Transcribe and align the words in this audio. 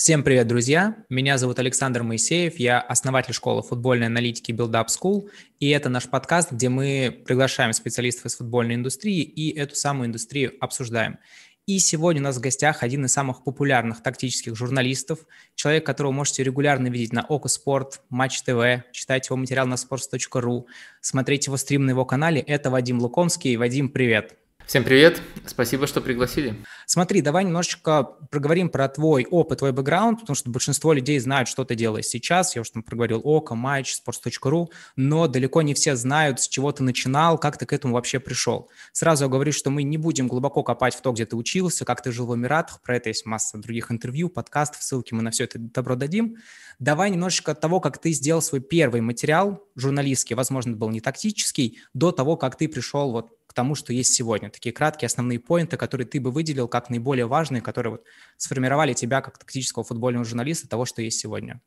Всем 0.00 0.22
привет, 0.22 0.46
друзья! 0.46 0.96
Меня 1.10 1.36
зовут 1.36 1.58
Александр 1.58 2.02
Моисеев, 2.02 2.58
я 2.58 2.80
основатель 2.80 3.34
школы 3.34 3.62
футбольной 3.62 4.06
аналитики 4.06 4.50
Build 4.50 4.70
Up 4.70 4.86
School, 4.86 5.28
и 5.58 5.68
это 5.68 5.90
наш 5.90 6.08
подкаст, 6.08 6.52
где 6.52 6.70
мы 6.70 7.22
приглашаем 7.26 7.74
специалистов 7.74 8.24
из 8.24 8.36
футбольной 8.36 8.76
индустрии 8.76 9.20
и 9.20 9.54
эту 9.54 9.74
самую 9.74 10.06
индустрию 10.06 10.54
обсуждаем. 10.58 11.18
И 11.66 11.78
сегодня 11.80 12.22
у 12.22 12.24
нас 12.24 12.38
в 12.38 12.40
гостях 12.40 12.82
один 12.82 13.04
из 13.04 13.12
самых 13.12 13.44
популярных 13.44 14.02
тактических 14.02 14.56
журналистов, 14.56 15.18
человек, 15.54 15.84
которого 15.84 16.12
можете 16.12 16.44
регулярно 16.44 16.86
видеть 16.88 17.12
на 17.12 17.26
Око 17.28 17.48
Спорт, 17.48 18.00
Матч 18.08 18.40
ТВ, 18.40 18.90
читать 18.92 19.28
его 19.28 19.36
материал 19.36 19.66
на 19.66 19.74
sports.ru, 19.74 20.64
смотреть 21.02 21.46
его 21.46 21.58
стрим 21.58 21.84
на 21.84 21.90
его 21.90 22.06
канале. 22.06 22.40
Это 22.40 22.70
Вадим 22.70 23.00
Лукомский. 23.00 23.54
Вадим, 23.56 23.90
привет! 23.90 24.34
Всем 24.70 24.84
привет, 24.84 25.20
спасибо, 25.46 25.88
что 25.88 26.00
пригласили. 26.00 26.54
Смотри, 26.92 27.20
давай 27.22 27.44
немножечко 27.44 28.02
проговорим 28.02 28.68
про 28.68 28.88
твой 28.88 29.24
опыт, 29.24 29.60
твой 29.60 29.70
бэкграунд, 29.70 30.18
потому 30.18 30.34
что 30.34 30.50
большинство 30.50 30.92
людей 30.92 31.20
знают, 31.20 31.48
что 31.48 31.64
ты 31.64 31.76
делаешь 31.76 32.06
сейчас. 32.06 32.56
Я 32.56 32.62
уже 32.62 32.72
там 32.72 32.82
проговорил 32.82 33.20
ОКО, 33.22 33.54
Матч, 33.54 33.94
Sports.ru, 33.94 34.66
но 34.96 35.28
далеко 35.28 35.62
не 35.62 35.74
все 35.74 35.94
знают, 35.94 36.40
с 36.40 36.48
чего 36.48 36.72
ты 36.72 36.82
начинал, 36.82 37.38
как 37.38 37.58
ты 37.58 37.64
к 37.64 37.72
этому 37.72 37.94
вообще 37.94 38.18
пришел. 38.18 38.68
Сразу 38.90 39.28
говорю, 39.28 39.52
что 39.52 39.70
мы 39.70 39.84
не 39.84 39.98
будем 39.98 40.26
глубоко 40.26 40.64
копать 40.64 40.96
в 40.96 41.00
то, 41.00 41.12
где 41.12 41.26
ты 41.26 41.36
учился, 41.36 41.84
как 41.84 42.02
ты 42.02 42.10
жил 42.10 42.26
в 42.26 42.34
Эмиратах, 42.34 42.82
про 42.82 42.96
это 42.96 43.10
есть 43.10 43.24
масса 43.24 43.58
других 43.58 43.92
интервью, 43.92 44.28
подкастов, 44.28 44.82
ссылки 44.82 45.14
мы 45.14 45.22
на 45.22 45.30
все 45.30 45.44
это 45.44 45.60
добро 45.60 45.94
дадим. 45.94 46.38
Давай 46.80 47.10
немножечко 47.10 47.52
от 47.52 47.60
того, 47.60 47.78
как 47.78 47.98
ты 47.98 48.10
сделал 48.10 48.42
свой 48.42 48.60
первый 48.60 49.00
материал 49.00 49.62
журналистский, 49.76 50.34
возможно, 50.34 50.74
был 50.74 50.90
не 50.90 51.00
тактический, 51.00 51.78
до 51.94 52.10
того, 52.10 52.36
как 52.36 52.56
ты 52.56 52.68
пришел 52.68 53.12
вот 53.12 53.30
к 53.50 53.52
тому, 53.52 53.74
что 53.74 53.92
есть 53.92 54.14
сегодня. 54.14 54.48
Такие 54.48 54.72
краткие 54.72 55.08
основные 55.08 55.40
поинты, 55.40 55.76
которые 55.76 56.06
ты 56.06 56.20
бы 56.20 56.30
выделил 56.30 56.68
как 56.68 56.79
наиболее 56.88 57.26
важные, 57.26 57.60
которые 57.60 57.92
вот 57.92 58.04
сформировали 58.38 58.94
тебя 58.94 59.20
как 59.20 59.38
тактического 59.38 59.84
футбольного 59.84 60.24
журналиста 60.24 60.68
того, 60.68 60.86
что 60.86 61.02
есть 61.02 61.18
сегодня. 61.18 61.60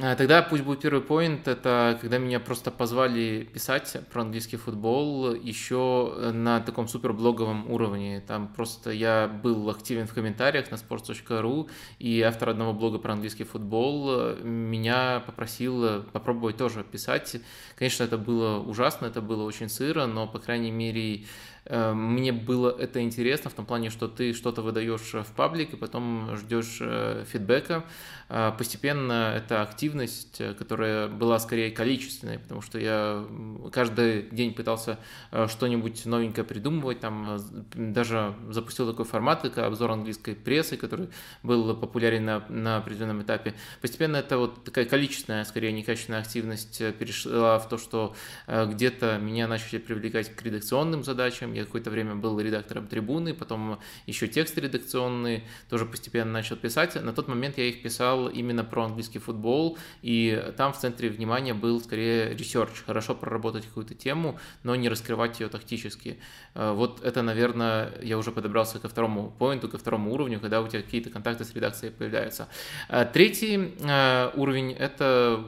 А, 0.00 0.16
тогда 0.16 0.40
пусть 0.40 0.64
будет 0.64 0.80
первый 0.80 1.02
поинт, 1.02 1.46
это 1.46 1.98
когда 2.00 2.16
меня 2.16 2.40
просто 2.40 2.70
позвали 2.70 3.46
писать 3.52 3.98
про 4.10 4.22
английский 4.22 4.56
футбол 4.56 5.34
еще 5.34 6.30
на 6.32 6.60
таком 6.60 6.88
суперблоговом 6.88 7.70
уровне. 7.70 8.22
Там 8.26 8.48
просто 8.48 8.90
я 8.90 9.28
был 9.28 9.68
активен 9.68 10.06
в 10.06 10.14
комментариях 10.14 10.70
на 10.70 10.76
sports.ru, 10.76 11.68
и 11.98 12.22
автор 12.22 12.48
одного 12.48 12.72
блога 12.72 12.98
про 12.98 13.12
английский 13.12 13.44
футбол 13.44 14.34
меня 14.42 15.22
попросил 15.26 16.02
попробовать 16.04 16.56
тоже 16.56 16.82
писать. 16.82 17.36
Конечно, 17.76 18.04
это 18.04 18.16
было 18.16 18.60
ужасно, 18.60 19.06
это 19.06 19.20
было 19.20 19.42
очень 19.42 19.68
сыро, 19.68 20.06
но, 20.06 20.26
по 20.26 20.38
крайней 20.38 20.70
мере, 20.70 21.26
мне 21.70 22.32
было 22.32 22.76
это 22.78 23.00
интересно 23.00 23.50
в 23.50 23.54
том 23.54 23.64
плане, 23.64 23.88
что 23.88 24.06
ты 24.06 24.34
что-то 24.34 24.60
выдаешь 24.60 25.14
в 25.14 25.32
паблик 25.34 25.72
и 25.72 25.76
потом 25.76 26.36
ждешь 26.36 26.78
э, 26.80 27.24
фидбэка. 27.26 27.84
Э, 28.28 28.52
постепенно 28.56 29.32
эта 29.34 29.62
активность, 29.62 30.42
которая 30.58 31.08
была 31.08 31.38
скорее 31.38 31.70
количественной, 31.70 32.38
потому 32.38 32.60
что 32.60 32.78
я 32.78 33.24
каждый 33.72 34.28
день 34.30 34.52
пытался 34.52 34.98
что-нибудь 35.46 36.04
новенькое 36.04 36.44
придумывать, 36.44 37.00
там 37.00 37.38
даже 37.74 38.34
запустил 38.50 38.90
такой 38.90 39.06
формат, 39.06 39.40
как 39.40 39.58
обзор 39.58 39.92
английской 39.92 40.34
прессы, 40.34 40.76
который 40.76 41.08
был 41.42 41.74
популярен 41.74 42.26
на, 42.26 42.44
на 42.50 42.76
определенном 42.76 43.22
этапе. 43.22 43.54
Постепенно 43.80 44.18
это 44.18 44.36
вот 44.36 44.64
такая 44.64 44.84
количественная, 44.84 45.44
скорее 45.44 45.72
некачественная 45.72 46.20
активность 46.20 46.78
перешла 46.98 47.58
в 47.58 47.68
то, 47.68 47.78
что 47.78 48.14
где-то 48.46 49.18
меня 49.18 49.48
начали 49.48 49.78
привлекать 49.78 50.34
к 50.34 50.42
редакционным 50.42 51.04
задачам, 51.04 51.53
я 51.54 51.64
какое-то 51.64 51.90
время 51.90 52.14
был 52.14 52.38
редактором 52.40 52.86
трибуны, 52.86 53.34
потом 53.34 53.78
еще 54.06 54.28
тексты 54.28 54.60
редакционные 54.60 55.44
тоже 55.70 55.86
постепенно 55.86 56.32
начал 56.32 56.56
писать. 56.56 57.02
На 57.02 57.12
тот 57.12 57.28
момент 57.28 57.58
я 57.58 57.64
их 57.64 57.82
писал 57.82 58.28
именно 58.28 58.64
про 58.64 58.84
английский 58.84 59.18
футбол, 59.18 59.78
и 60.02 60.52
там 60.56 60.72
в 60.72 60.78
центре 60.78 61.08
внимания 61.08 61.54
был 61.54 61.80
скорее 61.80 62.34
ресерч, 62.34 62.82
хорошо 62.84 63.14
проработать 63.14 63.66
какую-то 63.66 63.94
тему, 63.94 64.38
но 64.62 64.74
не 64.74 64.88
раскрывать 64.88 65.40
ее 65.40 65.48
тактически. 65.48 66.18
Э, 66.54 66.72
вот 66.72 67.04
это, 67.04 67.22
наверное, 67.22 67.92
я 68.02 68.18
уже 68.18 68.30
подобрался 68.30 68.78
ко 68.78 68.88
второму 68.88 69.32
поинту, 69.38 69.68
ко 69.68 69.78
второму 69.78 70.12
уровню, 70.12 70.40
когда 70.40 70.60
у 70.60 70.68
тебя 70.68 70.82
какие-то 70.82 71.10
контакты 71.10 71.44
с 71.44 71.54
редакцией 71.54 71.92
появляются. 71.92 72.48
Э, 72.88 73.06
третий 73.10 73.74
э, 73.80 74.30
уровень– 74.34 74.72
это, 74.78 75.42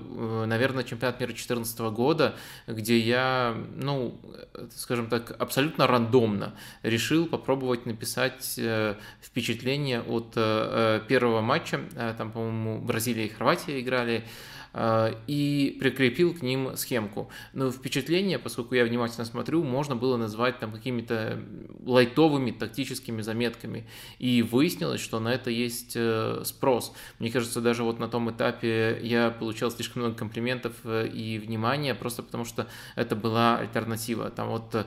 наверное, 0.47 0.85
чемпионат 0.85 1.21
мира 1.21 1.29
2014 1.29 1.79
года, 1.93 2.35
где 2.67 2.99
я, 2.99 3.57
ну, 3.77 4.21
скажем 4.75 5.09
так, 5.09 5.35
абсолютно 5.39 5.87
рандомно 5.87 6.55
решил 6.83 7.27
попробовать 7.27 7.87
написать 7.87 8.59
впечатление 9.21 10.03
от 10.03 10.35
первого 11.07 11.41
матча. 11.41 11.81
Там, 12.19 12.33
по-моему, 12.33 12.81
Бразилия 12.81 13.27
и 13.27 13.29
Хорватия 13.29 13.81
играли. 13.81 14.25
А, 14.73 15.15
и 15.27 15.77
прикрепил 15.81 16.35
к 16.35 16.43
ним 16.43 16.77
схемку. 16.77 17.31
Но 17.55 17.71
впечатление, 17.71 18.39
поскольку 18.39 18.75
я 18.75 18.85
внимательно 18.85 19.25
смотрю, 19.25 19.63
можно 19.63 19.97
было 19.97 20.17
назвать 20.17 20.59
там 20.59 20.71
какими-то 20.71 21.41
лайтовыми 21.85 22.51
тактическими 22.51 23.23
заметками. 23.23 23.87
И 24.19 24.43
выяснилось, 24.43 25.01
что 25.01 25.19
на 25.19 25.33
это 25.33 25.51
есть 25.51 25.93
э, 25.97 26.43
спрос. 26.45 26.93
Мне 27.19 27.31
кажется, 27.31 27.61
даже 27.61 27.85
вот 27.85 27.99
на 27.99 28.09
том 28.09 28.31
этапе 28.31 29.01
я 29.03 29.31
получал 29.31 29.71
слишком 29.71 30.03
много 30.03 30.17
комплиментов 30.17 30.75
э, 30.85 31.09
и 31.09 31.39
внимания, 31.39 31.95
просто 31.95 32.23
потому 32.23 32.45
что 32.45 32.67
это 32.97 33.17
была 33.17 33.59
альтернатива. 33.59 34.31
Там 34.31 34.49
вот 34.49 34.75
э, 34.75 34.85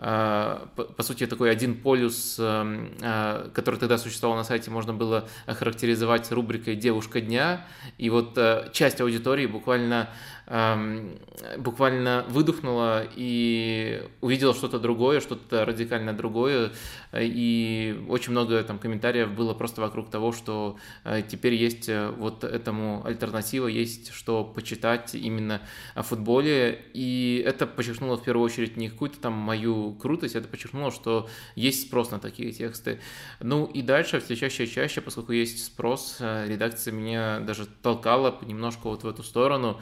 по 0.00 1.02
сути, 1.02 1.26
такой 1.26 1.50
один 1.50 1.74
полюс, 1.74 2.36
который 2.36 3.78
тогда 3.78 3.98
существовал 3.98 4.38
на 4.38 4.44
сайте, 4.44 4.70
можно 4.70 4.94
было 4.94 5.28
охарактеризовать 5.44 6.32
рубрикой 6.32 6.74
«Девушка 6.74 7.20
дня», 7.20 7.66
и 7.98 8.08
вот 8.08 8.38
часть 8.72 9.00
аудитории 9.02 9.44
аудитории 9.44 10.08
буквально 10.50 11.80
буквально 11.90 12.24
выдохнула 12.28 13.06
и 13.16 14.02
увидела 14.20 14.54
что-то 14.54 14.78
другое, 14.78 15.20
что-то 15.20 15.64
радикально 15.64 16.12
другое, 16.12 16.72
и 17.16 18.04
очень 18.08 18.32
много 18.32 18.62
там 18.62 18.78
комментариев 18.78 19.30
было 19.32 19.54
просто 19.54 19.80
вокруг 19.80 20.10
того, 20.10 20.32
что 20.32 20.76
э, 21.04 21.22
теперь 21.26 21.54
есть 21.54 21.88
э, 21.88 22.10
вот 22.10 22.44
этому 22.44 23.02
альтернатива, 23.04 23.66
есть 23.66 24.12
что 24.12 24.44
почитать 24.44 25.14
именно 25.14 25.60
о 25.94 26.02
футболе, 26.02 26.84
и 26.94 27.42
это 27.46 27.66
подчеркнуло 27.66 28.16
в 28.16 28.22
первую 28.22 28.44
очередь 28.44 28.76
не 28.76 28.88
какую-то 28.88 29.20
там 29.20 29.32
мою 29.32 29.92
крутость, 29.94 30.36
это 30.36 30.48
подчеркнуло, 30.48 30.90
что 30.90 31.28
есть 31.56 31.88
спрос 31.88 32.10
на 32.10 32.18
такие 32.18 32.52
тексты. 32.52 33.00
Ну 33.40 33.64
и 33.64 33.82
дальше 33.82 34.20
все 34.20 34.36
чаще 34.36 34.64
и 34.64 34.68
чаще, 34.68 35.00
поскольку 35.00 35.32
есть 35.32 35.64
спрос, 35.64 36.18
э, 36.20 36.46
редакция 36.48 36.92
меня 36.92 37.40
даже 37.40 37.66
толкала 37.82 38.38
немножко 38.42 38.88
вот 38.88 39.02
в 39.02 39.08
эту 39.08 39.22
сторону, 39.22 39.80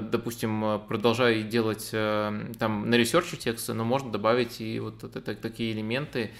допустим, 0.00 0.64
э, 0.64 0.78
продолжай 0.78 1.42
делать 1.42 1.90
э, 1.92 2.52
там 2.58 2.90
на 2.90 2.94
ресерче 2.94 3.36
тексты, 3.36 3.74
но 3.74 3.84
можно 3.84 4.10
добавить 4.10 4.60
и 4.60 4.80
вот 4.80 5.02
это, 5.04 5.34
такие 5.34 5.72
элементы, 5.72 6.30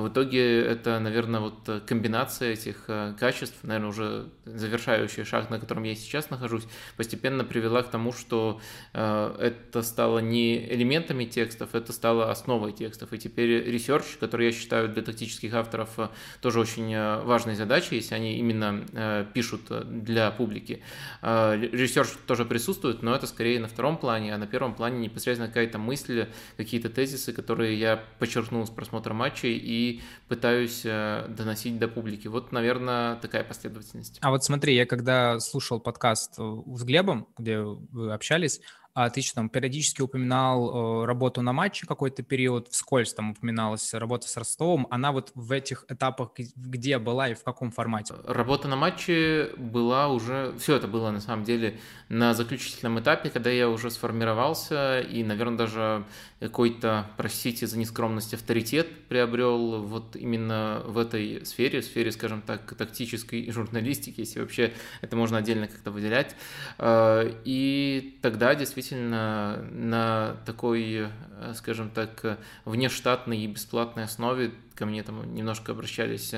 в 0.00 0.08
итоге 0.08 0.62
это, 0.62 0.98
наверное, 0.98 1.40
вот 1.40 1.68
э, 1.68 1.80
комбинация 1.80 2.52
этих 2.52 2.84
э, 2.88 3.14
качеств, 3.18 3.56
наверное, 3.62 3.88
уже 3.88 4.28
завершающий 4.44 5.24
шаг, 5.24 5.48
на 5.48 5.58
котором 5.58 5.84
я 5.84 5.94
сейчас 5.94 6.28
нахожусь, 6.28 6.64
постепенно 6.96 7.44
привела 7.44 7.82
к 7.82 7.90
тому, 7.90 8.12
что 8.12 8.60
э, 8.92 9.36
это 9.40 9.82
стало 9.82 10.18
не 10.18 10.56
элементами 10.72 11.24
текстов, 11.24 11.74
это 11.74 11.92
стало 11.92 12.30
основой 12.30 12.72
текстов. 12.72 13.12
И 13.12 13.18
теперь 13.18 13.64
ресерч, 13.70 14.04
который 14.20 14.46
я 14.46 14.52
считаю 14.52 14.88
для 14.88 15.02
тактических 15.02 15.54
авторов 15.54 15.98
тоже 16.40 16.60
очень 16.60 16.96
важной 17.24 17.54
задачей, 17.54 17.96
если 17.96 18.14
они 18.14 18.38
именно 18.38 19.26
пишут 19.32 19.62
для 20.02 20.30
публики. 20.30 20.82
Ресерч 21.22 22.10
тоже 22.26 22.44
присутствует, 22.44 23.02
но 23.02 23.14
это 23.14 23.26
скорее 23.26 23.60
на 23.60 23.68
втором 23.68 23.96
плане, 23.98 24.34
а 24.34 24.38
на 24.38 24.46
первом 24.46 24.74
плане 24.74 24.98
непосредственно 24.98 25.48
какая-то 25.48 25.78
мысль, 25.78 26.26
какие-то 26.56 26.90
тезисы, 26.90 27.32
которые 27.32 27.78
я 27.78 28.02
подчеркнул 28.18 28.66
с 28.66 28.70
просмотра 28.70 29.14
матчей 29.14 29.56
и 29.56 29.85
пытаюсь 30.28 30.82
э, 30.84 31.26
доносить 31.28 31.78
до 31.78 31.88
публики. 31.88 32.28
Вот, 32.28 32.52
наверное, 32.52 33.16
такая 33.16 33.44
последовательность. 33.44 34.18
А 34.20 34.30
вот 34.30 34.44
смотри, 34.44 34.74
я 34.74 34.86
когда 34.86 35.40
слушал 35.40 35.80
подкаст 35.80 36.34
э, 36.38 36.62
с 36.74 36.84
Глебом, 36.84 37.28
где 37.36 37.60
вы 37.60 38.12
общались, 38.12 38.60
а 38.96 39.10
ты 39.10 39.20
что 39.20 39.34
там 39.34 39.50
периодически 39.50 40.00
упоминал 40.00 41.02
э, 41.02 41.04
работу 41.04 41.42
на 41.42 41.52
матче 41.52 41.86
какой-то 41.86 42.22
период, 42.22 42.68
вскользь 42.68 43.12
там 43.12 43.32
упоминалась 43.32 43.92
работа 43.92 44.26
с 44.26 44.34
Ростовом. 44.38 44.86
Она 44.88 45.12
вот 45.12 45.32
в 45.34 45.52
этих 45.52 45.84
этапах 45.90 46.30
где 46.56 46.98
была 46.98 47.28
и 47.28 47.34
в 47.34 47.44
каком 47.44 47.70
формате? 47.72 48.14
Работа 48.24 48.68
на 48.68 48.76
матче 48.76 49.50
была 49.58 50.08
уже... 50.08 50.54
Все 50.58 50.76
это 50.76 50.88
было 50.88 51.10
на 51.10 51.20
самом 51.20 51.44
деле 51.44 51.78
на 52.08 52.32
заключительном 52.32 52.98
этапе, 52.98 53.28
когда 53.28 53.50
я 53.50 53.68
уже 53.68 53.90
сформировался 53.90 55.00
и, 55.00 55.22
наверное, 55.22 55.58
даже 55.58 56.06
какой-то, 56.40 57.06
простите 57.16 57.66
за 57.66 57.78
нескромность, 57.78 58.34
авторитет 58.34 59.06
приобрел 59.08 59.82
вот 59.82 60.16
именно 60.16 60.82
в 60.84 60.98
этой 60.98 61.46
сфере, 61.46 61.80
в 61.80 61.84
сфере, 61.84 62.12
скажем 62.12 62.42
так, 62.42 62.74
тактической 62.74 63.50
журналистики, 63.50 64.20
если 64.20 64.40
вообще 64.40 64.72
это 65.00 65.16
можно 65.16 65.38
отдельно 65.38 65.66
как-то 65.66 65.90
выделять. 65.90 66.36
Э, 66.78 67.32
и 67.44 68.18
тогда 68.20 68.54
действительно 68.54 69.66
на 69.70 70.36
такой, 70.44 71.08
скажем 71.54 71.90
так, 71.90 72.38
внештатной 72.64 73.38
и 73.38 73.46
бесплатной 73.46 74.04
основе 74.04 74.52
ко 74.74 74.84
мне 74.84 75.02
там 75.02 75.34
немножко 75.34 75.72
обращались 75.72 76.34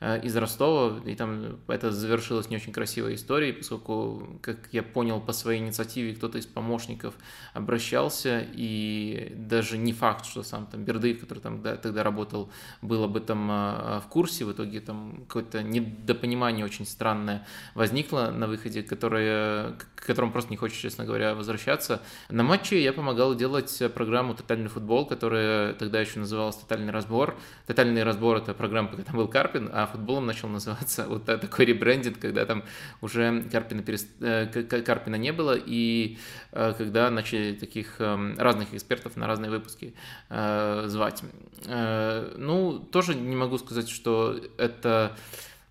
из 0.00 0.36
Ростова, 0.36 1.00
и 1.04 1.16
там 1.16 1.58
это 1.66 1.90
завершилось 1.90 2.48
не 2.50 2.56
очень 2.56 2.72
красивой 2.72 3.16
историей, 3.16 3.52
поскольку, 3.52 4.38
как 4.42 4.68
я 4.70 4.84
понял, 4.84 5.20
по 5.20 5.32
своей 5.32 5.60
инициативе 5.60 6.14
кто-то 6.14 6.38
из 6.38 6.46
помощников 6.46 7.14
обращался, 7.52 8.46
и 8.52 9.32
даже 9.36 9.76
не 9.76 9.92
факт, 9.92 10.24
что 10.24 10.44
сам 10.44 10.66
там 10.66 10.84
Бердыев, 10.84 11.18
который 11.18 11.40
там 11.40 11.62
да, 11.62 11.76
тогда 11.76 12.04
работал, 12.04 12.48
был 12.80 13.02
об 13.02 13.16
этом 13.16 13.48
в 13.48 14.04
курсе, 14.08 14.44
в 14.44 14.52
итоге 14.52 14.80
там 14.80 15.24
какое-то 15.26 15.64
недопонимание 15.64 16.64
очень 16.64 16.86
странное 16.86 17.44
возникло 17.74 18.30
на 18.30 18.46
выходе, 18.46 18.84
которое, 18.84 19.72
к 19.96 20.06
которому 20.06 20.30
просто 20.30 20.52
не 20.52 20.56
хочется, 20.56 20.82
честно 20.82 21.06
говоря, 21.06 21.34
возвращаться. 21.34 22.02
На 22.28 22.44
матче 22.44 22.80
я 22.80 22.92
помогал 22.92 23.34
делать 23.34 23.82
программу 23.94 24.34
«Тотальный 24.34 24.68
футбол», 24.68 25.06
которая 25.06 25.72
тогда 25.74 26.00
еще 26.00 26.20
называлась 26.20 26.54
«Тотальный 26.54 26.92
разбор». 26.92 27.36
«Тотальный 27.66 28.04
разбор»— 28.04 28.36
это 28.38 28.54
программа, 28.54 28.90
когда 28.90 29.02
там 29.02 29.16
был 29.16 29.26
Карпин, 29.26 29.68
а 29.72 29.87
футболом 29.88 30.26
начал 30.26 30.48
называться 30.48 31.04
вот 31.08 31.24
такой 31.24 31.64
ребрендинг, 31.64 32.18
когда 32.18 32.46
там 32.46 32.62
уже 33.00 33.42
Карпина, 33.50 33.82
перест... 33.82 34.08
Э, 34.20 34.46
Карпина 34.46 35.16
не 35.16 35.32
было, 35.32 35.56
и 35.56 36.18
э, 36.52 36.74
когда 36.78 37.10
начали 37.10 37.54
таких 37.54 38.00
эм, 38.00 38.38
разных 38.38 38.74
экспертов 38.74 39.16
на 39.16 39.26
разные 39.26 39.50
выпуски 39.50 39.94
э, 40.28 40.84
звать. 40.86 41.22
Ну, 41.66 42.78
тоже 42.92 43.16
не 43.16 43.34
могу 43.34 43.58
сказать, 43.58 43.88
что 43.88 44.40
это 44.58 45.16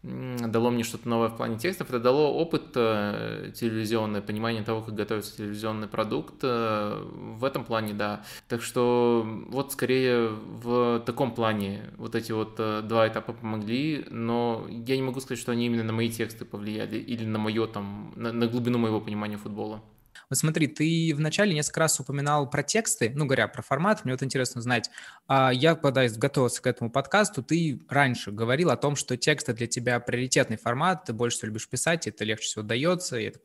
дало 0.03 0.69
мне 0.69 0.83
что-то 0.83 1.09
новое 1.09 1.29
в 1.29 1.37
плане 1.37 1.57
текстов, 1.57 1.89
это 1.89 1.99
дало 1.99 2.33
опыт 2.33 2.65
э, 2.75 3.51
телевизионный, 3.55 4.21
понимание 4.21 4.63
того, 4.63 4.81
как 4.81 4.95
готовится 4.95 5.35
телевизионный 5.35 5.87
продукт. 5.87 6.35
Э, 6.43 7.03
в 7.03 7.43
этом 7.43 7.63
плане, 7.65 7.93
да. 7.93 8.23
Так 8.47 8.61
что 8.61 9.25
вот 9.49 9.71
скорее 9.71 10.29
в 10.29 11.01
таком 11.05 11.33
плане 11.33 11.91
вот 11.97 12.15
эти 12.15 12.31
вот 12.31 12.55
э, 12.59 12.81
два 12.83 13.07
этапа 13.07 13.33
помогли, 13.33 14.05
но 14.09 14.65
я 14.69 14.95
не 14.95 15.03
могу 15.03 15.19
сказать, 15.19 15.39
что 15.39 15.51
они 15.51 15.65
именно 15.65 15.83
на 15.83 15.93
мои 15.93 16.09
тексты 16.09 16.45
повлияли 16.45 16.97
или 16.97 17.25
на 17.25 17.39
мое 17.39 17.67
там, 17.67 18.13
на, 18.15 18.31
на 18.31 18.47
глубину 18.47 18.77
моего 18.77 19.01
понимания 19.01 19.37
футбола. 19.37 19.81
Вот 20.29 20.37
смотри, 20.37 20.67
ты 20.67 21.13
вначале 21.15 21.53
несколько 21.53 21.81
раз 21.81 21.99
упоминал 21.99 22.49
про 22.49 22.63
тексты, 22.63 23.11
ну, 23.15 23.25
говоря 23.25 23.47
про 23.47 23.61
формат, 23.61 24.05
мне 24.05 24.13
вот 24.13 24.23
интересно 24.23 24.61
знать. 24.61 24.89
А 25.27 25.51
я, 25.51 25.75
когда 25.75 26.07
готовился 26.07 26.61
к 26.61 26.67
этому 26.67 26.91
подкасту, 26.91 27.43
ты 27.43 27.81
раньше 27.89 28.31
говорил 28.31 28.69
о 28.69 28.77
том, 28.77 28.95
что 28.95 29.17
тексты 29.17 29.53
для 29.53 29.67
тебя 29.67 29.99
приоритетный 29.99 30.57
формат, 30.57 31.05
ты 31.05 31.13
больше 31.13 31.37
всего 31.37 31.47
любишь 31.47 31.69
писать, 31.69 32.07
это 32.07 32.23
легче 32.23 32.45
всего 32.45 32.63
дается, 32.63 33.17
и 33.17 33.25
это, 33.25 33.39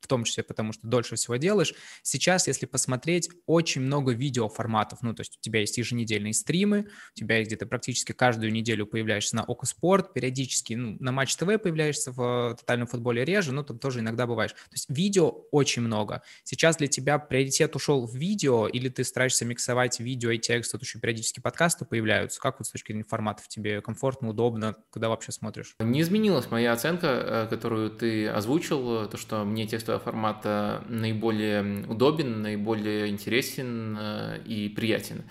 в 0.00 0.06
том 0.06 0.24
числе 0.24 0.42
потому, 0.42 0.72
что 0.72 0.86
дольше 0.86 1.16
всего 1.16 1.36
делаешь. 1.36 1.74
Сейчас, 2.02 2.46
если 2.46 2.66
посмотреть, 2.66 3.30
очень 3.46 3.80
много 3.80 4.12
видеоформатов, 4.12 5.02
ну, 5.02 5.14
то 5.14 5.22
есть 5.22 5.38
у 5.38 5.40
тебя 5.40 5.60
есть 5.60 5.78
еженедельные 5.78 6.34
стримы, 6.34 6.88
у 7.14 7.18
тебя 7.18 7.38
есть 7.38 7.48
где-то 7.48 7.66
практически 7.66 8.12
каждую 8.12 8.52
неделю 8.52 8.86
появляешься 8.86 9.36
на 9.36 9.44
Око 9.44 9.66
Спорт, 9.66 10.12
периодически 10.12 10.74
ну, 10.74 10.96
на 11.00 11.12
Матч 11.12 11.34
ТВ 11.36 11.46
появляешься 11.62 12.12
в 12.12 12.56
тотальном 12.58 12.86
футболе 12.86 13.24
реже, 13.24 13.52
но 13.52 13.62
там 13.62 13.78
тоже 13.78 14.00
иногда 14.00 14.26
бываешь. 14.26 14.52
То 14.52 14.72
есть 14.72 14.86
видео 14.90 15.28
очень 15.50 15.82
много. 15.82 16.11
Сейчас 16.44 16.76
для 16.76 16.88
тебя 16.88 17.18
приоритет 17.18 17.74
ушел 17.76 18.06
в 18.06 18.14
видео, 18.14 18.66
или 18.66 18.88
ты 18.88 19.04
стараешься 19.04 19.44
миксовать 19.44 20.00
видео 20.00 20.30
и 20.30 20.38
текст, 20.38 20.72
тут 20.72 20.82
еще 20.82 20.98
периодически 20.98 21.40
подкасты 21.40 21.84
появляются. 21.84 22.40
Как 22.40 22.58
вот 22.58 22.66
с 22.66 22.70
точки 22.70 22.92
зрения 22.92 23.04
форматов 23.04 23.48
тебе 23.48 23.80
комфортно, 23.80 24.28
удобно, 24.28 24.76
когда 24.90 25.08
вообще 25.08 25.32
смотришь? 25.32 25.74
Не 25.80 26.00
изменилась 26.00 26.50
моя 26.50 26.72
оценка, 26.72 27.06
э, 27.06 27.46
которую 27.48 27.90
ты 27.90 28.28
озвучил, 28.28 29.08
то, 29.08 29.16
что 29.16 29.44
мне 29.44 29.66
текстовый 29.66 30.00
формат 30.00 30.44
наиболее 30.88 31.86
удобен, 31.86 32.42
наиболее 32.42 33.08
интересен 33.08 33.96
э, 33.98 34.42
и 34.44 34.68
приятен. 34.68 35.24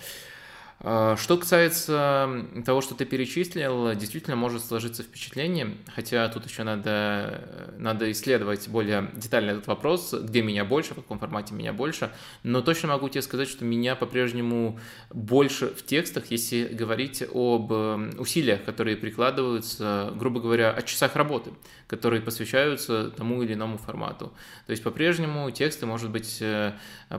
А, 0.84 1.16
что 1.16 1.38
касается 1.38 2.46
того, 2.66 2.82
что 2.82 2.96
ты 2.96 3.06
перечислил, 3.06 3.94
действительно 3.94 4.36
может 4.36 4.66
сложиться 4.66 5.04
впечатление, 5.04 5.78
хотя 5.94 6.28
тут 6.30 6.48
еще 6.48 6.64
надо, 6.64 7.72
надо 7.78 8.12
исследовать 8.12 8.68
более 8.68 9.12
детально 9.14 9.52
этот 9.52 9.68
вопрос, 9.68 10.12
где 10.14 10.42
меня 10.42 10.66
больше, 10.66 10.94
в 10.94 10.96
каком 10.96 11.20
формате 11.20 11.54
меня 11.54 11.72
больше, 11.72 12.12
но 12.42 12.62
точно 12.62 12.90
могу 12.90 13.10
тебе 13.10 13.22
сказать, 13.22 13.48
что 13.48 13.64
меня 13.64 13.96
по-прежнему 13.96 14.80
больше 15.12 15.68
в 15.68 15.86
текстах, 15.86 16.32
если 16.32 16.64
говорить 16.66 17.24
об 17.32 17.72
усилиях, 18.20 18.64
которые 18.64 18.98
прикладываются, 18.98 20.12
грубо 20.16 20.40
говоря, 20.40 20.72
о 20.72 20.82
часах 20.82 21.16
работы, 21.16 21.52
которые 21.88 22.22
посвящаются 22.22 23.12
тому 23.12 23.44
или 23.44 23.54
иному 23.54 23.78
формату. 23.78 24.34
То 24.66 24.72
есть 24.72 24.82
по-прежнему 24.82 25.52
тексты, 25.52 25.86
может 25.86 26.10
быть, 26.10 26.38
э, 26.42 26.74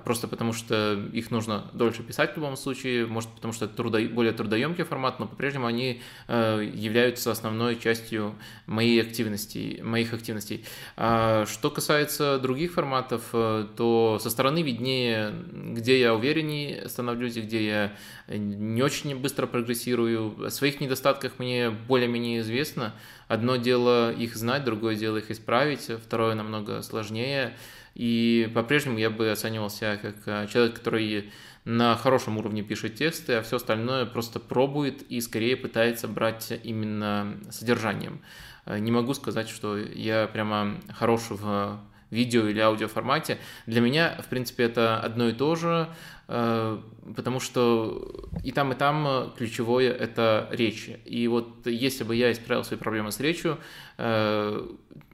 просто 0.04 0.26
потому 0.26 0.52
что 0.52 0.94
их 1.12 1.30
нужно 1.30 1.70
дольше 1.74 2.02
писать 2.02 2.32
в 2.32 2.36
любом 2.36 2.56
случае, 2.56 3.06
может 3.06 3.30
потому 3.30 3.51
потому 3.52 3.54
что 3.54 3.64
это 3.66 3.76
трудо, 3.76 4.00
более 4.08 4.32
трудоемкий 4.32 4.84
формат, 4.84 5.20
но 5.20 5.26
по-прежнему 5.26 5.66
они 5.66 6.00
э, 6.28 6.70
являются 6.74 7.30
основной 7.30 7.78
частью 7.78 8.34
моей 8.66 9.00
активности, 9.00 9.80
моих 9.82 10.14
активностей. 10.14 10.64
А 10.96 11.44
что 11.46 11.70
касается 11.70 12.38
других 12.38 12.72
форматов, 12.72 13.22
э, 13.32 13.66
то 13.76 14.18
со 14.20 14.30
стороны 14.30 14.62
виднее, 14.62 15.32
где 15.52 16.00
я 16.00 16.14
увереннее 16.14 16.88
становлюсь, 16.88 17.36
где 17.36 17.66
я 17.66 17.92
не 18.28 18.82
очень 18.82 19.14
быстро 19.16 19.46
прогрессирую. 19.46 20.46
О 20.46 20.50
своих 20.50 20.80
недостатках 20.80 21.38
мне 21.38 21.70
более-менее 21.70 22.40
известно. 22.40 22.94
Одно 23.28 23.56
дело 23.56 24.12
их 24.12 24.34
знать, 24.34 24.64
другое 24.64 24.94
дело 24.94 25.18
их 25.18 25.30
исправить, 25.30 25.90
второе 26.04 26.34
намного 26.34 26.82
сложнее. 26.82 27.54
И 27.94 28.50
по-прежнему 28.54 28.98
я 28.98 29.10
бы 29.10 29.30
оценивал 29.30 29.68
себя 29.68 29.98
как 29.98 30.16
э, 30.24 30.46
человек, 30.50 30.74
который 30.74 31.30
на 31.64 31.96
хорошем 31.96 32.38
уровне 32.38 32.62
пишет 32.62 32.96
тексты, 32.96 33.34
а 33.34 33.42
все 33.42 33.56
остальное 33.56 34.04
просто 34.04 34.40
пробует 34.40 35.02
и 35.02 35.20
скорее 35.20 35.56
пытается 35.56 36.08
брать 36.08 36.52
именно 36.62 37.38
содержанием. 37.50 38.20
Э, 38.66 38.78
не 38.78 38.90
могу 38.90 39.14
сказать, 39.14 39.48
что 39.48 39.78
я 39.78 40.26
прямо 40.26 40.80
хорош 40.92 41.30
в 41.30 41.80
видео 42.10 42.46
или 42.46 42.60
аудио 42.60 42.88
формате. 42.88 43.38
Для 43.66 43.80
меня, 43.80 44.20
в 44.22 44.26
принципе, 44.28 44.64
это 44.64 44.98
одно 45.00 45.28
и 45.28 45.32
то 45.32 45.54
же, 45.54 45.88
э, 46.28 46.78
потому 47.16 47.40
что 47.40 48.28
и 48.44 48.52
там, 48.52 48.72
и 48.72 48.74
там 48.74 49.32
ключевое– 49.36 49.92
это 49.92 50.48
речь. 50.50 50.90
И 51.04 51.26
вот 51.28 51.66
если 51.66 52.04
бы 52.04 52.14
я 52.14 52.32
исправил 52.32 52.64
свои 52.64 52.78
проблемы 52.78 53.12
с 53.12 53.20
речью, 53.20 53.58
э, 53.98 54.68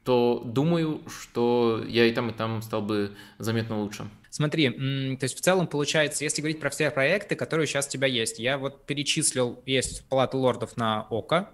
то 0.04 0.42
думаю, 0.44 1.02
что 1.06 1.84
я 1.86 2.06
и 2.06 2.12
там, 2.12 2.30
и 2.30 2.32
там 2.32 2.62
стал 2.62 2.82
бы 2.82 3.14
заметно 3.38 3.78
лучше. 3.78 4.08
Смотри, 4.30 4.70
то 4.70 5.24
есть 5.24 5.36
в 5.36 5.40
целом 5.40 5.66
получается, 5.66 6.24
если 6.24 6.42
говорить 6.42 6.60
про 6.60 6.70
все 6.70 6.90
проекты, 6.90 7.34
которые 7.34 7.66
сейчас 7.66 7.86
у 7.86 7.90
тебя 7.90 8.06
есть, 8.06 8.38
я 8.38 8.58
вот 8.58 8.84
перечислил, 8.86 9.62
есть 9.66 10.04
Палата 10.08 10.36
лордов 10.36 10.76
на 10.76 11.02
ОКО, 11.10 11.50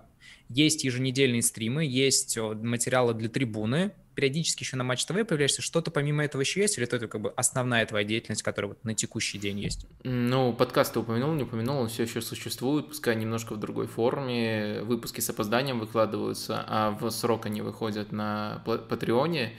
есть 0.48 0.84
еженедельные 0.84 1.42
стримы, 1.42 1.84
есть 1.84 2.36
материалы 2.36 3.14
для 3.14 3.28
трибуны, 3.28 3.92
периодически 4.14 4.62
еще 4.62 4.76
на 4.76 4.84
Матч 4.84 5.04
ТВ 5.06 5.26
появляешься, 5.26 5.62
что-то 5.62 5.90
помимо 5.90 6.24
этого 6.24 6.40
еще 6.42 6.60
есть, 6.60 6.78
или 6.78 6.86
это 6.86 7.08
как 7.08 7.20
бы 7.20 7.32
основная 7.36 7.84
твоя 7.86 8.04
деятельность, 8.04 8.42
которая 8.42 8.70
вот 8.70 8.84
на 8.84 8.94
текущий 8.94 9.38
день 9.38 9.58
есть? 9.58 9.86
Ну, 10.04 10.52
подкаст 10.52 10.92
ты 10.92 11.00
упомянул, 11.00 11.32
не 11.32 11.42
упомянул, 11.42 11.78
он 11.78 11.88
все 11.88 12.04
еще 12.04 12.20
существует, 12.20 12.88
пускай 12.88 13.16
немножко 13.16 13.54
в 13.54 13.58
другой 13.58 13.86
форме, 13.86 14.82
выпуски 14.82 15.20
с 15.20 15.30
опозданием 15.30 15.80
выкладываются, 15.80 16.64
а 16.68 16.90
в 16.92 17.10
срок 17.10 17.46
они 17.46 17.62
выходят 17.62 18.12
на 18.12 18.62
Патреоне, 18.66 19.54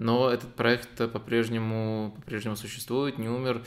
но 0.00 0.30
этот 0.30 0.54
проект 0.54 0.96
по-прежнему 1.12 2.14
по-прежнему 2.16 2.56
существует, 2.56 3.18
не 3.18 3.28
умер. 3.28 3.62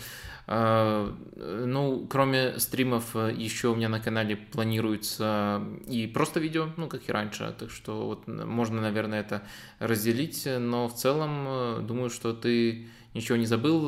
А, 0.48 1.16
ну, 1.36 2.08
кроме 2.10 2.60
стримов, 2.60 3.16
еще 3.16 3.70
у 3.70 3.76
меня 3.76 3.88
на 3.88 4.00
канале 4.00 4.36
планируется 4.36 5.64
и 5.88 6.08
просто 6.08 6.40
видео, 6.40 6.70
ну, 6.76 6.88
как 6.88 7.08
и 7.08 7.12
раньше, 7.12 7.56
так 7.58 7.70
что 7.70 8.08
вот 8.08 8.28
можно, 8.28 8.82
наверное, 8.82 9.22
это 9.22 9.44
разделить, 9.80 10.46
но 10.46 10.88
в 10.88 10.96
целом 10.96 11.86
думаю, 11.86 12.10
что 12.10 12.34
ты 12.34 12.88
ничего 13.14 13.38
не 13.38 13.46
забыл. 13.46 13.88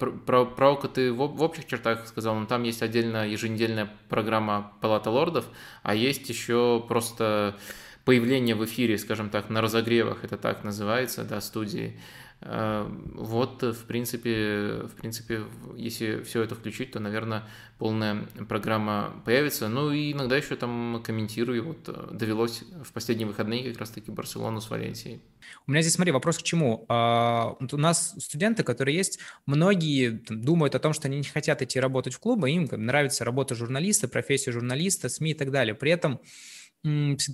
Про, 0.00 0.12
про, 0.12 0.46
про 0.46 0.76
ты 0.76 1.12
в, 1.12 1.16
в 1.16 1.42
общих 1.42 1.66
чертах 1.66 2.06
сказал, 2.08 2.36
но 2.36 2.46
там 2.46 2.62
есть 2.62 2.82
отдельно 2.82 3.28
еженедельная 3.28 3.90
программа 4.08 4.72
Палата 4.80 5.10
лордов, 5.10 5.44
а 5.82 5.94
есть 5.94 6.28
еще 6.28 6.82
просто 6.88 7.56
появление 8.04 8.54
в 8.54 8.64
эфире, 8.64 8.98
скажем 8.98 9.30
так, 9.30 9.50
на 9.50 9.60
разогревах, 9.60 10.24
это 10.24 10.36
так 10.36 10.64
называется, 10.64 11.24
да, 11.24 11.40
студии. 11.40 11.96
Э, 12.44 12.88
вот, 13.14 13.62
в 13.62 13.84
принципе, 13.84 14.82
в 14.84 14.94
принципе, 14.96 15.42
если 15.76 16.22
все 16.22 16.42
это 16.42 16.54
включить, 16.54 16.90
то, 16.90 16.98
наверное, 16.98 17.44
полная 17.78 18.26
программа 18.48 19.12
появится. 19.24 19.68
Ну 19.68 19.92
и 19.92 20.12
иногда 20.12 20.36
еще 20.36 20.56
там 20.56 21.02
комментирую. 21.04 21.64
Вот 21.64 21.88
э, 21.88 22.08
довелось 22.12 22.64
в 22.84 22.92
последние 22.92 23.28
выходные 23.28 23.70
как 23.70 23.78
раз-таки 23.78 24.10
Барселону 24.10 24.60
с 24.60 24.70
Валенсией. 24.70 25.22
У 25.66 25.70
меня 25.70 25.82
здесь, 25.82 25.94
смотри, 25.94 26.12
вопрос 26.12 26.38
к 26.38 26.42
чему. 26.42 26.84
А, 26.88 27.56
у 27.60 27.76
нас 27.76 28.14
студенты, 28.18 28.64
которые 28.64 28.96
есть, 28.96 29.20
многие 29.46 30.22
думают 30.28 30.74
о 30.74 30.80
том, 30.80 30.92
что 30.92 31.08
они 31.08 31.18
не 31.18 31.24
хотят 31.24 31.62
идти 31.62 31.78
работать 31.78 32.14
в 32.14 32.18
клубы, 32.18 32.50
им 32.50 32.68
нравится 32.70 33.24
работа 33.24 33.54
журналиста, 33.54 34.08
профессия 34.08 34.50
журналиста, 34.50 35.08
СМИ 35.08 35.32
и 35.32 35.34
так 35.34 35.50
далее. 35.50 35.74
При 35.74 35.92
этом 35.92 36.20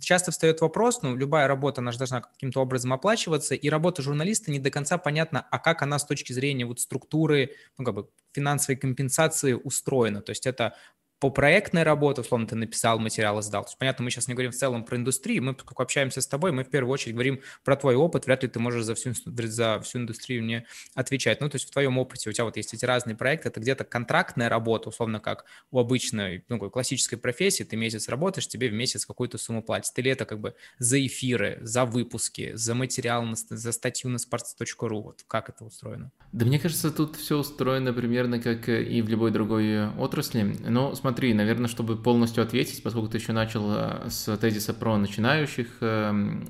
часто 0.02 0.30
встает 0.30 0.60
вопрос, 0.60 1.02
ну, 1.02 1.16
любая 1.16 1.48
работа, 1.48 1.80
она 1.80 1.92
же 1.92 1.98
должна 1.98 2.20
каким-то 2.20 2.60
образом 2.60 2.92
оплачиваться, 2.92 3.54
и 3.54 3.68
работа 3.70 4.02
журналиста 4.02 4.50
не 4.50 4.58
до 4.58 4.70
конца 4.70 4.98
понятна, 4.98 5.46
а 5.50 5.58
как 5.58 5.82
она 5.82 5.98
с 5.98 6.04
точки 6.06 6.32
зрения 6.32 6.66
вот 6.66 6.80
структуры, 6.80 7.52
ну, 7.78 7.84
как 7.84 7.94
бы 7.94 8.08
финансовой 8.32 8.76
компенсации 8.76 9.54
устроена. 9.54 10.20
То 10.20 10.30
есть 10.30 10.46
это 10.46 10.74
по 11.20 11.30
проектной 11.30 11.82
работе, 11.82 12.20
условно, 12.20 12.46
ты 12.46 12.54
написал 12.54 12.98
материал 12.98 13.38
и 13.38 13.42
сдал. 13.42 13.64
То 13.64 13.70
есть, 13.70 13.78
понятно, 13.78 14.04
мы 14.04 14.10
сейчас 14.10 14.28
не 14.28 14.34
говорим 14.34 14.52
в 14.52 14.54
целом 14.54 14.84
про 14.84 14.96
индустрию, 14.96 15.42
мы, 15.42 15.54
поскольку 15.54 15.82
общаемся 15.82 16.20
с 16.20 16.26
тобой, 16.26 16.52
мы 16.52 16.64
в 16.64 16.70
первую 16.70 16.92
очередь 16.92 17.14
говорим 17.14 17.40
про 17.64 17.76
твой 17.76 17.96
опыт, 17.96 18.26
вряд 18.26 18.42
ли 18.42 18.48
ты 18.48 18.60
можешь 18.60 18.84
за 18.84 18.94
всю, 18.94 19.12
за 19.24 19.80
всю 19.80 19.98
индустрию 19.98 20.44
мне 20.44 20.66
отвечать. 20.94 21.40
Ну, 21.40 21.48
то 21.48 21.56
есть 21.56 21.68
в 21.68 21.72
твоем 21.72 21.98
опыте 21.98 22.30
у 22.30 22.32
тебя 22.32 22.44
вот 22.44 22.56
есть 22.56 22.72
эти 22.72 22.84
разные 22.84 23.16
проекты, 23.16 23.48
это 23.48 23.60
где-то 23.60 23.84
контрактная 23.84 24.48
работа, 24.48 24.90
условно, 24.90 25.18
как 25.18 25.44
у 25.70 25.78
обычной, 25.78 26.44
ну, 26.48 26.58
классической 26.70 27.16
профессии, 27.16 27.64
ты 27.64 27.76
месяц 27.76 28.08
работаешь, 28.08 28.46
тебе 28.46 28.68
в 28.68 28.72
месяц 28.72 29.04
какую-то 29.04 29.38
сумму 29.38 29.62
платят. 29.62 29.98
Или 29.98 30.12
это 30.12 30.24
как 30.24 30.40
бы 30.40 30.54
за 30.78 31.04
эфиры, 31.04 31.58
за 31.62 31.84
выпуски, 31.84 32.52
за 32.54 32.74
материал, 32.74 33.26
за 33.34 33.72
статью 33.72 34.10
на 34.10 34.16
sports.ru, 34.16 35.02
вот 35.02 35.24
как 35.26 35.48
это 35.48 35.64
устроено? 35.64 36.12
Да 36.32 36.46
мне 36.46 36.58
кажется, 36.58 36.90
тут 36.90 37.16
все 37.16 37.38
устроено 37.38 37.92
примерно 37.92 38.40
как 38.40 38.68
и 38.68 39.02
в 39.02 39.08
любой 39.08 39.30
другой 39.30 39.88
отрасли. 39.90 40.42
Но 40.42 40.94
смотри, 40.94 41.07
наверное, 41.32 41.68
чтобы 41.68 41.96
полностью 41.96 42.42
ответить, 42.42 42.82
поскольку 42.82 43.08
ты 43.08 43.18
еще 43.18 43.32
начал 43.32 43.72
э, 43.72 44.08
с 44.08 44.36
тезиса 44.36 44.74
про 44.74 44.96
начинающих 44.96 45.66
э, 45.80 46.40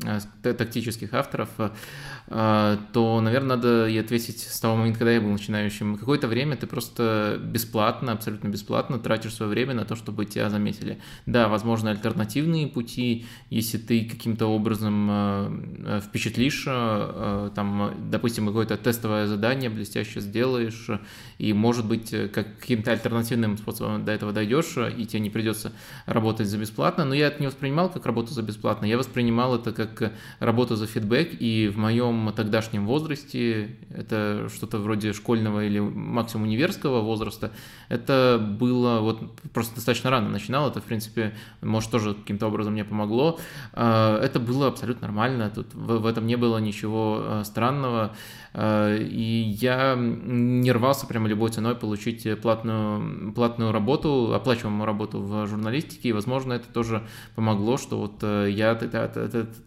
э, 0.43 0.53
тактических 0.55 1.15
авторов, 1.15 1.50
то, 2.29 3.21
наверное, 3.23 3.57
надо 3.57 3.87
и 3.88 3.97
ответить 3.97 4.41
с 4.41 4.61
того 4.61 4.77
момента, 4.77 4.99
когда 4.99 5.12
я 5.12 5.21
был 5.21 5.31
начинающим. 5.31 5.97
Какое-то 5.97 6.29
время 6.29 6.57
ты 6.57 6.67
просто 6.67 7.41
бесплатно, 7.43 8.12
абсолютно 8.12 8.49
бесплатно 8.49 8.99
тратишь 8.99 9.33
свое 9.33 9.50
время 9.50 9.73
на 9.73 9.87
то, 9.87 9.97
чтобы 9.97 10.27
тебя 10.27 10.50
заметили. 10.50 10.99
Да, 11.25 11.49
возможно, 11.49 11.91
альтернативные 11.91 12.67
пути, 12.67 13.25
если 13.49 13.79
ты 13.79 14.05
каким-то 14.05 14.47
образом 14.47 15.71
впечатлишь, 16.03 16.65
там, 16.65 17.95
допустим, 18.11 18.47
какое-то 18.47 18.77
тестовое 18.77 19.27
задание 19.27 19.71
блестяще 19.71 20.21
сделаешь, 20.21 20.91
и, 21.38 21.55
может 21.55 21.87
быть, 21.87 22.11
каким-то 22.11 22.93
альтернативным 22.93 23.57
способом 23.57 24.05
до 24.05 24.12
этого 24.12 24.33
дойдешь, 24.33 24.48
и 24.88 25.07
тебе 25.07 25.21
не 25.21 25.31
придется 25.31 25.73
работать 26.07 26.49
за 26.49 26.59
бесплатно. 26.59 27.05
Но 27.05 27.14
я 27.14 27.28
это 27.28 27.40
не 27.40 27.47
воспринимал 27.47 27.88
как 27.88 28.07
работу 28.07 28.33
за 28.33 28.43
бесплатно, 28.43 28.87
я 28.87 28.99
воспринимал 28.99 29.57
это 29.57 29.73
как 29.73 30.12
работу 30.40 30.76
за 30.76 30.87
фидбэк, 30.87 31.40
и 31.40 31.69
в 31.69 31.78
моем 31.78 32.33
тогдашнем 32.35 32.87
возрасте, 32.87 33.76
это 33.90 34.49
что-то 34.55 34.78
вроде 34.78 35.12
школьного 35.12 35.64
или 35.64 35.78
максимум 35.78 36.47
универского 36.47 37.00
возраста, 37.00 37.52
это 37.88 38.38
было 38.59 39.00
вот 39.00 39.40
просто 39.52 39.76
достаточно 39.76 40.11
рано 40.11 40.28
начинал, 40.28 40.69
это, 40.69 40.81
в 40.81 40.85
принципе, 40.85 41.35
может, 41.61 41.90
тоже 41.90 42.14
каким-то 42.14 42.47
образом 42.47 42.73
мне 42.73 42.85
помогло. 42.85 43.38
А, 43.73 44.21
это 44.23 44.40
было 44.40 44.69
абсолютно 44.69 45.07
нормально, 45.09 45.50
тут 45.55 45.75
в 45.75 46.07
этом 46.07 46.26
не 46.26 46.37
было 46.37 46.59
ничего 46.59 47.21
а, 47.21 47.45
странного. 47.45 48.14
А, 48.55 48.97
и 48.97 49.57
я 49.61 49.95
не 49.97 50.73
рвался 50.73 51.07
прямо 51.07 51.28
любой 51.28 51.50
ценой 51.50 51.75
получить 51.75 52.26
платную, 52.40 53.33
платную 53.33 53.73
работу, 53.73 54.35
оплачиваемую 54.38 54.87
работу 54.87 55.21
в 55.21 55.47
журналистике, 55.47 56.09
и, 56.09 56.12
возможно, 56.12 56.54
это 56.54 56.68
тоже 56.68 57.02
помогло, 57.35 57.76
что 57.76 57.99
вот 57.99 58.18
э, 58.23 58.49
я 58.50 58.75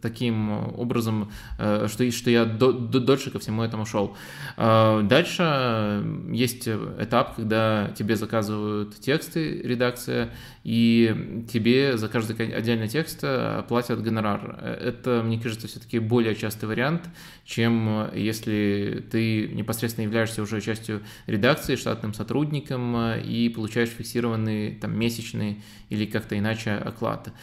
таким 0.01 0.51
образом, 0.78 1.32
э, 1.60 1.88
что, 1.90 2.10
что 2.12 2.30
я 2.30 2.46
дольше 2.46 3.32
ко 3.32 3.40
всему 3.40 3.63
этому 3.63 3.86
шел. 3.86 4.16
А, 4.58 5.01
дальше 5.01 6.04
есть 6.32 6.68
этап, 6.68 7.36
когда 7.36 7.92
тебе 7.96 8.16
заказывают 8.16 9.00
тексты, 9.00 9.62
редакция, 9.62 10.32
и 10.63 11.46
тебе 11.51 11.98
за 11.98 12.08
каждый 12.08 12.36
отдельный 12.54 12.88
текст 12.88 13.24
платят 13.68 14.01
гонорар. 14.01 14.60
Это, 14.62 15.22
мне 15.24 15.40
кажется, 15.40 15.68
все-таки 15.68 16.00
более 16.00 16.36
частый 16.36 16.70
вариант, 16.70 17.10
чем 17.46 18.10
если 18.13 19.04
ты 19.12 19.48
непосредственно 19.48 20.06
являешься 20.06 20.42
уже 20.42 20.62
частью 20.62 21.01
редакции, 21.28 21.75
штатным 21.75 22.13
сотрудником 22.13 22.96
и 23.16 23.50
получаешь 23.50 23.90
фиксированный 23.90 24.61
там 24.70 24.98
месячный 24.98 25.62
или 25.89 26.06
как-то 26.06 26.38
иначе 26.38 26.72
оклад. 26.72 27.34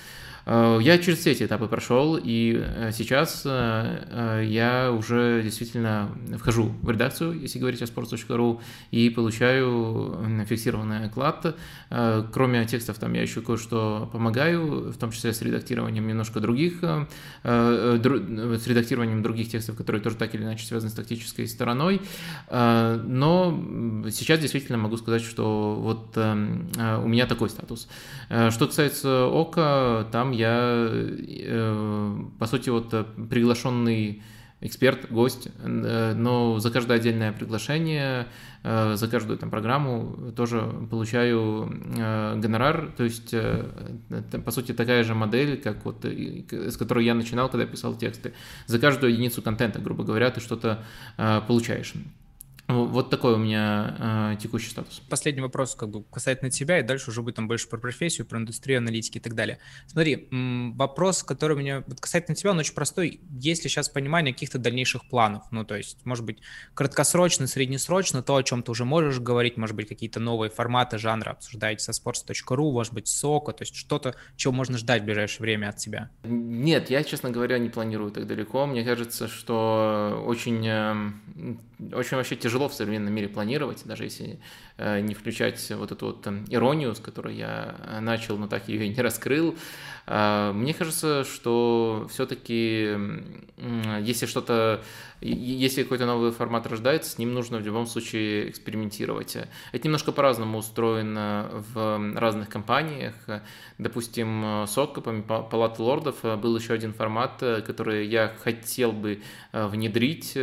Э, 0.49 0.79
я 0.81 0.99
через 0.99 1.19
все 1.19 1.33
эти 1.33 1.45
этапы 1.45 1.67
прошел, 1.67 2.19
и 2.21 2.59
э, 2.59 2.91
сейчас 2.93 3.43
э, 3.45 4.45
я 4.49 4.91
уже 4.93 5.43
действительно 5.43 6.09
вхожу 6.39 6.73
в 6.81 6.91
редакцию, 6.91 7.39
если 7.39 7.59
говорить 7.59 7.83
о 7.83 7.85
sports.ru, 7.85 8.61
и 8.91 9.11
получаю 9.11 10.17
фиксированный 10.49 11.07
оклад. 11.07 11.57
Кроме 12.33 12.65
текстов, 12.67 12.99
там 12.99 13.13
я 13.13 13.23
еще 13.23 13.41
кое-что 13.41 14.09
помогаю, 14.13 14.93
в 14.93 14.97
том 14.97 15.11
числе 15.11 15.33
с 15.33 15.43
редактированием 15.43 16.07
немножко 16.07 16.41
других, 16.41 16.83
с 16.83 18.67
редактированием 18.67 19.23
других 19.23 19.51
текстов, 19.51 19.77
которые 19.77 20.03
тоже 20.03 20.17
так 20.17 20.35
или 20.35 20.43
иначе 20.43 20.67
связаны 20.67 20.91
с 20.91 20.95
тактической 20.95 21.47
стороной. 21.47 22.01
Но 22.51 24.05
сейчас 24.11 24.41
действительно 24.41 24.79
могу 24.79 24.97
сказать, 24.97 25.23
что 25.23 25.75
вот 25.75 26.17
у 26.17 27.09
меня 27.09 27.27
такой 27.27 27.51
статус. 27.51 27.89
Что 28.29 28.67
касается 28.67 29.27
ОКа, 29.27 30.07
там 30.13 30.33
я, 30.39 30.89
э, 30.91 32.17
по 32.39 32.47
сути, 32.47 32.71
вот 32.71 32.95
э, 32.95 33.05
приглашенный 33.29 34.23
эксперт, 34.61 35.11
гость, 35.11 35.49
э, 35.59 36.15
но 36.15 36.59
за 36.59 36.71
каждое 36.71 36.99
отдельное 36.99 37.33
приглашение, 37.33 38.27
за 38.65 39.09
каждую 39.09 39.39
там 39.39 39.51
программу 39.51 40.33
тоже 40.37 40.61
получаю 40.91 41.73
гонорар, 42.43 42.93
то 42.97 43.05
есть 43.05 43.33
по 44.45 44.51
сути 44.51 44.73
такая 44.73 45.05
же 45.05 45.15
модель, 45.15 45.61
как 45.61 45.85
вот 45.85 46.05
с 46.05 46.77
которой 46.77 47.05
я 47.05 47.15
начинал, 47.15 47.49
когда 47.49 47.67
писал 47.67 47.95
тексты. 47.95 48.33
За 48.67 48.81
каждую 48.81 49.13
единицу 49.13 49.43
контента, 49.43 49.79
грубо 49.79 50.03
говоря, 50.03 50.31
ты 50.31 50.41
что-то 50.41 50.85
получаешь. 51.47 51.95
Вот 52.69 53.09
такой 53.09 53.35
у 53.35 53.39
меня 53.39 54.35
э, 54.35 54.37
текущий 54.41 54.69
статус. 54.69 55.01
Последний 55.09 55.41
вопрос 55.41 55.75
как 55.75 55.89
бы 55.89 56.05
касательно 56.05 56.51
тебя, 56.51 56.79
и 56.79 56.83
дальше 56.83 57.11
уже 57.11 57.23
будет 57.23 57.37
там 57.37 57.49
больше 57.49 57.67
про 57.67 57.79
профессию, 57.79 58.27
про 58.27 58.39
индустрию, 58.39 58.79
аналитики 58.79 59.17
и 59.17 59.21
так 59.21 59.35
далее. 59.35 59.59
Смотри, 59.87 60.29
вопрос, 60.31 61.23
который 61.23 61.57
у 61.57 61.59
меня 61.59 61.83
вот 61.87 61.99
касательно 61.99 62.35
тебя, 62.35 62.51
он 62.51 62.59
очень 62.59 62.75
простой. 62.75 63.21
Есть 63.41 63.65
ли 63.65 63.71
сейчас 63.71 63.89
понимание 63.89 64.35
каких-то 64.35 64.59
дальнейших 64.59 65.09
планов? 65.09 65.45
Ну, 65.51 65.65
то 65.65 65.77
есть, 65.77 66.05
может 66.05 66.27
быть, 66.27 66.41
краткосрочно, 66.75 67.47
среднесрочно, 67.47 68.23
то, 68.23 68.37
о 68.37 68.43
чем 68.43 68.63
ты 68.63 68.71
уже 68.71 68.85
можешь 68.85 69.19
говорить, 69.19 69.57
может 69.57 69.75
быть, 69.75 69.89
какие-то 69.89 70.21
новые 70.21 70.51
форматы 70.51 70.99
жанра 70.99 71.31
обсуждаете 71.31 71.83
со 71.83 71.93
sports.ru, 71.93 72.73
может 72.73 72.93
быть, 72.93 73.09
сока, 73.09 73.53
то 73.53 73.63
есть 73.63 73.75
что-то, 73.77 74.15
чего 74.37 74.53
можно 74.53 74.77
ждать 74.77 75.03
в 75.03 75.05
ближайшее 75.07 75.41
время 75.41 75.71
от 75.71 75.79
тебя? 75.79 76.11
Нет, 76.23 76.91
я, 76.91 77.03
честно 77.03 77.31
говоря, 77.31 77.59
не 77.59 77.71
планирую 77.71 78.11
так 78.11 78.27
далеко. 78.27 78.67
Мне 78.67 78.85
кажется, 78.85 79.27
что 79.27 80.23
очень, 80.27 80.67
эм, 80.67 81.61
очень 81.93 82.17
вообще 82.17 82.37
тяжело 82.37 82.58
тяжело 82.59 82.69
в 82.69 82.75
современном 82.75 83.15
мире 83.15 83.29
планировать, 83.29 83.85
даже 83.85 84.05
если 84.05 84.41
не 84.79 85.15
включать 85.15 85.71
вот 85.73 85.93
эту 85.93 86.07
вот 86.07 86.23
там, 86.23 86.45
иронию, 86.49 86.95
с 86.95 87.01
которой 87.01 87.35
я 87.35 87.75
э, 87.79 88.01
начал, 88.01 88.39
но 88.39 88.47
так 88.47 88.69
ее 88.69 88.87
и 88.87 88.89
не 88.89 89.03
раскрыл. 89.03 89.57
Э, 90.07 90.53
мне 90.55 90.73
кажется, 90.75 91.25
что 91.25 92.07
все-таки, 92.11 92.97
если 94.01 94.27
что-то 94.27 94.83
если 95.21 95.83
какой-то 95.83 96.07
новый 96.07 96.31
формат 96.31 96.69
рождается, 96.69 97.11
с 97.11 97.19
ним 97.19 97.35
нужно 97.35 97.59
в 97.59 97.63
любом 97.63 97.89
случае 97.89 98.51
экспериментировать. 98.51 99.37
Это 99.73 99.85
немножко 99.85 100.13
по-разному 100.13 100.59
устроено 100.59 101.49
в 101.75 102.15
разных 102.15 102.49
компаниях. 102.49 103.15
Допустим, 103.79 104.65
с 104.69 104.79
откупами 104.79 105.23
Палаты 105.23 105.83
лордов 105.83 106.23
был 106.23 106.57
еще 106.57 106.73
один 106.73 106.93
формат, 106.93 107.43
который 107.67 108.07
я 108.07 108.33
хотел 108.45 108.93
бы 108.93 109.21
э, 109.53 109.67
внедрить, 109.67 110.39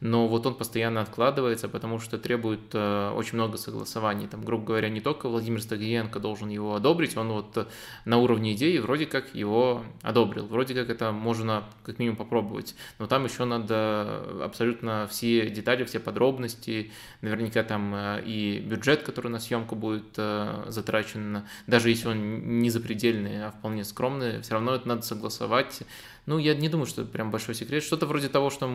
но 0.00 0.26
вот 0.26 0.46
он 0.46 0.54
постоянно 0.56 1.02
откладывается, 1.02 1.68
потому 1.68 2.00
что 2.00 2.18
требует 2.18 2.60
э, 2.72 3.12
очень 3.14 3.36
много 3.36 3.58
согласований. 3.60 4.26
Там, 4.26 4.44
грубо 4.44 4.64
говоря, 4.64 4.88
не 4.88 5.00
только 5.00 5.28
Владимир 5.28 5.62
Стагиенко 5.62 6.18
должен 6.18 6.48
его 6.48 6.74
одобрить, 6.74 7.16
он 7.16 7.28
вот 7.28 7.68
на 8.04 8.18
уровне 8.18 8.54
идеи 8.54 8.78
вроде 8.78 9.06
как 9.06 9.34
его 9.34 9.84
одобрил, 10.02 10.46
вроде 10.46 10.74
как 10.74 10.90
это 10.90 11.12
можно 11.12 11.64
как 11.84 11.98
минимум 11.98 12.16
попробовать, 12.16 12.74
но 12.98 13.06
там 13.06 13.24
еще 13.24 13.44
надо 13.44 14.24
абсолютно 14.42 15.06
все 15.08 15.48
детали, 15.50 15.84
все 15.84 16.00
подробности, 16.00 16.90
наверняка 17.20 17.62
там 17.62 17.94
э, 17.94 18.22
и 18.24 18.58
бюджет, 18.60 19.02
который 19.02 19.30
на 19.30 19.38
съемку 19.38 19.76
будет 19.76 20.14
э, 20.16 20.64
затрачен, 20.68 21.42
даже 21.66 21.90
если 21.90 22.08
он 22.08 22.60
не 22.60 22.70
запредельный, 22.70 23.46
а 23.46 23.50
вполне 23.50 23.84
скромный, 23.84 24.40
все 24.42 24.54
равно 24.54 24.74
это 24.74 24.88
надо 24.88 25.02
согласовать. 25.02 25.82
Ну, 26.26 26.38
я 26.38 26.54
не 26.54 26.68
думаю, 26.68 26.86
что 26.86 27.02
это 27.02 27.10
прям 27.10 27.30
большой 27.30 27.54
секрет. 27.54 27.82
Что-то 27.82 28.06
вроде 28.06 28.28
того, 28.28 28.50
что 28.50 28.70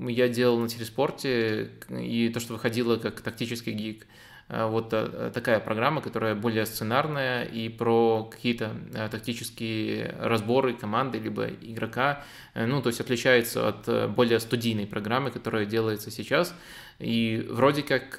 я 0.00 0.28
делал 0.28 0.58
на 0.58 0.68
телеспорте, 0.68 1.70
и 1.90 2.28
то, 2.28 2.40
что 2.40 2.54
выходило 2.54 2.96
как 2.96 3.20
тактический 3.20 3.72
гик. 3.72 4.06
Э, 4.48 4.66
вот 4.66 4.92
э, 4.92 5.30
такая 5.34 5.58
программа, 5.60 6.00
которая 6.00 6.34
более 6.34 6.66
сценарная 6.66 7.44
и 7.44 7.68
про 7.68 8.24
какие-то 8.24 8.76
э, 8.94 9.08
тактические 9.10 10.14
разборы 10.20 10.74
команды 10.74 11.18
либо 11.18 11.46
игрока, 11.46 12.24
ну, 12.54 12.80
то 12.80 12.88
есть 12.88 13.00
отличается 13.00 13.68
от 13.68 14.12
более 14.12 14.40
студийной 14.40 14.86
программы, 14.86 15.30
которая 15.30 15.66
делается 15.66 16.10
сейчас. 16.10 16.54
И 16.98 17.46
вроде 17.50 17.82
как, 17.82 18.18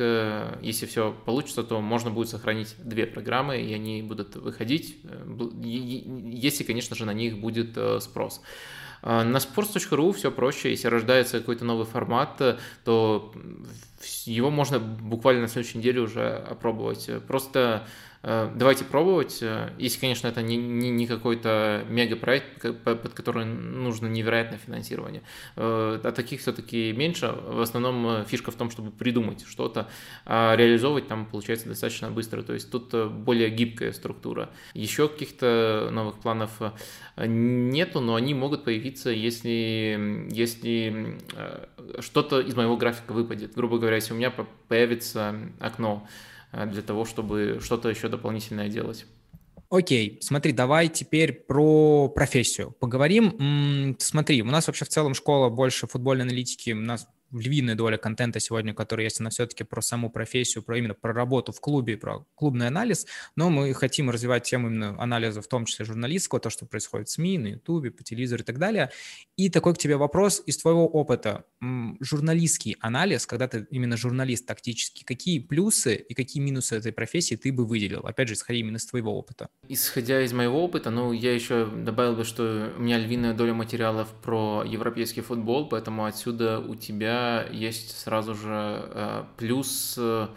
если 0.62 0.86
все 0.86 1.12
получится, 1.26 1.64
то 1.64 1.82
можно 1.82 2.12
будет 2.12 2.30
сохранить 2.30 2.76
две 2.78 3.08
программы, 3.08 3.60
и 3.60 3.74
они 3.74 4.04
будут 4.04 4.36
выходить, 4.36 5.00
если, 5.64 6.64
конечно 6.64 6.96
же, 6.96 7.06
на 7.06 7.14
них 7.14 7.40
будет 7.40 7.76
спрос. 8.04 8.42
На 9.02 9.38
sports.ru 9.38 10.14
все 10.14 10.32
проще, 10.32 10.70
если 10.70 10.88
рождается 10.88 11.40
какой-то 11.40 11.66
новый 11.66 11.88
формат, 11.88 12.40
то 12.84 13.34
его 14.26 14.50
можно 14.50 14.80
буквально 14.80 15.42
на 15.42 15.48
следующей 15.48 15.80
неделе 15.80 16.02
уже 16.02 16.36
опробовать. 16.36 17.10
Просто 17.28 17.88
Э, 18.24 18.52
давайте 18.54 18.84
пробовать. 18.84 19.40
Э, 19.42 19.72
если, 19.78 20.00
конечно, 20.00 20.28
это 20.28 20.42
не, 20.42 20.58
не, 20.58 20.90
не 20.90 21.08
какой-то 21.08 21.86
мегапроект, 21.90 22.84
под 22.84 23.14
который 23.14 23.46
нужно 23.46 24.08
невероятное 24.08 24.58
финансирование. 24.58 25.22
Э, 25.56 26.00
а 26.04 26.12
таких 26.12 26.42
все-таки 26.42 26.92
меньше. 26.92 27.28
В 27.28 27.62
основном 27.62 28.26
фишка 28.26 28.52
в 28.52 28.56
том, 28.56 28.70
чтобы 28.70 28.92
придумать 28.92 29.46
что-то, 29.48 29.88
а 30.26 30.56
реализовывать 30.56 31.08
там 31.08 31.26
получается 31.26 31.70
достаточно 31.70 32.10
быстро. 32.10 32.42
То 32.42 32.54
есть 32.54 32.70
тут 32.72 32.94
более 33.12 33.50
гибкая 33.50 33.92
структура. 33.94 34.50
Еще 34.74 35.08
каких-то 35.08 35.90
новых 35.92 36.20
планов 36.20 36.52
нету, 37.16 38.00
но 38.02 38.16
они 38.16 38.34
могут 38.34 38.64
появиться, 38.64 39.10
если, 39.10 40.28
если 40.30 41.18
что-то 42.00 42.40
из 42.42 42.56
моего 42.56 42.78
графика 42.78 43.12
выпадет. 43.12 43.54
Грубо 43.56 43.78
говоря, 43.78 43.96
если 43.96 44.14
у 44.14 44.18
меня 44.18 44.34
появится 44.68 45.36
окно, 45.60 46.08
Э, 46.52 46.66
для 46.66 46.82
того, 46.82 47.06
чтобы 47.06 47.60
что-то 47.62 47.90
еще 47.90 48.08
дополнительное 48.08 48.70
делать. 48.70 49.06
Окей, 49.70 50.18
смотри, 50.22 50.54
давай 50.54 50.88
теперь 50.88 51.34
про 51.34 52.08
профессию 52.08 52.72
поговорим. 52.80 53.96
Смотри, 54.00 54.42
у 54.42 54.46
нас 54.46 54.68
вообще 54.68 54.86
в 54.86 54.90
целом 54.90 55.14
школа 55.14 55.50
больше 55.50 55.88
футбольной 55.88 56.24
аналитики, 56.24 56.72
у 56.72 56.80
нас 56.80 57.06
львиная 57.32 57.76
доля 57.76 57.98
контента 57.98 58.40
сегодня, 58.40 58.74
который 58.74 59.04
есть, 59.04 59.20
она 59.20 59.30
все-таки 59.30 59.64
про 59.64 59.82
саму 59.82 60.10
профессию, 60.10 60.64
про 60.64 60.78
именно 60.78 60.94
про 60.94 61.14
работу 61.14 61.52
в 61.52 61.60
клубе, 61.60 61.98
про 61.98 62.26
клубный 62.36 62.68
анализ, 62.68 63.06
но 63.36 63.50
мы 63.50 63.74
хотим 63.74 64.10
развивать 64.10 64.44
тему 64.44 64.68
именно 64.68 65.02
анализа, 65.02 65.42
в 65.42 65.48
том 65.48 65.66
числе 65.66 65.86
журналистского, 65.86 66.40
то, 66.40 66.50
что 66.50 66.66
происходит 66.66 67.10
в 67.10 67.12
СМИ, 67.12 67.38
на 67.38 67.48
Ютубе, 67.48 67.92
по 67.92 68.04
телевизору 68.04 68.44
и 68.44 68.46
так 68.46 68.58
далее. 68.60 68.92
И 69.36 69.50
такой 69.50 69.74
к 69.74 69.78
тебе 69.78 69.98
вопрос 69.98 70.42
из 70.46 70.58
твоего 70.58 70.88
опыта. 70.88 71.46
Журналистский 72.00 72.78
анализ, 72.80 73.26
когда 73.26 73.48
ты 73.48 73.68
именно 73.72 73.98
журналист 73.98 74.46
тактический, 74.46 75.04
какие 75.06 75.40
плюсы 75.40 75.96
и 75.96 76.14
какие 76.14 76.42
минусы 76.42 76.76
этой 76.76 76.92
профессии 76.92 77.36
ты 77.36 77.52
бы 77.52 77.66
выделил? 77.66 78.02
Опять 78.02 78.30
же, 78.30 78.36
исходя 78.36 78.60
именно 78.60 78.78
из 78.78 78.86
твоего 78.86 79.18
опыта. 79.18 79.50
Исходя 79.68 80.22
из 80.22 80.34
моего 80.34 80.64
опыта, 80.64 80.90
ну, 80.90 81.12
я 81.12 81.34
еще 81.34 81.66
добавил 81.66 82.16
бы, 82.16 82.24
что 82.24 82.74
у 82.78 82.82
меня 82.82 82.98
львиная 82.98 83.34
доля 83.34 83.54
материалов 83.54 84.08
про 84.24 84.64
европейский 84.66 85.22
футбол, 85.22 85.68
поэтому 85.68 86.06
отсюда 86.06 86.60
у 86.60 86.76
тебя 86.76 87.17
есть 87.52 87.98
сразу 87.98 88.36
же 88.36 88.82
э, 88.90 89.24
плюс, 89.38 89.96
э, 89.98 90.28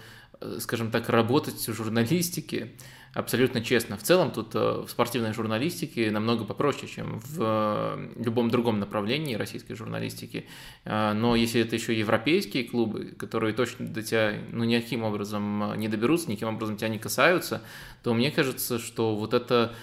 скажем 0.59 0.91
так, 0.91 1.09
работать 1.09 1.69
в 1.69 1.75
журналистике 1.75 2.73
абсолютно 3.13 3.61
честно. 3.61 3.97
В 3.97 4.03
целом 4.03 4.31
тут 4.31 4.55
э, 4.55 4.85
в 4.87 4.89
спортивной 4.89 5.33
журналистике 5.33 6.11
намного 6.11 6.45
попроще, 6.45 6.87
чем 6.87 7.21
в 7.25 7.99
любом 8.17 8.51
другом 8.51 8.79
направлении 8.79 9.35
российской 9.35 9.75
журналистики. 9.75 10.47
Но 10.85 11.35
если 11.35 11.61
это 11.61 11.75
еще 11.75 11.99
европейские 11.99 12.65
клубы, 12.65 13.15
которые 13.19 13.53
точно 13.53 13.87
до 13.87 14.03
тебя 14.03 14.35
ну, 14.53 14.65
никаким 14.65 15.03
образом 15.03 15.75
не 15.77 15.89
доберутся, 15.89 16.31
никаким 16.31 16.55
образом 16.55 16.77
тебя 16.77 16.89
не 16.89 16.99
касаются, 16.99 17.63
то 18.03 18.15
мне 18.15 18.31
кажется, 18.31 18.79
что 18.79 19.17
вот 19.17 19.35
это 19.35 19.75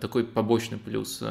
такой 0.00 0.24
побочный 0.24 0.78
плюс. 0.78 1.22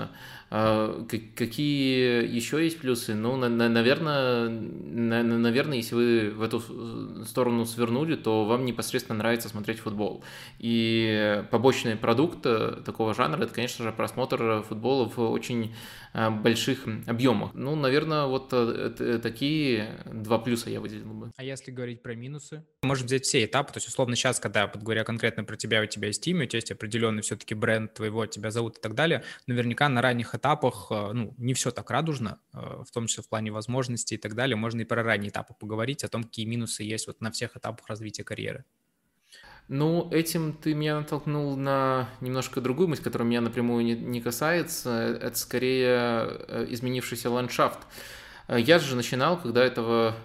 А, 0.56 1.04
какие 1.36 2.28
еще 2.28 2.64
есть 2.64 2.80
плюсы? 2.80 3.16
Ну, 3.16 3.38
наверное, 3.38 4.50
наверное, 4.50 5.78
если 5.78 5.96
вы 5.96 6.30
в 6.30 6.44
эту 6.44 7.26
сторону 7.26 7.66
свернули, 7.66 8.16
то 8.16 8.46
вам 8.46 8.64
непосредственно 8.64 9.18
нравится 9.18 9.50
смотреть 9.50 9.80
футбол. 9.80 10.24
И 10.60 11.44
побочный 11.50 11.96
продукт 11.96 12.46
э, 12.46 12.84
такого 12.86 13.16
жанра– 13.16 13.44
это, 13.44 13.52
конечно 13.52 13.84
же, 13.84 13.92
просмотр 13.92 14.62
футбола 14.62 15.10
в 15.10 15.18
очень 15.32 15.74
а, 16.14 16.30
больших 16.30 16.86
объемах. 17.08 17.56
Ну, 17.56 17.76
наверное, 17.76 18.28
вот 18.28 18.50
э, 18.52 19.20
такие 19.24 20.04
два 20.06 20.38
плюса 20.38 20.70
я 20.70 20.80
выделил 20.80 21.12
бы. 21.12 21.32
А 21.36 21.44
если 21.44 21.72
говорить 21.72 22.04
про 22.04 22.14
минусы? 22.14 22.64
Можем 22.84 23.08
взять 23.08 23.24
все 23.24 23.44
этапы, 23.44 23.74
то 23.74 23.78
есть, 23.78 23.88
условно, 23.88 24.16
сейчас, 24.16 24.40
когда, 24.40 24.68
говоря 24.68 25.04
конкретно 25.04 25.44
про 25.44 25.56
тебя, 25.56 25.82
у 25.82 25.88
тебя 25.88 26.10
есть 26.10 26.28
имя, 26.28 26.44
у 26.44 26.46
тебя 26.46 26.58
есть 26.58 26.72
определенный 26.72 27.24
все-таки 27.24 27.56
бренд 27.56 27.96
твоего, 27.96 28.28
тебя 28.28 28.52
зовут 28.52 28.78
и 28.78 28.82
так 28.82 28.94
далее, 28.94 29.24
наверняка 29.48 29.90
на 29.90 30.04
ранних 30.04 30.36
этапах, 30.36 30.43
э, 30.92 31.12
ну, 31.14 31.34
не 31.38 31.54
все 31.54 31.72
так 31.72 31.90
радужно, 31.90 32.40
э, 32.54 32.84
в 32.86 32.92
том 32.92 33.08
числе 33.08 33.24
в 33.24 33.30
плане 33.30 33.52
возможностей 33.52 34.16
и 34.16 34.18
так 34.18 34.36
далее, 34.36 34.56
можно 34.56 34.82
и 34.82 34.86
про 34.86 35.02
ранние 35.02 35.30
этапы 35.30 35.54
поговорить, 35.54 36.04
о 36.04 36.10
том, 36.10 36.24
какие 36.24 36.46
минусы 36.46 36.84
есть 36.84 37.08
вот 37.08 37.22
на 37.22 37.32
всех 37.32 37.56
этапах 37.56 37.88
развития 37.88 38.24
карьеры. 38.24 38.66
Ну, 39.70 40.10
этим 40.12 40.54
ты 40.54 40.74
меня 40.74 41.00
натолкнул 41.00 41.56
на 41.56 42.10
немножко 42.20 42.60
другую 42.60 42.90
мысль, 42.90 43.04
которая 43.04 43.28
меня 43.28 43.40
напрямую 43.40 43.86
не, 43.86 43.96
не 43.96 44.20
касается. 44.20 45.18
Это 45.22 45.38
скорее 45.38 45.88
э, 45.88 46.66
изменившийся 46.70 47.30
ландшафт. 47.30 47.80
Я 48.50 48.80
же 48.80 48.98
начинал, 48.98 49.40
когда 49.40 49.64
этого 49.64 50.18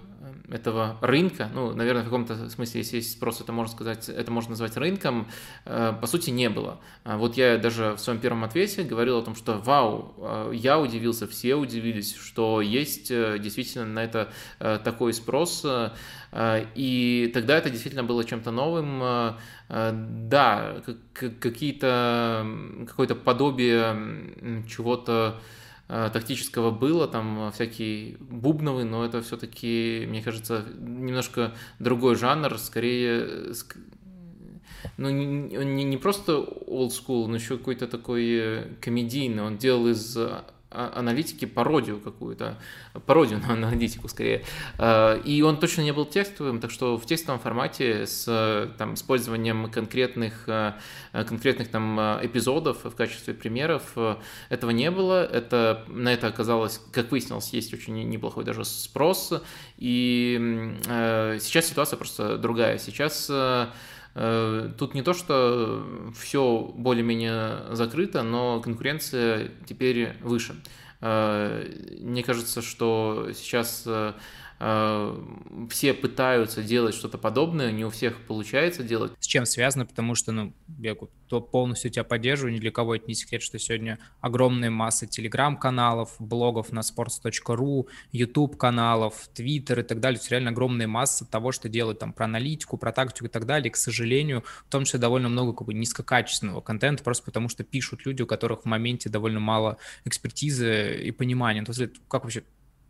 этого 0.50 0.96
рынка, 1.00 1.48
ну, 1.54 1.74
наверное, 1.74 2.02
в 2.02 2.06
каком-то 2.06 2.50
смысле, 2.50 2.80
если 2.80 2.96
есть 2.96 3.12
спрос, 3.12 3.40
это 3.40 3.52
можно 3.52 3.72
сказать, 3.72 4.08
это 4.08 4.30
можно 4.30 4.50
назвать 4.50 4.76
рынком, 4.76 5.28
э, 5.64 5.94
по 6.00 6.06
сути, 6.06 6.30
не 6.30 6.50
было. 6.50 6.80
Вот 7.04 7.36
я 7.36 7.58
даже 7.58 7.92
в 7.92 7.98
своем 7.98 8.18
первом 8.18 8.44
ответе 8.44 8.82
говорил 8.82 9.18
о 9.18 9.22
том, 9.22 9.34
что 9.34 9.58
вау, 9.58 10.52
я 10.52 10.78
удивился, 10.78 11.26
все 11.26 11.54
удивились, 11.54 12.14
что 12.14 12.60
есть 12.60 13.08
действительно 13.08 13.86
на 13.86 14.04
это 14.04 14.32
такой 14.58 15.12
спрос, 15.12 15.64
Э, 16.32 16.66
и 16.74 17.30
тогда 17.32 17.56
это 17.56 17.70
действительно 17.70 18.04
было 18.04 18.24
чем-то 18.24 18.50
новым. 18.50 19.02
Э, 19.02 19.32
э, 19.68 19.90
да, 19.94 20.82
какие-то, 21.12 22.46
какое-то 22.86 23.14
подобие 23.14 24.64
чего-то 24.68 25.40
тактического 25.88 26.70
было, 26.70 27.08
там 27.08 27.50
всякие 27.52 28.16
бубновые, 28.18 28.84
но 28.84 29.04
это 29.04 29.22
все-таки, 29.22 30.04
мне 30.06 30.22
кажется, 30.22 30.64
немножко 30.78 31.54
другой 31.78 32.14
жанр, 32.14 32.58
скорее, 32.58 33.54
ну, 34.98 35.08
не, 35.10 35.84
не, 35.84 35.96
просто 35.96 36.32
old 36.32 36.90
school, 36.90 37.26
но 37.26 37.36
еще 37.36 37.56
какой-то 37.56 37.86
такой 37.86 38.76
комедийный. 38.80 39.42
Он 39.42 39.56
делал 39.56 39.88
из 39.88 40.16
аналитики 40.70 41.44
пародию 41.44 41.98
какую-то, 41.98 42.58
пародию 43.06 43.38
на 43.46 43.54
аналитику 43.54 44.08
скорее. 44.08 44.44
А, 44.78 45.16
и 45.16 45.42
он 45.42 45.58
точно 45.58 45.82
не 45.82 45.92
был 45.92 46.04
текстовым, 46.04 46.60
так 46.60 46.70
что 46.70 46.96
в 46.98 47.06
текстовом 47.06 47.40
формате 47.40 48.06
с 48.06 48.72
там, 48.78 48.94
использованием 48.94 49.70
конкретных, 49.70 50.44
а, 50.48 50.78
конкретных 51.12 51.68
там, 51.68 51.98
эпизодов 52.22 52.84
в 52.84 52.94
качестве 52.94 53.34
примеров 53.34 53.96
этого 54.48 54.70
не 54.70 54.90
было. 54.90 55.24
Это, 55.24 55.84
на 55.88 56.12
это 56.12 56.26
оказалось, 56.26 56.80
как 56.92 57.10
выяснилось, 57.10 57.52
есть 57.52 57.72
очень 57.72 58.08
неплохой 58.08 58.44
даже 58.44 58.64
спрос. 58.64 59.32
И 59.78 60.74
сейчас 61.40 61.66
ситуация 61.66 61.96
просто 61.96 62.36
другая. 62.36 62.78
Сейчас 62.78 63.30
тут 64.78 64.94
не 64.94 65.02
то, 65.02 65.14
что 65.14 65.86
все 66.18 66.72
более-менее 66.74 67.74
закрыто, 67.74 68.22
но 68.22 68.60
конкуренция 68.60 69.50
теперь 69.66 70.14
выше. 70.20 70.56
Э, 71.00 71.64
мне 72.00 72.22
кажется, 72.22 72.62
что 72.62 73.28
сейчас 73.34 73.84
э, 73.86 74.14
все 74.58 75.94
пытаются 75.94 76.62
делать 76.62 76.94
что-то 76.94 77.16
подобное, 77.16 77.70
не 77.70 77.84
у 77.84 77.90
всех 77.90 78.20
получается 78.26 78.82
делать. 78.82 79.12
С 79.20 79.26
чем 79.26 79.46
связано? 79.46 79.86
Потому 79.86 80.16
что, 80.16 80.32
ну, 80.32 80.52
я 80.78 80.96
то 81.28 81.40
полностью 81.40 81.90
тебя 81.90 82.04
поддерживаю, 82.04 82.54
ни 82.54 82.58
для 82.58 82.72
кого 82.72 82.96
это 82.96 83.06
не 83.06 83.14
секрет, 83.14 83.42
что 83.42 83.58
сегодня 83.58 83.98
огромная 84.20 84.70
масса 84.70 85.06
телеграм-каналов, 85.06 86.16
блогов 86.18 86.72
на 86.72 86.80
sports.ru, 86.80 87.86
YouTube-каналов, 88.12 89.28
Twitter 89.34 89.80
и 89.80 89.82
так 89.82 90.00
далее. 90.00 90.18
То 90.18 90.22
есть 90.22 90.30
реально 90.30 90.50
огромная 90.50 90.88
масса 90.88 91.24
того, 91.24 91.52
что 91.52 91.68
делают 91.68 92.00
там 92.00 92.12
про 92.12 92.24
аналитику, 92.24 92.78
про 92.78 92.92
тактику 92.92 93.26
и 93.26 93.28
так 93.28 93.46
далее. 93.46 93.68
И, 93.68 93.72
к 93.72 93.76
сожалению, 93.76 94.42
в 94.66 94.70
том 94.70 94.84
числе 94.84 94.98
довольно 94.98 95.28
много 95.28 95.52
как 95.52 95.66
бы 95.66 95.74
низкокачественного 95.74 96.62
контента, 96.62 97.04
просто 97.04 97.24
потому 97.24 97.48
что 97.48 97.62
пишут 97.62 98.06
люди, 98.06 98.22
у 98.22 98.26
которых 98.26 98.62
в 98.62 98.64
моменте 98.64 99.08
довольно 99.08 99.38
мало 99.38 99.76
экспертизы 100.04 101.00
и 101.04 101.10
понимания. 101.12 101.62
То 101.62 101.72
есть 101.72 101.92
как 102.08 102.24
вообще 102.24 102.42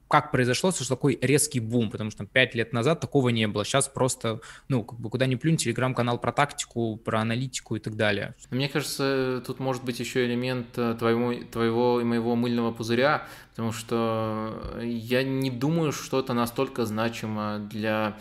как 0.08 0.30
произошло, 0.30 0.72
что 0.72 0.88
такой 0.88 1.18
резкий 1.20 1.60
бум, 1.60 1.90
потому 1.90 2.10
что 2.10 2.24
пять 2.24 2.54
лет 2.54 2.72
назад 2.72 3.00
такого 3.00 3.28
не 3.28 3.46
было. 3.46 3.64
Сейчас 3.64 3.88
просто, 3.88 4.40
ну, 4.68 4.82
как 4.82 4.98
бы 4.98 5.10
куда 5.10 5.26
ни 5.26 5.34
плюнь, 5.34 5.56
телеграм-канал 5.56 6.18
про 6.18 6.32
тактику, 6.32 6.96
про 6.96 7.20
аналитику 7.20 7.76
и 7.76 7.78
так 7.80 7.96
далее. 7.96 8.34
Мне 8.50 8.68
кажется, 8.68 9.42
тут 9.46 9.60
может 9.60 9.84
быть 9.84 10.00
еще 10.00 10.24
элемент 10.26 10.66
э, 10.76 10.96
твоего, 10.98 11.34
твоего 11.50 12.00
и 12.00 12.04
моего 12.04 12.34
мыльного 12.36 12.72
пузыря, 12.72 13.26
потому 13.50 13.72
что 13.72 14.80
я 14.82 15.22
не 15.22 15.50
думаю, 15.50 15.92
что 15.92 16.20
это 16.20 16.32
настолько 16.32 16.86
значимо 16.86 17.58
для 17.70 18.18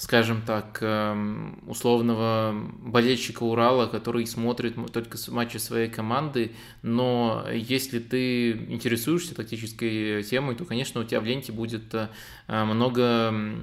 скажем 0.00 0.40
так, 0.40 0.78
эм, 0.80 1.58
условного 1.66 2.54
болельщика 2.80 3.42
Урала, 3.42 3.86
который 3.86 4.26
смотрит 4.26 4.74
только 4.94 5.18
матчи 5.28 5.58
своей 5.58 5.90
команды, 5.90 6.52
но 6.80 7.44
если 7.52 7.98
ты 7.98 8.52
интересуешься 8.52 9.34
тактической 9.34 10.22
темой, 10.22 10.54
то, 10.54 10.64
конечно, 10.64 11.02
у 11.02 11.04
тебя 11.04 11.20
в 11.20 11.26
ленте 11.26 11.52
будет 11.52 11.94
э, 11.94 12.08
много 12.48 13.54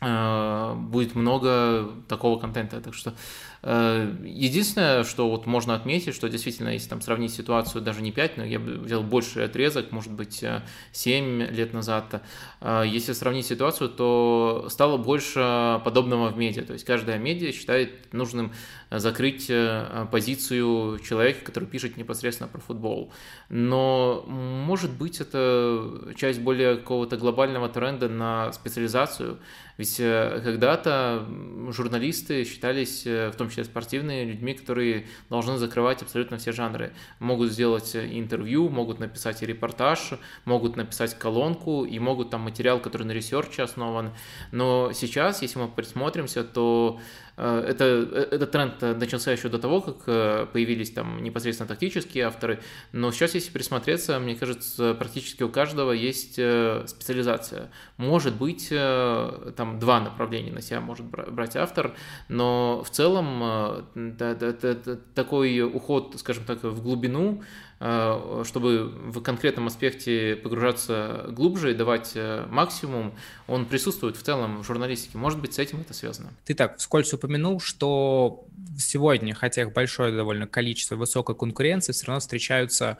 будет 0.00 1.14
много 1.14 1.92
такого 2.08 2.38
контента. 2.38 2.78
Так 2.82 2.92
что 2.92 3.14
Э, 3.14 3.53
единственное, 3.66 5.04
что 5.04 5.30
вот 5.30 5.46
можно 5.46 5.74
отметить, 5.74 6.14
что 6.14 6.28
действительно, 6.28 6.68
если 6.68 6.90
там 6.90 7.00
сравнить 7.00 7.32
ситуацию 7.32 7.80
даже 7.80 8.02
не 8.02 8.12
5, 8.12 8.36
но 8.36 8.44
я 8.44 8.58
бы 8.58 8.72
взял 8.72 9.02
больший 9.02 9.44
отрезок, 9.44 9.90
может 9.90 10.12
быть, 10.12 10.44
7 10.92 11.42
э, 11.42 11.50
лет 11.50 11.72
назад, 11.72 12.22
э, 12.60 12.82
если 12.86 13.14
сравнить 13.14 13.46
ситуацию, 13.46 13.88
то 13.88 14.66
стало 14.68 14.98
больше 14.98 15.80
подобного 15.82 16.28
в 16.28 16.36
медиа. 16.36 16.64
То 16.64 16.74
есть 16.74 16.84
каждая 16.84 17.18
медиа 17.18 17.52
считает 17.52 18.12
нужным 18.12 18.52
закрыть 18.98 19.50
позицию 20.10 20.98
человека, 21.00 21.44
который 21.44 21.68
пишет 21.68 21.96
непосредственно 21.96 22.48
про 22.48 22.60
футбол. 22.60 23.12
Но, 23.48 24.24
может 24.26 24.90
быть, 24.92 25.20
это 25.20 26.12
часть 26.16 26.40
более 26.40 26.76
какого-то 26.76 27.16
глобального 27.16 27.68
тренда 27.68 28.08
на 28.08 28.52
специализацию, 28.52 29.38
ведь 29.76 29.98
э, 29.98 30.40
когда-то 30.44 31.26
журналисты 31.70 32.44
считались, 32.44 33.04
э, 33.06 33.30
в 33.30 33.36
том 33.36 33.48
числе 33.48 33.64
спортивные, 33.64 34.24
людьми, 34.24 34.54
которые 34.54 35.06
должны 35.28 35.58
закрывать 35.58 36.00
абсолютно 36.00 36.38
все 36.38 36.52
жанры. 36.52 36.92
Могут 37.18 37.50
сделать 37.50 37.94
э, 37.96 38.06
интервью, 38.18 38.68
могут 38.68 39.00
написать 39.00 39.42
репортаж, 39.42 40.12
могут 40.44 40.76
написать 40.76 41.18
колонку 41.18 41.84
и 41.84 41.98
могут 41.98 42.30
там 42.30 42.42
материал, 42.42 42.78
который 42.78 43.04
на 43.04 43.12
ресерче 43.12 43.62
основан. 43.62 44.12
Но 44.52 44.92
сейчас, 44.92 45.42
если 45.42 45.58
мы 45.58 45.68
присмотримся, 45.68 46.44
то 46.44 47.00
Э, 47.00 47.23
это, 47.42 47.84
э, 47.84 48.28
этот 48.30 48.50
тренд 48.50 48.80
начался 48.80 49.32
еще 49.32 49.48
до 49.48 49.58
того, 49.58 49.80
как 49.80 49.96
э, 50.06 50.46
появились 50.52 50.90
там 50.90 51.22
непосредственно 51.22 51.68
тактические 51.68 52.26
авторы, 52.26 52.60
но 52.92 53.10
сейчас, 53.12 53.34
если 53.34 53.50
присмотреться, 53.50 54.18
мне 54.18 54.36
кажется, 54.36 54.94
практически 54.94 55.42
у 55.42 55.48
каждого 55.48 55.92
есть 55.92 56.34
специализация. 56.34 57.70
Может 57.96 58.36
быть, 58.36 58.68
там 58.68 59.78
два 59.78 60.00
направления 60.00 60.52
на 60.52 60.60
себя 60.60 60.80
может 60.80 61.06
брать 61.06 61.56
автор, 61.56 61.94
но 62.28 62.82
в 62.84 62.90
целом 62.90 63.86
такой 65.14 65.62
уход, 65.62 66.14
скажем 66.18 66.44
так, 66.44 66.62
в 66.62 66.82
глубину 66.82 67.42
Э, 67.73 67.73
чтобы 68.44 68.86
в 68.86 69.20
конкретном 69.20 69.66
аспекте 69.66 70.36
погружаться 70.36 71.26
глубже 71.28 71.72
и 71.72 71.74
давать 71.74 72.12
э, 72.14 72.46
максимум, 72.48 73.12
он 73.46 73.66
присутствует 73.66 74.16
в 74.16 74.22
целом 74.22 74.62
в 74.62 74.64
журналистике. 74.64 75.18
Может 75.18 75.38
быть, 75.38 75.52
с 75.52 75.58
этим 75.58 75.82
это 75.82 75.92
связано. 75.92 76.30
Ты 76.46 76.54
так 76.54 76.78
вскользь 76.78 77.12
упомянул, 77.12 77.60
что 77.60 78.46
сегодня, 78.78 79.34
хотя 79.34 79.62
их 79.62 79.74
большое 79.74 80.16
довольно 80.16 80.46
количество, 80.46 80.96
высокой 80.96 81.34
конкуренции, 81.34 81.92
все 81.92 82.06
равно 82.06 82.20
встречаются 82.20 82.96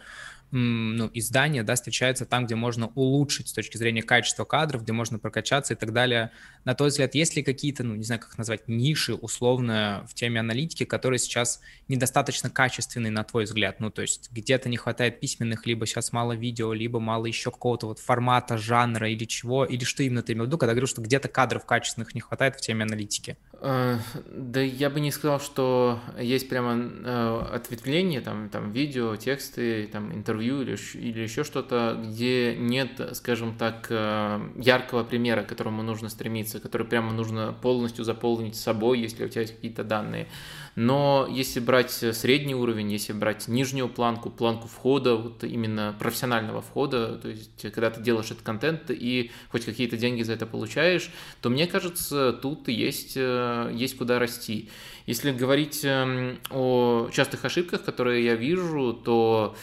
ну, 0.51 1.11
издания, 1.15 1.63
да, 1.63 1.75
встречаются 1.75 2.27
там, 2.27 2.47
где 2.47 2.55
можно 2.55 2.93
улучшить 2.95 3.49
с 3.49 3.53
точки 3.53 3.77
зрения 3.77 4.03
качества 4.03 4.45
кадров, 4.45 4.83
где 4.83 4.93
можно 4.93 5.19
прокачаться 5.19 5.75
и 5.75 5.77
так 5.77 5.93
далее. 5.93 6.31
На 6.65 6.75
твой 6.75 6.91
взгляд, 6.91 7.15
есть 7.15 7.35
ли 7.35 7.43
какие-то, 7.43 7.83
ну, 7.83 7.95
не 7.97 8.05
знаю, 8.05 8.21
как 8.21 8.39
назвать, 8.39 8.69
ниши 8.69 9.15
условно 9.15 10.07
в 10.09 10.15
теме 10.15 10.41
аналитики, 10.41 10.85
которые 10.85 11.19
сейчас 11.19 11.61
недостаточно 11.89 12.51
качественные, 12.51 13.11
на 13.11 13.25
твой 13.25 13.45
взгляд? 13.45 13.81
Ну, 13.81 13.91
то 13.91 14.03
есть 14.03 14.31
где-то 14.33 14.69
не 14.69 14.77
хватает 14.77 15.19
письменных, 15.19 15.67
либо 15.67 15.87
сейчас 15.87 16.13
мало 16.13 16.33
видео, 16.33 16.73
либо 16.73 17.01
мало 17.01 17.27
еще 17.27 17.51
какого-то 17.51 17.89
вот 17.89 17.99
формата, 17.99 18.57
жанра 18.57 19.11
или 19.11 19.25
чего, 19.25 19.65
или 19.65 19.85
что 19.85 20.03
именно 20.03 20.23
ты 20.23 20.35
имел 20.35 20.45
в 20.45 20.47
виду, 20.49 20.59
когда 20.59 20.73
говорю, 20.73 20.87
что 20.87 21.03
где-то 21.03 21.29
кадров 21.29 21.67
качественных 21.67 22.15
не 22.15 22.21
хватает 22.21 22.57
в 22.57 22.61
теме 22.61 22.85
аналитики? 22.85 23.37
Э, 23.61 23.99
да 24.31 24.61
я 24.61 24.89
бы 24.89 25.01
не 25.01 25.11
сказал, 25.11 25.41
что 25.41 26.01
есть 26.19 26.49
прямо 26.49 26.75
э, 26.77 27.47
ответвление, 27.55 28.21
там, 28.21 28.49
там 28.51 28.71
видео, 28.71 29.17
тексты, 29.17 29.89
там, 29.89 30.15
интервью 30.15 30.34
или, 30.41 30.77
или 30.95 31.21
еще 31.21 31.45
что-то, 31.45 32.01
где 32.03 32.55
нет, 32.57 33.11
скажем 33.13 33.57
так, 33.57 33.87
э, 33.91 34.41
яркого 34.57 35.05
примера, 35.05 35.43
к 35.43 35.49
которому 35.49 35.83
нужно 35.83 36.09
стремиться, 36.09 36.61
который 36.61 36.87
прямо 36.87 37.13
нужно 37.13 37.55
полностью 37.61 38.05
заполнить 38.05 38.57
собой, 38.57 39.01
если 39.01 39.25
у 39.25 39.29
тебя 39.29 39.43
есть 39.43 39.55
какие-то 39.55 39.85
данные. 39.85 40.29
Но 40.77 41.29
если 41.31 41.61
брать 41.61 41.93
средний 41.93 42.55
уровень, 42.55 42.91
если 42.91 43.13
брать 43.13 43.47
нижнюю 43.47 43.89
планку, 43.89 44.31
планку 44.31 44.67
входа, 44.67 45.15
вот 45.15 45.45
именно 45.45 45.95
профессионального 45.99 46.63
входа, 46.63 47.17
то 47.19 47.29
есть 47.29 47.63
когда 47.73 47.91
ты 47.91 48.03
делаешь 48.03 48.31
этот 48.31 48.43
контент 48.43 48.91
и 48.91 49.31
хоть 49.51 49.65
какие-то 49.65 49.97
деньги 49.97 50.23
за 50.23 50.33
это 50.33 50.47
получаешь, 50.47 51.11
то 51.41 51.49
мне 51.49 51.67
кажется, 51.67 52.33
тут 52.33 52.69
есть, 52.69 53.13
э, 53.17 53.71
есть 53.73 53.97
куда 53.97 54.19
расти. 54.19 54.69
Если 55.07 55.33
говорить 55.33 55.85
эм, 55.85 56.39
о 56.51 57.09
частых 57.13 57.45
ошибках, 57.45 57.85
которые 57.85 58.25
я 58.25 58.35
вижу, 58.35 58.95
то 58.95 59.55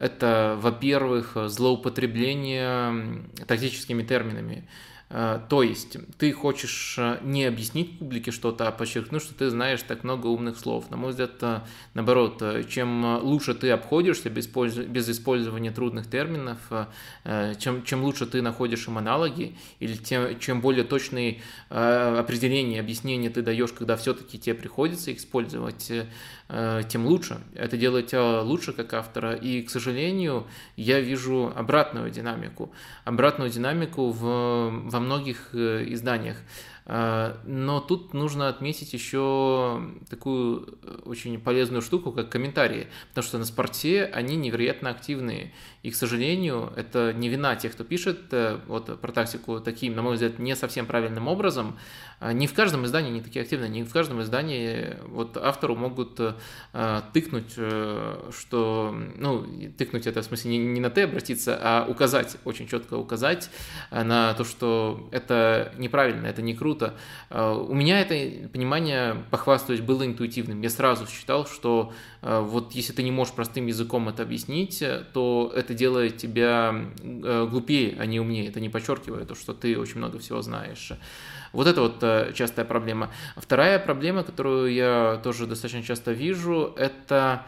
это, 0.00 0.58
во-первых, 0.58 1.36
злоупотребление 1.46 3.22
тактическими 3.46 4.02
терминами. 4.02 4.66
Э, 5.12 5.40
то 5.48 5.62
есть 5.64 5.96
ты 6.18 6.32
хочешь 6.32 6.94
э, 6.96 7.18
не 7.22 7.44
объяснить 7.44 7.98
публике 7.98 8.30
что-то, 8.30 8.68
а 8.68 8.72
подчеркнуть, 8.72 9.22
что 9.22 9.34
ты 9.34 9.50
знаешь 9.50 9.82
так 9.82 10.04
много 10.04 10.28
умных 10.28 10.56
слов. 10.56 10.88
На 10.90 10.96
мой 10.96 11.10
взгляд, 11.10 11.32
э, 11.40 11.60
наоборот, 11.94 12.42
чем 12.68 13.18
лучше 13.22 13.54
ты 13.54 13.70
обходишься 13.70 14.30
без, 14.30 14.46
без 14.46 15.08
использования 15.08 15.72
трудных 15.72 16.08
терминов, 16.08 16.58
чем, 17.58 17.82
чем 17.84 18.04
лучше 18.04 18.26
ты 18.26 18.40
находишь 18.40 18.86
им 18.86 18.98
аналоги, 18.98 19.56
или 19.80 19.94
тем, 19.94 20.38
чем 20.38 20.60
более 20.60 20.84
точные 20.84 21.42
определения, 21.68 22.80
объяснения 22.80 23.30
ты 23.30 23.42
даешь, 23.42 23.72
когда 23.72 23.96
все-таки 23.96 24.38
тебе 24.38 24.54
приходится 24.54 25.10
их 25.10 25.18
использовать, 25.18 25.90
тем 26.88 27.06
лучше. 27.06 27.40
Это 27.54 27.76
делает 27.76 28.08
тебя 28.08 28.42
лучше 28.42 28.72
как 28.72 28.92
автора. 28.94 29.34
И, 29.34 29.62
к 29.62 29.70
сожалению, 29.70 30.46
я 30.76 31.00
вижу 31.00 31.52
обратную 31.54 32.10
динамику. 32.10 32.72
Обратную 33.04 33.50
динамику 33.50 34.10
в, 34.10 34.70
во 34.90 35.00
многих 35.00 35.50
э, 35.52 35.84
изданиях. 35.88 36.36
Э, 36.86 37.36
но 37.44 37.80
тут 37.80 38.14
нужно 38.14 38.48
отметить 38.48 38.92
еще 38.92 39.80
такую 40.08 40.78
очень 41.04 41.38
полезную 41.38 41.82
штуку, 41.82 42.10
как 42.12 42.30
комментарии, 42.30 42.88
потому 43.10 43.24
что 43.24 43.38
на 43.38 43.44
спорте 43.44 44.04
они 44.04 44.36
невероятно 44.36 44.90
активные. 44.90 45.52
И, 45.82 45.90
к 45.90 45.94
сожалению, 45.94 46.72
это 46.76 47.12
не 47.12 47.28
вина 47.28 47.56
тех, 47.56 47.72
кто 47.72 47.84
пишет 47.84 48.32
вот, 48.66 49.00
про 49.00 49.12
тактику 49.12 49.60
таким, 49.60 49.94
на 49.94 50.02
мой 50.02 50.14
взгляд, 50.14 50.38
не 50.38 50.54
совсем 50.56 50.86
правильным 50.86 51.28
образом, 51.28 51.76
а, 52.20 52.34
не 52.34 52.46
в 52.46 52.52
каждом 52.52 52.84
издании 52.84 53.10
они 53.10 53.22
такие 53.22 53.42
активные, 53.42 53.70
не 53.70 53.82
в 53.82 53.92
каждом 53.92 54.20
издании 54.20 54.98
вот 55.06 55.38
автору 55.38 55.74
могут 55.74 56.20
э, 56.20 57.00
тыкнуть, 57.14 57.54
э, 57.56 58.30
что, 58.38 58.94
ну, 59.16 59.46
тыкнуть 59.78 60.06
это 60.06 60.20
в 60.20 60.24
смысле 60.26 60.50
не, 60.50 60.58
не 60.58 60.80
на 60.80 60.90
«ты» 60.90 61.02
обратиться, 61.02 61.58
а 61.60 61.86
указать, 61.88 62.36
очень 62.44 62.68
четко 62.68 62.98
указать 62.98 63.50
э, 63.90 64.02
на 64.02 64.34
то, 64.34 64.44
что 64.44 65.08
это 65.12 65.72
неправильно, 65.78 66.26
это 66.26 66.42
не 66.42 66.54
круто. 66.54 66.94
Э, 67.30 67.52
у 67.52 67.72
меня 67.72 68.00
это 68.00 68.48
понимание, 68.48 69.24
похвастаюсь, 69.30 69.80
было 69.80 70.04
интуитивным. 70.04 70.60
Я 70.60 70.68
сразу 70.68 71.06
считал, 71.06 71.46
что 71.46 71.94
э, 72.20 72.40
вот 72.40 72.72
если 72.72 72.92
ты 72.92 73.02
не 73.02 73.12
можешь 73.12 73.32
простым 73.32 73.66
языком 73.66 74.10
это 74.10 74.24
объяснить, 74.24 74.84
то 75.14 75.50
это 75.56 75.69
делает 75.74 76.16
тебя 76.16 76.74
э, 77.02 77.46
глупее, 77.50 77.96
а 77.98 78.06
не 78.06 78.20
умнее. 78.20 78.48
Это 78.48 78.60
не 78.60 78.68
подчеркивает 78.68 79.28
то, 79.28 79.34
что 79.34 79.54
ты 79.54 79.78
очень 79.78 79.98
много 79.98 80.18
всего 80.18 80.42
знаешь. 80.42 80.92
Вот 81.52 81.66
это 81.66 81.80
вот 81.82 82.02
э, 82.02 82.32
частая 82.34 82.64
проблема. 82.64 83.10
Вторая 83.36 83.78
проблема, 83.78 84.22
которую 84.22 84.72
я 84.72 85.20
тоже 85.22 85.46
достаточно 85.46 85.82
часто 85.82 86.12
вижу, 86.12 86.72
это 86.76 87.46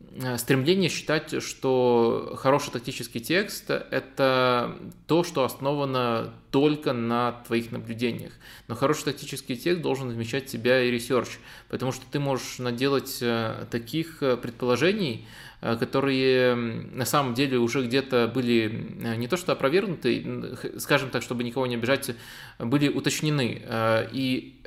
э, 0.00 0.36
стремление 0.38 0.90
считать, 0.90 1.42
что 1.42 2.36
хороший 2.38 2.72
тактический 2.72 3.20
текст– 3.20 3.70
это 3.90 4.76
то, 5.06 5.22
что 5.22 5.44
основано 5.44 6.34
только 6.50 6.92
на 6.92 7.42
твоих 7.46 7.70
наблюдениях. 7.70 8.32
Но 8.66 8.74
хороший 8.74 9.04
тактический 9.04 9.56
текст 9.56 9.82
должен 9.82 10.08
вмещать 10.08 10.48
в 10.48 10.50
себя 10.50 10.82
и 10.82 10.90
ресерч, 10.90 11.38
потому 11.68 11.92
что 11.92 12.04
ты 12.10 12.18
можешь 12.18 12.58
наделать 12.58 13.22
таких 13.70 14.18
предположений, 14.18 15.26
которые 15.60 16.54
на 16.54 17.04
самом 17.04 17.34
деле 17.34 17.58
уже 17.58 17.84
где-то 17.84 18.30
были 18.32 18.88
э, 19.02 19.16
не 19.16 19.28
то 19.28 19.36
что 19.36 19.52
опровергнуты, 19.52 20.56
скажем 20.78 21.10
так, 21.10 21.22
чтобы 21.22 21.44
никого 21.44 21.66
не 21.66 21.76
обижать, 21.76 22.10
были 22.58 22.88
уточнены. 22.88 23.62
Э, 23.64 24.08
и 24.12 24.60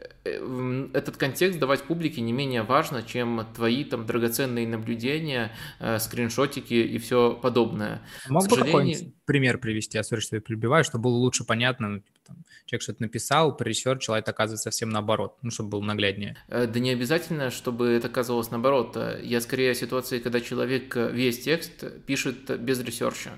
этот 0.94 1.18
контекст 1.18 1.60
давать 1.60 1.84
публике 1.84 2.22
не 2.22 2.34
менее 2.34 2.63
важно, 2.63 3.04
чем 3.04 3.46
твои 3.56 3.84
там 3.84 4.06
драгоценные 4.06 4.68
наблюдения, 4.68 5.52
скриншотики 5.98 6.74
и 6.74 6.98
все 6.98 7.34
подобное. 7.34 8.02
Мог 8.28 8.48
бы 8.48 8.58
какой-нибудь 8.58 9.13
пример 9.26 9.58
привести, 9.58 9.98
я 9.98 10.04
сори, 10.04 10.20
что 10.20 10.36
я 10.36 10.42
перебиваю, 10.42 10.84
чтобы 10.84 11.04
было 11.04 11.15
лучше 11.15 11.44
понятно, 11.44 11.89
ну, 11.89 12.00
типа, 12.00 12.18
там, 12.26 12.38
человек 12.65 12.84
что-то 12.84 13.02
написал, 13.02 13.56
проресерчил, 13.56 14.13
а 14.13 14.20
это 14.20 14.32
оказывается 14.32 14.72
совсем 14.72 14.89
наоборот, 14.89 15.38
ну, 15.42 15.52
чтобы 15.52 15.70
было 15.70 15.82
нагляднее. 15.82 16.38
Да 16.50 16.80
не 16.80 16.92
обязательно, 16.92 17.52
чтобы 17.52 17.89
это 17.89 18.08
оказывалось 18.08 18.52
наоборот. 18.52 18.98
Я 19.22 19.42
скорее 19.42 19.72
о 19.72 19.76
ситуации, 19.76 20.20
когда 20.20 20.42
человек 20.42 20.96
весь 20.96 21.39
текст 21.39 21.86
пишет 22.06 22.60
без 22.60 22.80
ресерча. 22.82 23.32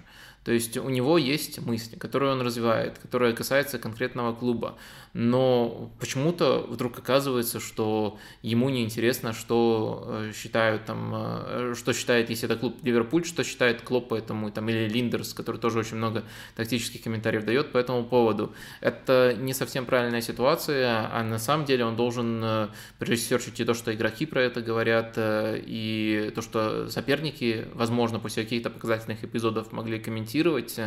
То 0.44 0.52
есть 0.52 0.76
у 0.76 0.90
него 0.90 1.20
есть 1.20 1.60
мысли, 1.60 1.98
которые 1.98 2.32
он 2.32 2.42
развивает, 2.42 2.98
которые 2.98 3.34
касаются 3.34 3.78
конкретного 3.78 4.34
клуба. 4.34 4.76
Но 5.14 5.92
почему-то 6.00 6.66
вдруг 6.70 6.98
оказывается, 6.98 7.60
что 7.60 8.18
ему 8.42 8.70
не 8.70 8.84
интересно, 8.84 9.34
что 9.34 10.06
э, 10.08 10.32
считают 10.34 10.86
там, 10.86 11.12
э, 11.14 11.74
что 11.78 11.92
считает, 11.92 12.30
если 12.30 12.50
это 12.50 12.58
клуб 12.58 12.78
Ливерпуль, 12.84 13.26
что 13.26 13.44
считает 13.44 13.82
Клопп 13.82 14.08
по 14.10 14.20
этому, 14.20 14.50
там, 14.52 14.70
или 14.70 14.88
Линдерс, 14.88 15.34
который 15.34 15.58
тоже 15.58 15.80
очень 15.80 15.98
много 15.98 16.24
тактических 16.56 17.04
комментариев 17.04 17.44
дает 17.44 17.74
по 17.74 17.78
этому 17.78 18.06
поводу. 18.06 18.54
Это 18.80 19.36
не 19.38 19.54
совсем 19.54 19.86
правильная 19.86 20.22
ситуация, 20.22 21.10
а 21.12 21.24
на 21.24 21.40
самом 21.40 21.66
деле 21.66 21.84
он 21.84 21.98
должен 21.98 22.42
э, 22.42 22.68
прересерчить 22.98 23.60
и 23.60 23.66
то, 23.66 23.74
что 23.74 23.94
игроки 23.94 24.26
про 24.26 24.42
это 24.42 24.62
говорят, 24.62 25.16
и 25.18 26.32
то, 26.34 26.42
что 26.42 26.88
соперники, 26.90 27.68
возможно, 27.74 28.20
после 28.20 28.44
каких-то 28.44 28.70
показательных 28.70 29.26
эпизодов 29.26 29.74
могли 29.74 30.00
комментировать, 30.00 30.80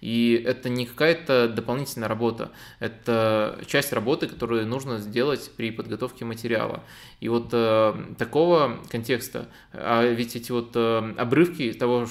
и 0.00 0.42
это 0.46 0.68
не 0.68 0.86
какая-то 0.86 1.48
дополнительная 1.48 2.08
работа, 2.08 2.50
это 2.78 3.58
часть 3.66 3.92
работы, 3.92 4.26
которую 4.26 4.66
нужно 4.66 4.98
сделать 4.98 5.50
при 5.56 5.70
подготовке 5.70 6.24
материала. 6.24 6.82
И 7.20 7.28
вот 7.28 7.48
э, 7.52 7.94
такого 8.18 8.78
контекста, 8.90 9.48
а 9.72 10.04
ведь 10.04 10.36
эти 10.36 10.52
вот 10.52 10.72
э, 10.74 11.14
обрывки 11.18 11.72
того, 11.72 12.06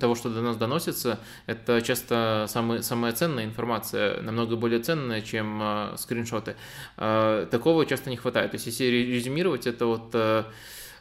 того, 0.00 0.14
что 0.14 0.28
до 0.28 0.42
нас 0.42 0.56
доносится, 0.56 1.20
это 1.46 1.80
часто 1.80 2.46
самый, 2.48 2.82
самая 2.82 3.12
ценная 3.12 3.44
информация, 3.44 4.20
намного 4.20 4.56
более 4.56 4.80
ценная, 4.80 5.22
чем 5.22 5.60
э, 5.62 5.96
скриншоты. 5.96 6.56
Э, 6.96 7.46
такого 7.50 7.86
часто 7.86 8.10
не 8.10 8.16
хватает. 8.16 8.50
То 8.50 8.56
есть, 8.56 8.66
если 8.66 8.84
резюмировать, 8.84 9.66
это 9.66 9.86
вот 9.86 10.10
э, 10.14 10.44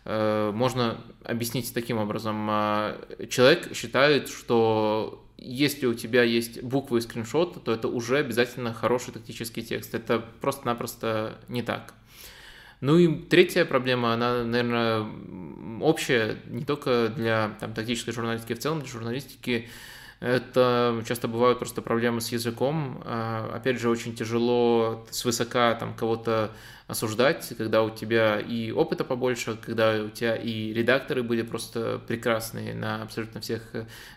э 0.06 0.52
можно 0.54 1.02
объяснить 1.24 1.74
таким 1.74 1.98
образом. 1.98 2.48
Э, 2.50 3.28
человек 3.30 3.76
считает, 3.76 4.30
что 4.30 5.27
если 5.38 5.86
у 5.86 5.94
тебя 5.94 6.24
есть 6.24 6.62
буквы 6.64 7.00
и 7.00 7.02
скриншот, 7.02 7.64
то 7.64 7.72
это 7.72 7.88
уже 7.88 8.18
обязательно 8.18 8.74
хороший 8.74 9.14
тактический 9.14 9.64
текст. 9.64 9.94
Это 9.94 10.24
просто-напросто 10.42 11.38
не 11.48 11.62
так. 11.62 11.94
Ну 12.82 12.98
и 12.98 13.24
третья 13.24 13.66
проблема, 13.66 14.14
она, 14.14 14.44
наверное, 14.44 15.06
общая 15.82 16.38
не 16.46 16.64
только 16.64 17.12
для 17.16 17.56
там, 17.60 17.74
тактической 17.74 18.14
журналистики 18.14 18.54
в 18.54 18.60
целом, 18.60 18.82
для 18.82 18.90
журналистики 18.90 19.70
это 20.20 21.04
часто 21.08 21.28
бывают 21.28 21.60
просто 21.60 21.82
проблемы 21.82 22.22
с 22.22 22.32
языком. 22.32 23.02
А, 23.06 23.52
опять 23.54 23.80
же, 23.80 23.90
очень 23.90 24.16
тяжело 24.16 25.06
свысока 25.12 25.76
там 25.76 25.94
кого-то 25.94 26.52
осуждать, 26.88 27.54
когда 27.58 27.84
у 27.84 27.90
тебя 27.90 28.40
и 28.40 28.72
опыта 28.72 29.04
побольше, 29.04 29.58
когда 29.58 30.02
у 30.02 30.10
тебя 30.10 30.38
и 30.38 30.72
редакторы 30.74 31.22
были 31.22 31.42
просто 31.42 32.02
прекрасные 32.08 32.74
на 32.74 33.04
абсолютно 33.04 33.42
всех 33.42 33.62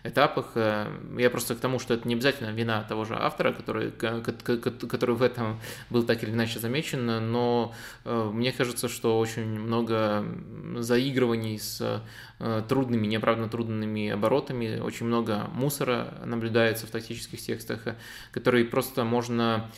этапах. 0.03 0.55
Я 0.55 1.29
просто 1.29 1.55
к 1.55 1.59
тому, 1.59 1.79
что 1.79 1.93
это 1.93 2.07
не 2.07 2.13
обязательно 2.13 2.51
вина 2.51 2.83
того 2.83 3.03
же 3.03 3.15
автора, 3.19 3.51
который, 3.51 3.91
который 3.91 5.15
в 5.15 5.21
этом 5.21 5.59
был 5.89 6.03
так 6.03 6.23
или 6.23 6.31
иначе 6.31 6.59
замечен, 6.59 7.05
но 7.31 7.73
э, 8.05 8.29
мне 8.33 8.53
кажется, 8.53 8.87
что 8.87 9.19
очень 9.19 9.59
много 9.59 10.25
заигрываний 10.77 11.59
с 11.59 12.01
э, 12.39 12.63
трудными, 12.69 13.05
неоправданно 13.05 13.49
трудными 13.49 14.09
оборотами, 14.09 14.79
очень 14.79 15.07
много 15.07 15.49
мусора 15.53 16.13
наблюдается 16.23 16.87
в 16.87 16.91
тактических 16.91 17.41
текстах, 17.41 17.81
который 18.31 18.63
просто 18.63 19.03
можно 19.03 19.41
Э, 19.51 19.69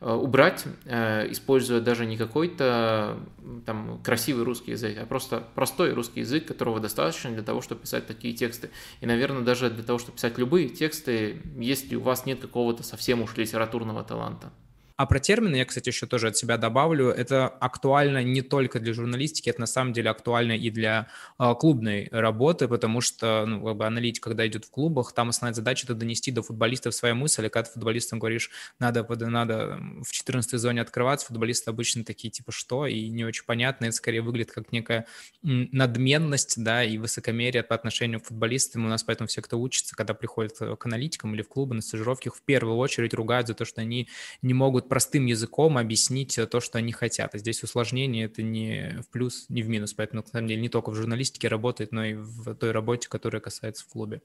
убрать, 0.00 0.64
э, 0.84 1.30
используя 1.30 1.80
даже 1.80 2.06
не 2.06 2.16
какой-то 2.16 3.18
там 3.66 4.00
красивый 4.04 4.44
русский 4.44 4.72
язык, 4.72 4.96
а 5.00 5.06
просто 5.06 5.42
простой 5.54 5.92
русский 5.92 6.20
язык, 6.20 6.46
которого 6.46 6.78
достаточно 6.78 7.30
для 7.30 7.42
того, 7.42 7.62
чтобы 7.62 7.80
писать 7.80 8.06
такие 8.06 8.34
тексты. 8.34 8.70
И, 9.00 9.06
наверное, 9.06 9.42
даже 9.42 9.70
для 9.70 9.82
того, 9.82 9.98
чтобы 9.98 10.16
писать 10.16 10.38
любые 10.38 10.68
тексты, 10.68 11.42
если 11.56 11.96
у 11.96 12.00
вас 12.00 12.26
нет 12.26 12.40
какого-то 12.40 12.84
совсем 12.84 13.22
уж 13.22 13.36
литературного 13.36 14.04
таланта. 14.04 14.52
А 14.98 15.06
про 15.06 15.20
термины 15.20 15.54
я, 15.54 15.64
кстати, 15.64 15.90
еще 15.90 16.06
тоже 16.06 16.26
от 16.26 16.36
себя 16.36 16.56
добавлю. 16.56 17.10
Это 17.10 17.46
актуально 17.46 18.24
не 18.24 18.42
только 18.42 18.80
для 18.80 18.92
журналистики, 18.92 19.48
это 19.48 19.60
на 19.60 19.68
самом 19.68 19.92
деле 19.92 20.10
актуально 20.10 20.58
и 20.58 20.70
для 20.70 21.06
э, 21.38 21.54
клубной 21.54 22.08
работы, 22.10 22.66
потому 22.66 23.00
что 23.00 23.44
ну, 23.46 23.64
как 23.64 23.76
бы 23.76 23.86
аналитик, 23.86 24.24
когда 24.24 24.44
идет 24.44 24.64
в 24.64 24.72
клубах, 24.72 25.12
там 25.12 25.28
основная 25.28 25.54
задача 25.54 25.86
это 25.86 25.94
донести 25.94 26.32
до 26.32 26.42
футболистов 26.42 26.96
свою 26.96 27.14
мысль, 27.14 27.46
и 27.46 27.48
когда 27.48 27.68
ты 27.68 27.74
футболистам 27.74 28.18
говоришь, 28.18 28.50
надо, 28.80 29.06
надо 29.08 29.78
в 30.02 30.10
14 30.10 30.58
зоне 30.58 30.80
открываться, 30.80 31.28
футболисты 31.28 31.70
обычно 31.70 32.02
такие, 32.02 32.30
типа, 32.32 32.50
что? 32.50 32.84
И 32.88 33.08
не 33.08 33.24
очень 33.24 33.44
понятно, 33.46 33.84
это 33.84 33.94
скорее 33.94 34.20
выглядит 34.20 34.50
как 34.50 34.72
некая 34.72 35.06
надменность, 35.44 36.60
да, 36.60 36.82
и 36.82 36.98
высокомерие 36.98 37.62
по 37.62 37.76
отношению 37.76 38.20
к 38.20 38.26
футболистам. 38.26 38.86
У 38.86 38.88
нас 38.88 39.04
поэтому 39.04 39.28
все, 39.28 39.42
кто 39.42 39.60
учится, 39.60 39.94
когда 39.94 40.12
приходят 40.12 40.58
к 40.58 40.86
аналитикам 40.86 41.36
или 41.36 41.42
в 41.42 41.48
клубы 41.48 41.76
на 41.76 41.82
стажировки, 41.82 42.30
в 42.30 42.42
первую 42.42 42.78
очередь 42.78 43.14
ругают 43.14 43.46
за 43.46 43.54
то, 43.54 43.64
что 43.64 43.80
они 43.80 44.08
не 44.42 44.54
могут 44.54 44.87
простым 44.88 45.26
языком 45.26 45.78
объяснить 45.78 46.38
э, 46.38 46.46
то, 46.46 46.60
что 46.60 46.78
они 46.78 46.92
хотят. 46.92 47.34
И 47.34 47.38
здесь 47.38 47.62
усложнение 47.62 48.26
это 48.26 48.42
не 48.42 49.00
в 49.02 49.08
плюс, 49.08 49.46
не 49.48 49.62
в 49.62 49.68
минус. 49.68 49.94
Поэтому, 49.94 50.22
на 50.22 50.28
самом 50.28 50.48
деле, 50.48 50.60
не 50.60 50.68
только 50.68 50.90
в 50.90 50.94
журналистике 50.94 51.48
работает, 51.48 51.92
но 51.92 52.04
и 52.04 52.14
в 52.14 52.54
той 52.54 52.72
работе, 52.72 53.08
которая 53.08 53.40
касается 53.40 53.84
в 53.84 53.88
клубе. 53.88 54.20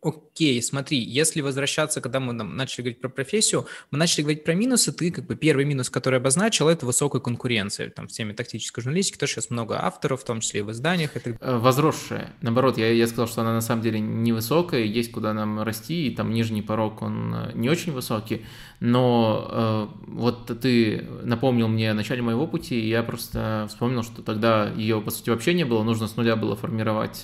Окей, 0.00 0.62
смотри, 0.62 0.98
если 0.98 1.40
возвращаться, 1.40 2.00
когда 2.00 2.20
мы 2.20 2.36
там, 2.36 2.56
начали 2.56 2.82
говорить 2.82 3.00
про 3.00 3.08
профессию, 3.08 3.66
мы 3.90 3.98
начали 3.98 4.22
говорить 4.22 4.44
про 4.44 4.54
минусы, 4.54 4.92
ты 4.92 5.10
как 5.10 5.26
бы 5.26 5.34
первый 5.34 5.64
минус, 5.64 5.90
который 5.90 6.20
обозначил, 6.20 6.68
это 6.68 6.86
высокая 6.86 7.20
конкуренция 7.20 7.90
там 7.90 8.06
в 8.06 8.12
теме 8.12 8.32
тактической 8.32 8.80
журналистики, 8.80 9.18
тоже 9.18 9.32
сейчас 9.32 9.50
много 9.50 9.82
авторов, 9.82 10.20
в 10.20 10.24
том 10.24 10.40
числе 10.40 10.60
и 10.60 10.62
в 10.62 10.70
изданиях. 10.70 11.16
Это... 11.16 11.36
Возросшая. 11.40 12.32
Наоборот, 12.42 12.78
я, 12.78 12.92
я 12.92 13.08
сказал, 13.08 13.26
что 13.26 13.40
она 13.40 13.52
на 13.52 13.60
самом 13.60 13.82
деле 13.82 13.98
невысокая, 13.98 14.84
есть 14.84 15.10
куда 15.10 15.34
нам 15.34 15.62
расти, 15.62 16.06
и 16.06 16.14
там 16.14 16.32
нижний 16.32 16.62
порог, 16.62 17.02
он 17.02 17.34
э, 17.34 17.52
не 17.54 17.68
очень 17.68 17.92
высокий, 17.92 18.46
но 18.78 19.48
э, 19.50 19.86
вот 20.06 20.60
ты 20.60 21.08
напомнил 21.24 21.66
мне 21.66 21.90
о 21.90 21.94
начале 21.94 22.22
моего 22.22 22.46
пути, 22.46 22.80
и 22.80 22.88
я 22.88 23.02
просто 23.02 23.66
вспомнил, 23.68 24.04
что 24.04 24.22
тогда 24.22 24.70
ее, 24.70 25.00
по 25.00 25.10
сути, 25.10 25.30
вообще 25.30 25.54
не 25.54 25.64
было, 25.64 25.82
нужно 25.82 26.06
с 26.06 26.14
нуля 26.16 26.36
было 26.36 26.54
формировать 26.54 27.22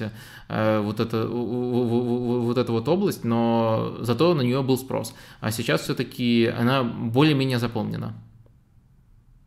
э, 0.48 0.80
вот 0.80 0.98
это, 0.98 1.28
вот 1.28 2.58
это 2.58 2.63
эту 2.64 2.72
вот 2.72 2.88
область, 2.88 3.24
но 3.24 3.96
зато 4.00 4.35
на 4.35 4.42
нее 4.42 4.62
был 4.62 4.79
спрос. 4.79 5.14
А 5.40 5.50
сейчас 5.50 5.83
все-таки 5.83 6.46
она 6.46 6.83
более-менее 6.83 7.59
заполнена. 7.59 8.14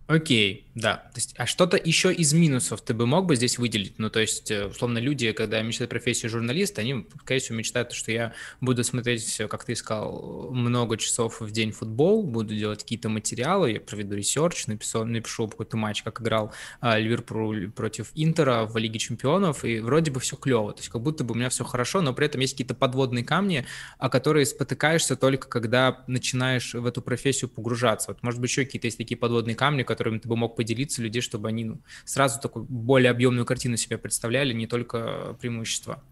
Окей, 0.07 0.66
да. 0.77 0.97
То 0.97 1.15
есть, 1.15 1.33
а 1.39 1.47
что-то 1.47 1.75
еще 1.75 2.13
из 2.13 2.33
минусов 2.33 2.81
ты 2.81 2.93
бы 2.93 3.07
мог 3.07 3.25
бы 3.25 3.35
здесь 3.35 3.57
выделить? 3.57 3.97
Ну, 3.97 4.11
то 4.11 4.19
есть, 4.19 4.51
э, 4.51 4.67
условно, 4.67 4.99
люди, 4.99 5.31
когда 5.31 5.59
мечтают 5.63 5.89
профессию 5.89 6.29
журналиста, 6.29 6.81
они, 6.81 7.07
скорее 7.23 7.39
всего, 7.39 7.57
мечтают, 7.57 7.93
что 7.93 8.11
я 8.11 8.33
буду 8.61 8.83
смотреть, 8.83 9.41
как 9.49 9.65
ты 9.65 9.75
сказал, 9.75 10.51
много 10.51 10.97
часов 10.97 11.41
в 11.41 11.49
день 11.49 11.71
футбол, 11.71 12.21
буду 12.21 12.53
делать 12.53 12.83
какие-то 12.83 13.09
материалы, 13.09 13.71
я 13.71 13.81
проведу 13.81 14.15
ресерч, 14.15 14.67
напишу, 14.67 15.03
напишу 15.03 15.47
какой-то 15.47 15.77
матч, 15.77 16.03
как 16.03 16.21
играл 16.21 16.53
а, 16.79 16.99
Ливерпуль 16.99 17.71
против 17.71 18.11
Интера 18.13 18.65
в 18.65 18.77
Лиге 18.77 18.99
Чемпионов, 18.99 19.65
и 19.65 19.79
вроде 19.79 20.11
бы 20.11 20.19
все 20.19 20.35
клево, 20.35 20.73
то 20.73 20.81
есть, 20.81 20.89
как 20.89 21.01
будто 21.01 21.23
бы 21.23 21.33
у 21.33 21.37
меня 21.37 21.49
все 21.49 21.63
хорошо, 21.63 22.01
но 22.01 22.13
при 22.13 22.27
этом 22.27 22.41
есть 22.41 22.53
какие-то 22.53 22.75
подводные 22.75 23.23
камни, 23.25 23.65
о 23.97 24.09
которые 24.09 24.45
спотыкаешься 24.45 25.15
только 25.15 25.49
когда 25.49 26.03
начинаешь 26.05 26.75
в 26.75 26.85
эту 26.85 27.01
профессию 27.01 27.49
погружаться. 27.49 28.11
Вот, 28.11 28.21
может 28.21 28.39
быть, 28.39 28.51
еще 28.51 28.63
какие-то 28.63 28.85
есть 28.85 28.99
такие 28.99 29.17
подводные 29.17 29.55
камни, 29.55 29.81
которыми 29.81 30.19
ты 30.19 30.29
бы 30.29 30.37
мог 30.37 30.55
поделиться 30.55 30.66
людей, 31.01 31.21
чтобы 31.21 31.47
они 31.49 31.65
ну, 31.65 31.81
сразу 32.05 32.39
такую 32.39 32.65
более 32.65 33.11
объемную 33.11 33.45
картину 33.45 33.77
себе 33.77 33.97
представляли, 33.97 34.53
не 34.53 34.67
только 34.67 35.35
преимущества? 35.39 36.03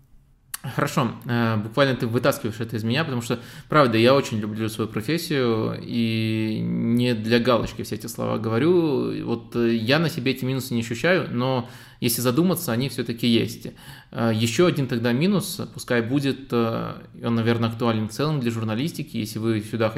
Хорошо, 0.74 1.12
э, 1.26 1.58
буквально 1.58 1.96
ты 1.96 2.08
вытаскиваешь 2.08 2.60
это 2.60 2.76
из 2.76 2.84
меня, 2.84 3.04
потому 3.04 3.22
что, 3.22 3.40
правда, 3.70 3.98
я 3.98 4.16
очень 4.16 4.40
люблю 4.40 4.68
свою 4.70 4.90
профессию 4.90 5.78
и 5.80 6.60
не 6.64 7.14
для 7.14 7.40
галочки 7.40 7.84
все 7.84 7.96
эти 7.96 8.08
слова 8.08 8.40
говорю. 8.40 9.26
Вот 9.26 9.56
э, 9.56 9.76
я 9.76 10.00
на 10.00 10.10
себе 10.10 10.32
эти 10.32 10.44
минусы 10.44 10.74
не 10.74 10.82
ощущаю, 10.82 11.28
но 11.32 11.70
если 12.00 12.22
задуматься, 12.22 12.72
они 12.72 12.90
все-таки 12.90 13.28
есть. 13.28 13.68
Э, 14.12 14.32
еще 14.34 14.66
один 14.66 14.88
тогда 14.88 15.12
минус, 15.12 15.62
пускай 15.74 16.02
будет, 16.02 16.52
он, 16.52 17.36
наверное, 17.36 17.70
актуален 17.70 18.08
в 18.08 18.12
целом 18.12 18.40
для 18.40 18.50
журналистики, 18.50 19.18
если 19.18 19.40
вы 19.40 19.62
сюда 19.62 19.94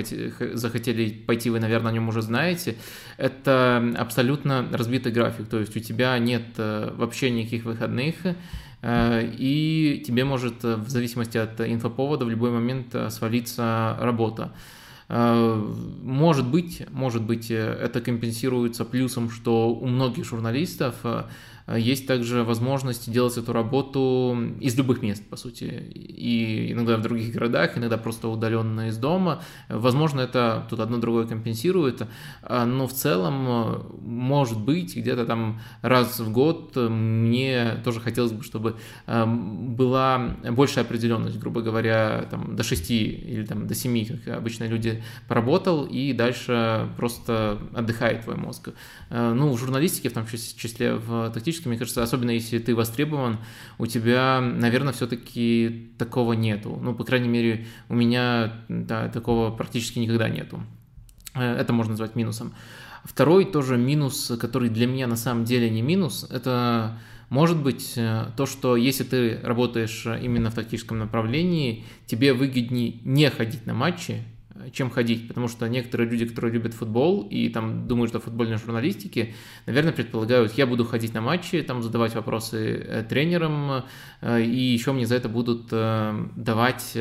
захотели 0.53 1.09
пойти, 1.09 1.49
вы, 1.49 1.59
наверное, 1.59 1.91
о 1.91 1.93
нем 1.93 2.09
уже 2.09 2.21
знаете, 2.21 2.75
это 3.17 3.95
абсолютно 3.97 4.67
разбитый 4.71 5.13
график, 5.13 5.47
то 5.47 5.59
есть 5.59 5.77
у 5.77 5.79
тебя 5.79 6.17
нет 6.19 6.43
вообще 6.57 7.29
никаких 7.31 7.63
выходных, 7.63 8.15
и 8.83 10.03
тебе 10.05 10.23
может 10.23 10.63
э, 10.63 10.75
в 10.75 10.89
зависимости 10.89 11.37
от 11.37 11.59
инфоповода 11.61 12.25
в 12.25 12.29
любой 12.29 12.51
момент 12.51 12.93
э, 12.93 13.09
свалиться 13.09 13.97
работа. 13.99 14.51
Может 15.09 16.45
быть, 16.45 16.85
может 16.91 17.23
быть, 17.23 17.49
это 17.49 18.01
компенсируется 18.01 18.83
плюсом, 18.83 19.29
что 19.29 19.69
у 19.69 19.87
многих 19.87 20.25
журналистов 20.25 20.95
есть 21.75 22.07
также 22.07 22.43
возможность 22.43 23.11
делать 23.11 23.37
эту 23.37 23.51
работу 23.53 24.37
из 24.59 24.77
любых 24.77 25.01
мест, 25.01 25.23
по 25.29 25.35
сути, 25.35 25.65
и 25.65 26.71
иногда 26.71 26.97
в 26.97 27.01
других 27.01 27.33
городах, 27.33 27.77
иногда 27.77 27.97
просто 27.97 28.27
удаленно 28.27 28.87
из 28.87 28.97
дома. 28.97 29.41
Возможно, 29.69 30.21
это 30.21 30.65
тут 30.69 30.79
одно 30.79 30.97
другое 30.97 31.27
компенсирует, 31.27 32.07
но 32.49 32.87
в 32.87 32.93
целом, 32.93 33.85
может 34.01 34.59
быть, 34.59 34.95
где-то 34.95 35.25
там 35.25 35.59
раз 35.81 36.19
в 36.19 36.31
год 36.31 36.75
мне 36.75 37.81
тоже 37.83 37.99
хотелось 37.99 38.31
бы, 38.31 38.43
чтобы 38.43 38.77
была 39.05 40.37
большая 40.49 40.85
определенность, 40.85 41.39
грубо 41.39 41.61
говоря, 41.61 42.27
там, 42.29 42.55
до 42.55 42.63
6 42.63 42.91
или 42.91 43.45
там, 43.45 43.67
до 43.67 43.75
7, 43.75 44.05
как 44.05 44.37
обычно 44.37 44.65
люди 44.65 45.03
поработал, 45.27 45.85
и 45.85 46.13
дальше 46.13 46.89
просто 46.97 47.59
отдыхает 47.73 48.23
твой 48.23 48.35
мозг. 48.35 48.69
Э, 49.09 49.33
ну, 49.33 49.51
в 49.51 49.57
журналистике, 49.57 50.09
в 50.09 50.13
том 50.13 50.25
числе 50.25 50.95
в 50.95 51.31
тактическом, 51.31 51.56
мне 51.65 51.77
кажется, 51.77 52.03
особенно 52.03 52.31
если 52.31 52.59
ты 52.59 52.75
востребован, 52.75 53.37
у 53.77 53.85
тебя, 53.85 54.41
наверное, 54.41 54.93
все-таки 54.93 55.91
такого 55.97 56.33
нету. 56.33 56.77
Ну, 56.81 56.93
по 56.93 57.03
крайней 57.03 57.29
мере, 57.29 57.65
у 57.89 57.95
меня 57.95 58.63
да, 58.69 59.09
такого 59.09 59.51
практически 59.51 59.99
никогда 59.99 60.29
нету. 60.29 60.61
Э, 61.33 61.55
это 61.55 61.73
можно 61.73 61.91
назвать 61.91 62.15
минусом. 62.15 62.53
Второй 63.03 63.45
тоже 63.45 63.77
минус, 63.77 64.31
который 64.39 64.69
для 64.69 64.87
меня 64.87 65.07
на 65.07 65.15
самом 65.15 65.45
деле 65.45 65.69
не 65.69 65.81
минус, 65.81 66.27
это 66.29 66.99
может 67.29 67.61
быть 67.61 67.93
э, 67.95 68.27
то, 68.35 68.45
что 68.45 68.75
если 68.75 69.03
ты 69.03 69.39
работаешь 69.43 70.05
именно 70.05 70.51
в 70.51 70.55
тактическом 70.55 70.99
направлении, 70.99 71.85
тебе 72.05 72.33
выгоднее 72.33 72.99
не 73.03 73.29
ходить 73.29 73.65
на 73.65 73.73
матчи, 73.73 74.23
чем 74.71 74.89
ходить, 74.89 75.27
потому 75.27 75.47
что 75.47 75.67
некоторые 75.67 76.09
люди, 76.09 76.25
которые 76.25 76.53
любят 76.53 76.73
футбол 76.73 77.27
и 77.29 77.49
там 77.49 77.87
думают, 77.87 78.09
что 78.09 78.19
футбольной 78.19 78.57
журналистики, 78.57 79.35
наверное, 79.65 79.93
предполагают, 79.93 80.53
я 80.53 80.65
буду 80.67 80.85
ходить 80.85 81.13
на 81.13 81.21
матчи, 81.21 81.61
там 81.61 81.81
задавать 81.83 82.15
вопросы 82.15 82.75
э, 82.75 83.03
тренерам, 83.03 83.83
э, 84.21 84.41
и 84.41 84.59
еще 84.59 84.91
мне 84.93 85.05
за 85.05 85.15
это 85.15 85.29
будут 85.29 85.67
э, 85.71 86.27
давать, 86.35 86.97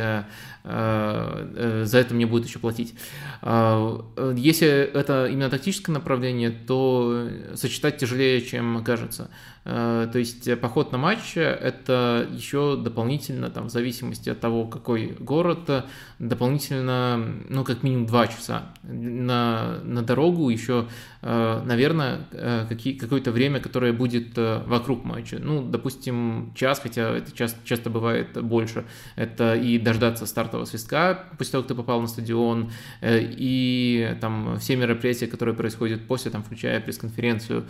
за 0.67 1.99
это 1.99 2.13
мне 2.15 2.27
будут 2.27 2.49
еще 2.49 2.59
платить. 2.59 2.95
Если 3.43 4.69
это 4.69 5.27
именно 5.27 5.49
тактическое 5.49 5.95
направление, 5.95 6.51
то 6.51 7.29
сочетать 7.55 7.99
тяжелее, 7.99 8.41
чем 8.41 8.83
кажется. 8.85 9.31
То 9.65 10.13
есть 10.15 10.61
поход 10.61 10.93
на 10.93 10.99
матч– 10.99 11.33
это 11.37 12.27
еще 12.33 12.77
дополнительно, 12.77 13.51
там, 13.51 13.67
в 13.67 13.71
зависимости 13.71 14.31
от 14.31 14.39
того, 14.39 14.65
какой 14.67 15.17
город, 15.19 15.85
дополнительно, 16.19 17.21
ну, 17.49 17.65
как 17.65 17.83
минимум 17.83 18.07
два 18.07 18.29
часа 18.29 18.63
на, 18.83 19.79
на 19.83 20.03
дорогу, 20.03 20.49
еще, 20.49 20.87
э, 21.23 21.63
наверное, 21.65 22.21
э, 22.31 22.67
какие, 22.69 22.95
какое-то 22.95 23.33
время, 23.33 23.61
которое 23.61 23.93
будет 23.93 24.37
э, 24.37 24.63
вокруг 24.67 25.05
матча. 25.05 25.39
Ну, 25.41 25.63
допустим, 25.63 26.53
час, 26.55 26.81
хотя 26.81 27.11
это 27.11 27.33
часто, 27.33 27.59
часто 27.65 27.91
бывает 27.91 28.41
больше. 28.43 28.85
Это 29.17 29.55
и 29.55 29.79
дождаться 29.79 30.27
стартового 30.57 30.65
свистка 30.65 31.25
после 31.39 31.53
того, 31.53 31.63
как 31.63 31.69
ты 31.69 31.75
попал 31.75 32.01
на 32.01 32.07
стадион, 32.07 32.71
и 33.03 34.17
там 34.21 34.59
все 34.59 34.77
мероприятия, 34.77 35.27
которые 35.27 35.55
происходят 35.55 36.07
после, 36.07 36.31
там, 36.31 36.43
включая 36.43 36.81
пресс-конференцию. 36.81 37.65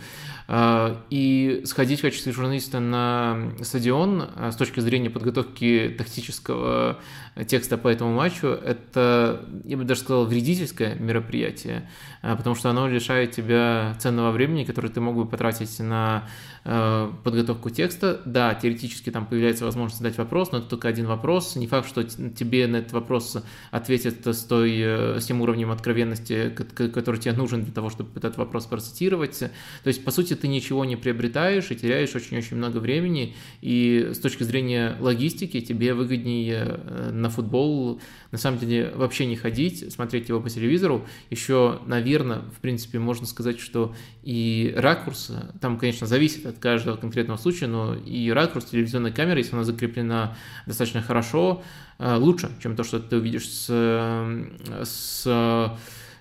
И 1.09 1.61
сходить 1.65 1.99
в 1.99 2.01
качестве 2.03 2.31
журналиста 2.31 2.79
на 2.79 3.51
стадион 3.61 4.29
с 4.51 4.55
точки 4.55 4.79
зрения 4.79 5.09
подготовки 5.09 5.95
тактического 5.97 6.99
текста 7.47 7.77
по 7.77 7.87
этому 7.87 8.13
матчу, 8.13 8.47
это, 8.47 9.45
я 9.65 9.77
бы 9.77 9.83
даже 9.83 10.01
сказал, 10.01 10.25
вредительское 10.25 10.95
мероприятие, 10.95 11.89
потому 12.21 12.55
что 12.55 12.69
оно 12.69 12.87
лишает 12.87 13.31
тебя 13.31 13.95
ценного 13.99 14.31
времени, 14.31 14.63
которое 14.63 14.89
ты 14.89 15.01
мог 15.01 15.15
бы 15.15 15.27
потратить 15.27 15.79
на 15.79 16.23
Э, 16.69 17.09
подготовку 17.23 17.69
текста. 17.69 18.19
Да, 18.25 18.53
теоретически 18.53 19.09
там 19.09 19.25
появляется 19.25 19.63
возможность 19.63 19.99
задать 19.99 20.17
вопрос, 20.17 20.51
но 20.51 20.57
это 20.57 20.67
только 20.67 20.89
один 20.89 21.05
вопрос. 21.05 21.55
Не 21.55 21.65
факт, 21.65 21.87
что 21.87 22.03
тебе 22.03 22.67
на 22.67 22.76
этот 22.77 22.93
вопрос 22.93 23.37
ответят 23.71 24.25
с, 24.25 24.43
той, 24.43 24.77
э, 24.79 25.19
с 25.19 25.25
тем 25.25 25.41
уровнем 25.41 25.71
откровенности, 25.71 26.49
который 26.49 27.19
тебе 27.19 27.33
нужен 27.33 27.63
для 27.63 27.73
того, 27.73 27.89
чтобы 27.89 28.09
этот 28.15 28.37
вопрос 28.37 28.65
процитировать. 28.65 29.39
То 29.39 29.49
есть, 29.87 30.03
по 30.03 30.11
сути, 30.11 30.35
ты 30.35 30.47
ничего 30.47 30.85
не 30.85 30.95
приобретаешь 30.95 31.71
и 31.71 31.75
теряешь 31.75 32.15
очень-очень 32.15 32.57
много 32.57 32.77
времени. 32.77 33.35
И 33.61 34.11
с 34.13 34.19
точки 34.19 34.43
зрения 34.43 34.95
логистики 34.99 35.61
тебе 35.61 35.93
выгоднее 35.93 36.79
э, 36.83 37.11
на 37.11 37.29
футбол 37.29 37.99
на 38.31 38.37
самом 38.37 38.59
деле 38.59 38.91
вообще 38.95 39.25
не 39.25 39.35
ходить, 39.35 39.91
смотреть 39.91 40.29
его 40.29 40.39
по 40.41 40.49
телевизору. 40.49 41.05
Еще, 41.29 41.79
наверное, 41.85 42.39
в 42.39 42.59
принципе, 42.59 42.99
можно 42.99 43.25
сказать, 43.25 43.59
что 43.59 43.95
и 44.23 44.73
ракурс, 44.75 45.31
там, 45.61 45.77
конечно, 45.77 46.07
зависит 46.07 46.45
от 46.45 46.59
каждого 46.59 46.97
конкретного 46.97 47.37
случая, 47.37 47.67
но 47.67 47.95
и 47.95 48.29
ракурс 48.29 48.65
телевизионной 48.65 49.11
камеры, 49.11 49.39
если 49.39 49.53
она 49.53 49.63
закреплена 49.63 50.35
достаточно 50.65 51.01
хорошо, 51.01 51.63
э, 51.99 52.15
лучше, 52.15 52.51
чем 52.61 52.75
то, 52.75 52.83
что 52.83 52.99
ты 52.99 53.17
увидишь 53.17 53.47
с, 53.47 53.67
э, 53.69 54.83
с 54.83 55.27
Э, 55.27 55.75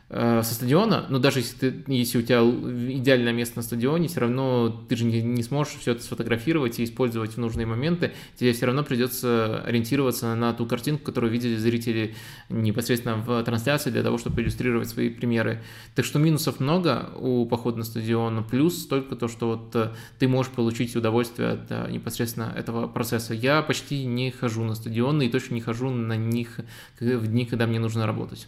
со 0.08 0.44
стадиона, 0.44 1.06
но 1.08 1.18
даже 1.18 1.40
если, 1.40 1.70
ты, 1.70 1.84
если 1.92 2.18
у 2.18 2.22
тебя 2.22 2.38
идеальное 2.38 3.32
место 3.32 3.56
на 3.56 3.62
стадионе, 3.62 4.06
все 4.06 4.20
равно 4.20 4.84
ты 4.88 4.94
же 4.94 5.04
не, 5.04 5.20
не 5.20 5.42
сможешь 5.42 5.74
все 5.74 5.92
это 5.92 6.02
сфотографировать 6.04 6.78
и 6.78 6.84
использовать 6.84 7.32
в 7.32 7.38
нужные 7.38 7.66
моменты, 7.66 8.12
тебе 8.36 8.52
все 8.52 8.66
равно 8.66 8.84
придется 8.84 9.62
ориентироваться 9.66 10.32
на 10.36 10.52
ту 10.52 10.64
картинку, 10.66 11.06
которую 11.06 11.32
видели 11.32 11.56
зрители 11.56 12.14
непосредственно 12.48 13.16
в 13.16 13.42
трансляции 13.42 13.90
для 13.90 14.04
того, 14.04 14.16
чтобы 14.18 14.42
иллюстрировать 14.42 14.88
свои 14.88 15.10
примеры. 15.10 15.62
Так 15.96 16.04
что 16.04 16.20
минусов 16.20 16.60
много 16.60 17.10
у 17.16 17.44
похода 17.46 17.78
на 17.78 17.84
стадион, 17.84 18.44
плюс 18.44 18.86
только 18.86 19.16
то, 19.16 19.26
что 19.26 19.48
вот 19.48 19.74
э, 19.74 19.92
ты 20.20 20.28
можешь 20.28 20.52
получить 20.52 20.94
удовольствие 20.94 21.48
от 21.50 21.66
э, 21.70 21.90
непосредственно 21.90 22.52
этого 22.56 22.86
процесса. 22.86 23.34
Я 23.34 23.60
почти 23.62 24.04
не 24.04 24.30
хожу 24.30 24.62
на 24.62 24.76
стадионы 24.76 25.26
и 25.26 25.28
точно 25.28 25.54
не 25.54 25.60
хожу 25.60 25.90
на 25.90 26.16
них 26.16 26.60
в 27.00 27.26
дни, 27.26 27.44
когда 27.44 27.66
мне 27.66 27.80
нужно 27.80 28.06
работать. 28.06 28.46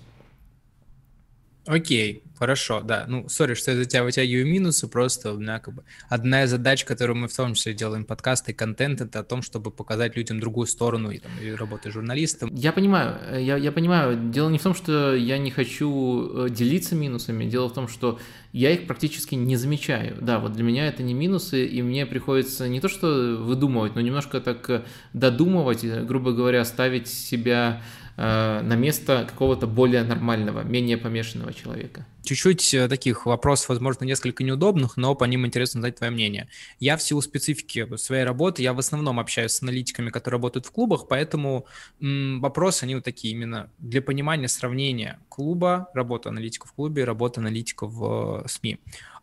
Окей, 1.69 2.23
хорошо, 2.39 2.81
да. 2.81 3.05
Ну, 3.07 3.29
сори, 3.29 3.53
что 3.53 3.73
я 3.73 3.77
за 3.77 3.85
тебя 3.85 4.03
вытягиваю 4.03 4.47
минусы, 4.47 4.89
просто 4.89 5.35
у 5.35 5.39
меня 5.39 5.59
как 5.59 5.75
бы 5.75 5.85
одна 6.09 6.45
из 6.45 6.51
задач, 6.51 6.87
которую 6.87 7.19
мы 7.19 7.29
в 7.29 7.37
том 7.37 7.53
числе 7.53 7.75
делаем 7.75 8.07
подкасты 8.07 8.53
и 8.53 8.55
контент, 8.55 9.03
это 9.03 9.19
о 9.19 9.23
том, 9.23 9.43
чтобы 9.43 9.71
показать 9.71 10.17
людям 10.17 10.41
другую 10.41 10.67
сторону 10.67 11.11
и, 11.11 11.19
там, 11.19 11.31
и 11.43 11.51
работы 11.51 11.91
журналистом. 11.91 12.49
Я 12.55 12.73
понимаю, 12.73 13.19
э, 13.31 13.43
я, 13.43 13.59
я 13.59 13.71
понимаю. 13.71 14.31
Дело 14.31 14.49
не 14.49 14.57
в 14.57 14.63
том, 14.63 14.75
что 14.75 15.15
я 15.15 15.37
не 15.37 15.51
хочу 15.51 16.47
э, 16.47 16.51
делиться 16.51 16.95
минусами, 16.95 17.45
дело 17.45 17.69
в 17.69 17.75
том, 17.75 17.87
что 17.87 18.19
я 18.53 18.71
их 18.71 18.87
практически 18.87 19.35
не 19.35 19.57
замечаю. 19.57 20.17
Да, 20.23 20.39
вот 20.39 20.55
для 20.55 20.65
меня 20.65 20.87
это 20.87 21.03
не 21.03 21.13
минусы, 21.13 21.67
и 21.67 21.83
мне 21.83 22.07
приходится 22.07 22.67
не 22.67 22.81
то 22.81 22.89
что 22.89 23.37
выдумывать, 23.39 23.95
но 23.95 24.01
немножко 24.01 24.41
так 24.41 24.71
э, 24.71 24.85
додумывать, 25.13 25.85
грубо 26.07 26.33
говоря, 26.33 26.65
ставить 26.65 27.09
себя 27.09 27.83
на 28.23 28.75
место 28.75 29.27
какого-то 29.29 29.67
более 29.67 30.03
нормального, 30.03 30.63
менее 30.63 30.97
помешанного 30.97 31.53
человека. 31.53 32.05
Чуть-чуть 32.25 32.75
э, 32.75 32.89
таких 32.89 33.27
вопросов, 33.27 33.71
возможно, 33.71 34.05
несколько 34.05 34.45
неудобных, 34.45 34.97
но 34.97 35.15
по 35.15 35.25
ним 35.25 35.47
интересно 35.47 35.81
знать 35.81 35.97
твое 35.97 36.13
мнение. 36.13 36.49
Я 36.81 36.97
в 36.97 37.03
силу 37.03 37.23
специфики 37.23 37.97
своей 37.97 38.25
работы, 38.25 38.63
я 38.63 38.75
в 38.75 38.79
основном 38.79 39.21
общаюсь 39.21 39.53
с 39.53 39.63
аналитиками, 39.63 40.11
которые 40.11 40.37
работают 40.37 40.67
в 40.67 40.73
клубах, 40.73 41.07
поэтому 41.09 41.67
м, 42.03 42.41
вопросы, 42.41 42.85
они 42.85 42.97
вот 42.97 43.05
такие 43.05 43.33
именно 43.33 43.71
для 43.79 44.03
понимания 44.03 44.49
сравнения 44.49 45.21
клуба, 45.29 45.89
работа 45.95 46.29
аналитика 46.29 46.67
в 46.67 46.73
клубе, 46.73 47.05
работа 47.05 47.41
аналитика 47.41 47.87
в 47.87 48.43
э, 48.45 48.49
СМИ. 48.49 48.79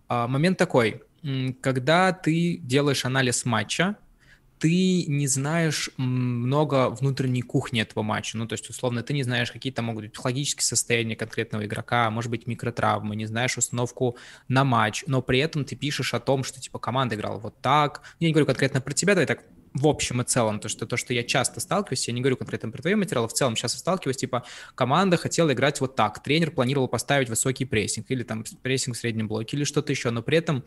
А, 0.08 0.28
момент 0.28 0.58
такой, 0.58 1.04
когда 1.62 2.14
ты 2.14 2.58
делаешь 2.58 3.06
анализ 3.06 3.46
матча, 3.46 3.98
ты 4.60 5.06
не 5.06 5.28
знаешь 5.28 5.90
много 5.98 6.90
внутренней 6.90 7.42
кухни 7.42 7.82
этого 7.82 8.04
матча. 8.04 8.38
Ну, 8.38 8.48
то 8.48 8.54
есть, 8.54 8.70
условно, 8.70 9.04
ты 9.04 9.14
не 9.14 9.24
знаешь, 9.24 9.52
какие 9.52 9.74
там 9.74 9.86
могут 9.86 10.04
быть 10.04 10.14
психологические 10.14 10.64
состояния 10.64 11.16
конкретного 11.16 11.66
игрока, 11.66 12.10
может 12.10 12.32
быть, 12.32 12.48
микротравмы, 12.48 13.16
не 13.16 13.26
знаешь 13.26 13.58
установку 13.58 14.18
на 14.48 14.64
матч, 14.64 15.04
но 15.08 15.22
при 15.22 15.40
этом 15.40 15.66
ты 15.66 15.76
пишешь 15.76 16.14
о 16.14 16.20
том, 16.20 16.44
что, 16.44 16.62
типа, 16.62 16.80
команда 16.80 17.16
играла 17.16 17.38
вот 17.38 17.60
так. 17.62 18.02
Я 18.20 18.28
не 18.28 18.34
говорю 18.34 18.46
конкретно 18.46 18.82
про 18.82 18.94
тебя, 18.94 19.14
давай 19.14 19.28
так 19.28 19.44
в 19.76 19.88
общем 19.88 20.22
и 20.22 20.24
целом, 20.24 20.60
то, 20.62 20.70
что 20.70 20.86
то, 20.86 20.96
что 20.96 21.14
я 21.14 21.22
часто 21.24 21.60
сталкиваюсь, 21.60 22.08
я 22.08 22.14
не 22.14 22.22
говорю 22.22 22.38
конкретно 22.38 22.72
про 22.72 22.82
твои 22.82 22.96
материалы, 22.96 23.28
в 23.28 23.34
целом 23.34 23.58
сейчас 23.58 23.78
сталкиваюсь, 23.78 24.16
типа, 24.16 24.46
команда 24.74 25.18
хотела 25.18 25.52
играть 25.52 25.82
вот 25.82 25.98
так, 25.98 26.24
тренер 26.24 26.52
планировал 26.52 26.88
поставить 26.88 27.28
высокий 27.28 27.66
прессинг, 27.66 28.10
или 28.10 28.24
там 28.24 28.46
прессинг 28.64 28.96
в 28.96 29.00
среднем 29.00 29.28
блоке, 29.28 29.58
или 29.58 29.66
что-то 29.66 29.92
еще, 29.92 30.12
но 30.12 30.22
при 30.24 30.38
этом 30.38 30.64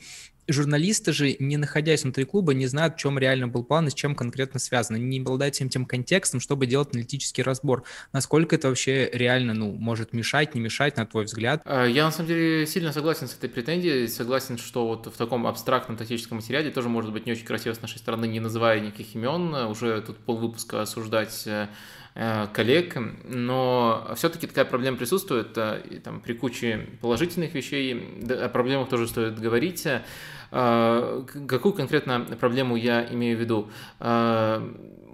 журналисты 0.48 1.12
же, 1.12 1.36
не 1.38 1.56
находясь 1.56 2.02
внутри 2.02 2.24
клуба, 2.24 2.54
не 2.54 2.66
знают, 2.66 2.94
в 2.94 2.98
чем 2.98 3.18
реально 3.18 3.48
был 3.48 3.64
план 3.64 3.86
и 3.86 3.90
с 3.90 3.94
чем 3.94 4.14
конкретно 4.14 4.58
связано, 4.58 4.96
не 4.96 5.20
обладают 5.20 5.54
всем 5.54 5.68
тем 5.68 5.84
контекстом, 5.84 6.40
чтобы 6.40 6.66
делать 6.66 6.88
аналитический 6.92 7.42
разбор. 7.42 7.84
Насколько 8.12 8.56
это 8.56 8.68
вообще 8.68 9.10
реально, 9.12 9.54
ну, 9.54 9.72
может 9.72 10.12
мешать, 10.12 10.54
не 10.54 10.60
мешать, 10.60 10.96
на 10.96 11.06
твой 11.06 11.24
взгляд? 11.24 11.62
А, 11.64 11.84
я, 11.84 12.04
на 12.04 12.10
самом 12.10 12.28
деле, 12.28 12.66
сильно 12.66 12.92
согласен 12.92 13.28
с 13.28 13.34
этой 13.34 13.48
претензией, 13.48 14.08
согласен, 14.08 14.58
что 14.58 14.86
вот 14.86 15.06
в 15.06 15.16
таком 15.16 15.46
абстрактном 15.46 15.96
тактическом 15.96 16.38
материале 16.38 16.70
тоже 16.70 16.88
может 16.88 17.12
быть 17.12 17.26
не 17.26 17.32
очень 17.32 17.46
красиво 17.46 17.74
с 17.74 17.82
нашей 17.82 17.98
стороны, 17.98 18.26
не 18.26 18.40
называя 18.40 18.80
никаких 18.80 19.14
имен, 19.14 19.54
уже 19.54 20.00
тут 20.02 20.16
полвыпуска 20.18 20.82
осуждать 20.82 21.46
э, 21.46 21.68
коллег, 22.52 22.96
но 23.24 24.12
все-таки 24.16 24.46
такая 24.46 24.64
проблема 24.64 24.96
присутствует, 24.96 25.52
там, 25.52 26.20
при 26.20 26.32
куче 26.32 26.88
положительных 27.00 27.54
вещей, 27.54 28.20
о 28.28 28.48
проблемах 28.48 28.88
тоже 28.88 29.06
стоит 29.08 29.38
говорить. 29.38 29.86
Какую 30.50 31.74
конкретно 31.74 32.20
проблему 32.40 32.76
я 32.76 33.06
имею 33.12 33.36
в 33.36 33.40
виду? 33.40 33.68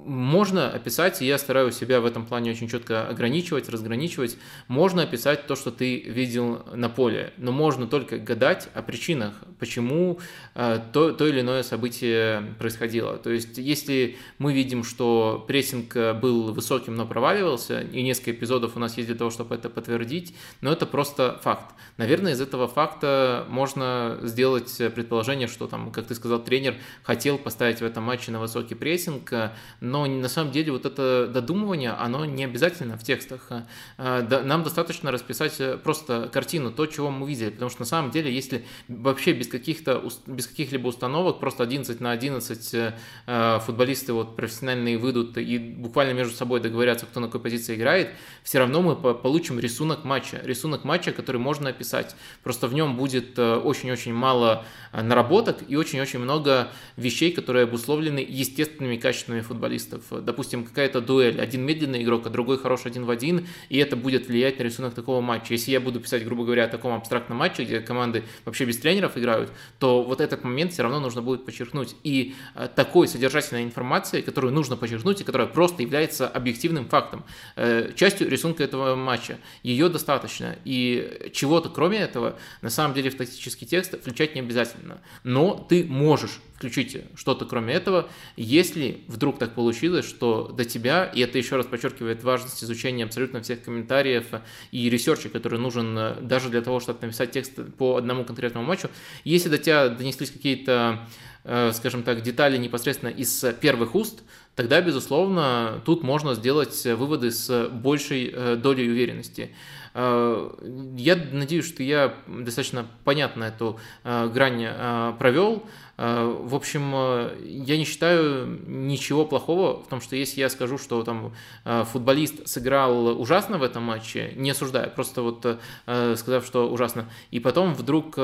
Можно 0.04 0.70
описать, 0.70 1.22
и 1.22 1.26
я 1.26 1.38
стараюсь 1.38 1.76
себя 1.76 2.00
в 2.00 2.06
этом 2.06 2.26
плане 2.26 2.50
очень 2.50 2.68
четко 2.68 3.08
ограничивать, 3.08 3.68
разграничивать, 3.68 4.36
можно 4.68 5.02
описать 5.02 5.46
то, 5.46 5.56
что 5.56 5.70
ты 5.70 6.00
видел 6.00 6.64
на 6.74 6.88
поле, 6.88 7.32
но 7.36 7.52
можно 7.52 7.86
только 7.86 8.18
гадать 8.18 8.68
о 8.74 8.82
причинах, 8.82 9.34
почему 9.58 10.18
э, 10.54 10.80
то, 10.92 11.12
то 11.12 11.26
или 11.26 11.40
иное 11.40 11.62
событие 11.62 12.54
происходило. 12.58 13.16
То 13.16 13.30
есть, 13.30 13.58
если 13.58 14.16
мы 14.38 14.52
видим, 14.52 14.84
что 14.84 15.44
прессинг 15.48 15.94
был 16.20 16.52
высоким, 16.52 16.94
но 16.94 17.06
проваливался, 17.06 17.80
и 17.80 18.02
несколько 18.02 18.32
эпизодов 18.32 18.76
у 18.76 18.78
нас 18.78 18.96
есть 18.96 19.08
для 19.08 19.16
того, 19.16 19.30
чтобы 19.30 19.54
это 19.54 19.70
подтвердить, 19.70 20.34
но 20.60 20.72
это 20.72 20.86
просто 20.86 21.40
факт. 21.42 21.74
Наверное, 21.96 22.32
из 22.32 22.40
этого 22.40 22.68
факта 22.68 23.46
можно 23.48 24.18
сделать 24.22 24.76
предположение, 24.94 25.48
что, 25.48 25.66
там, 25.66 25.92
как 25.92 26.06
ты 26.06 26.14
сказал, 26.14 26.42
тренер 26.42 26.74
хотел 27.02 27.38
поставить 27.38 27.80
в 27.80 27.84
этом 27.84 28.02
матче 28.02 28.30
на 28.32 28.40
высокий 28.40 28.74
прессинг, 28.74 29.32
но 29.80 29.93
на 30.02 30.28
самом 30.28 30.52
деле 30.52 30.72
вот 30.72 30.84
это 30.84 31.30
додумывание, 31.32 31.90
оно 31.90 32.24
не 32.24 32.44
обязательно 32.44 32.98
в 32.98 33.04
текстах. 33.04 33.48
А, 33.96 34.42
нам 34.44 34.62
достаточно 34.62 35.10
расписать 35.10 35.54
э, 35.60 35.78
просто 35.78 36.28
картину, 36.32 36.72
то, 36.72 36.86
чего 36.86 37.10
мы 37.10 37.28
видели, 37.28 37.50
потому 37.50 37.70
что 37.70 37.80
на 37.82 37.86
самом 37.86 38.10
деле, 38.10 38.34
если 38.34 38.64
вообще 38.88 39.32
без 39.32 39.48
каких-то, 39.48 40.02
без 40.26 40.46
каких-либо 40.46 40.88
установок, 40.88 41.40
просто 41.40 41.62
11 41.62 42.00
на 42.00 42.10
11 42.10 42.74
э, 42.74 42.94
э, 43.26 43.60
футболисты 43.64 44.12
вот 44.12 44.36
профессиональные 44.36 44.98
выйдут 44.98 45.38
и 45.38 45.58
буквально 45.58 46.12
между 46.12 46.34
собой 46.34 46.60
договорятся, 46.60 47.06
кто 47.06 47.20
на 47.20 47.26
какой 47.26 47.40
позиции 47.40 47.76
играет, 47.76 48.10
все 48.42 48.58
равно 48.58 48.82
мы 48.82 48.96
получим 48.96 49.58
рисунок 49.58 50.04
матча, 50.04 50.40
рисунок 50.42 50.84
матча, 50.84 51.12
который 51.12 51.40
можно 51.40 51.70
описать. 51.70 52.16
Просто 52.42 52.68
в 52.68 52.74
нем 52.74 52.96
будет 52.96 53.38
очень-очень 53.38 54.12
мало 54.12 54.64
наработок 54.92 55.58
и 55.66 55.76
очень-очень 55.76 56.18
много 56.18 56.68
вещей, 56.96 57.32
которые 57.32 57.64
обусловлены 57.64 58.24
естественными 58.26 58.96
качествами 58.96 59.40
футболистов 59.40 59.83
футболистов. 59.84 60.24
Допустим, 60.24 60.64
какая-то 60.64 61.00
дуэль, 61.00 61.40
один 61.40 61.62
медленный 61.62 62.02
игрок, 62.02 62.26
а 62.26 62.30
другой 62.30 62.58
хороший 62.58 62.88
один 62.88 63.04
в 63.04 63.10
один, 63.10 63.46
и 63.68 63.78
это 63.78 63.96
будет 63.96 64.28
влиять 64.28 64.58
на 64.58 64.64
рисунок 64.64 64.94
такого 64.94 65.20
матча. 65.20 65.52
Если 65.52 65.70
я 65.72 65.80
буду 65.80 66.00
писать, 66.00 66.24
грубо 66.24 66.44
говоря, 66.44 66.64
о 66.64 66.68
таком 66.68 66.94
абстрактном 66.94 67.38
матче, 67.38 67.64
где 67.64 67.80
команды 67.80 68.24
вообще 68.44 68.64
без 68.64 68.78
тренеров 68.78 69.16
играют, 69.16 69.50
то 69.78 70.02
вот 70.02 70.20
этот 70.20 70.44
момент 70.44 70.72
все 70.72 70.82
равно 70.82 71.00
нужно 71.00 71.22
будет 71.22 71.44
подчеркнуть. 71.44 71.96
И 72.02 72.34
э, 72.54 72.68
такой 72.74 73.08
содержательной 73.08 73.64
информации, 73.64 74.20
которую 74.20 74.52
нужно 74.52 74.76
подчеркнуть, 74.76 75.20
и 75.20 75.24
которая 75.24 75.48
просто 75.48 75.82
является 75.82 76.28
объективным 76.28 76.88
фактом, 76.88 77.24
э, 77.56 77.92
частью 77.94 78.28
рисунка 78.28 78.64
этого 78.64 78.94
матча, 78.94 79.38
ее 79.62 79.88
достаточно. 79.88 80.56
И 80.64 81.30
чего-то 81.32 81.68
кроме 81.68 81.98
этого, 81.98 82.36
на 82.62 82.70
самом 82.70 82.94
деле 82.94 83.10
в 83.10 83.16
тактический 83.16 83.66
текст 83.66 83.98
включать 84.00 84.34
не 84.34 84.40
обязательно. 84.40 85.00
Но 85.24 85.66
ты 85.68 85.84
можешь 85.84 86.40
включить 86.54 86.96
что-то 87.16 87.44
кроме 87.44 87.74
этого, 87.74 88.08
если 88.36 89.02
вдруг 89.08 89.38
так 89.38 89.54
получилось, 89.54 90.06
что 90.06 90.48
до 90.48 90.64
тебя, 90.64 91.04
и 91.04 91.20
это 91.20 91.38
еще 91.38 91.56
раз 91.56 91.66
подчеркивает 91.66 92.22
важность 92.22 92.62
изучения 92.62 93.04
абсолютно 93.04 93.42
всех 93.42 93.62
комментариев 93.62 94.26
и 94.70 94.88
ресерча, 94.88 95.28
который 95.28 95.58
нужен 95.58 95.96
э, 95.98 96.20
даже 96.20 96.48
для 96.48 96.62
того, 96.62 96.80
чтобы 96.80 97.00
написать 97.02 97.32
текст 97.32 97.52
по 97.76 97.96
одному 97.96 98.24
конкретному 98.24 98.66
матчу, 98.66 98.88
если 99.24 99.48
до 99.48 99.58
тебя 99.58 99.88
донеслись 99.88 100.30
какие-то 100.30 101.06
э, 101.44 101.72
скажем 101.74 102.02
так, 102.02 102.22
детали 102.22 102.56
непосредственно 102.56 103.10
из 103.10 103.44
первых 103.60 103.94
уст, 103.94 104.22
тогда, 104.54 104.80
безусловно, 104.80 105.82
тут 105.84 106.02
можно 106.02 106.34
сделать 106.34 106.84
выводы 106.84 107.30
с 107.30 107.68
большей 107.68 108.30
э, 108.32 108.56
долей 108.56 108.88
уверенности. 108.88 109.50
Я 109.94 111.16
надеюсь, 111.30 111.68
что 111.68 111.84
я 111.84 112.14
достаточно 112.26 112.86
понятно 113.04 113.44
эту 113.44 113.78
грань 114.02 115.14
провел. 115.18 115.64
Э, 115.96 116.24
в 116.24 116.54
общем, 116.54 116.92
э, 116.94 117.36
я 117.44 117.76
не 117.76 117.84
считаю 117.84 118.60
ничего 118.66 119.24
плохого 119.24 119.82
в 119.82 119.86
том, 119.86 120.00
что 120.00 120.16
если 120.16 120.40
я 120.40 120.48
скажу, 120.48 120.76
что 120.78 121.02
там 121.04 121.34
э, 121.64 121.84
футболист 121.84 122.48
сыграл 122.48 123.20
ужасно 123.20 123.58
в 123.58 123.62
этом 123.62 123.84
матче, 123.84 124.32
не 124.36 124.50
осуждаю, 124.50 124.90
просто 124.90 125.22
вот 125.22 125.60
сказав, 125.84 126.44
что 126.46 126.68
ужасно, 126.70 127.08
и 127.30 127.40
потом 127.40 127.74
вдруг 127.74 128.16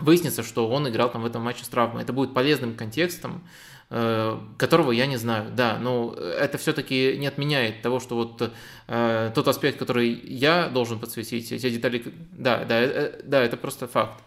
выяснится, 0.00 0.42
что 0.42 0.68
он 0.68 0.88
играл 0.88 1.10
там 1.10 1.22
в 1.22 1.26
этом 1.26 1.42
матче 1.42 1.64
с 1.64 1.68
травмой. 1.68 2.02
Это 2.02 2.12
будет 2.12 2.34
полезным 2.34 2.74
контекстом, 2.74 3.42
которого 3.88 4.92
я 4.92 5.06
не 5.06 5.16
знаю, 5.16 5.50
да, 5.50 5.78
но 5.78 6.12
это 6.12 6.58
все-таки 6.58 7.16
не 7.16 7.26
отменяет 7.26 7.80
того, 7.80 8.00
что 8.00 8.16
вот 8.16 8.52
э, 8.86 9.32
тот 9.34 9.48
аспект, 9.48 9.78
который 9.78 10.10
я 10.10 10.68
должен 10.68 10.98
подсветить, 10.98 11.50
эти 11.52 11.70
детали, 11.70 12.04
да, 12.32 12.66
да, 12.66 12.82
э, 12.82 13.20
да, 13.24 13.42
это 13.42 13.56
просто 13.56 13.88
факт. 13.88 14.22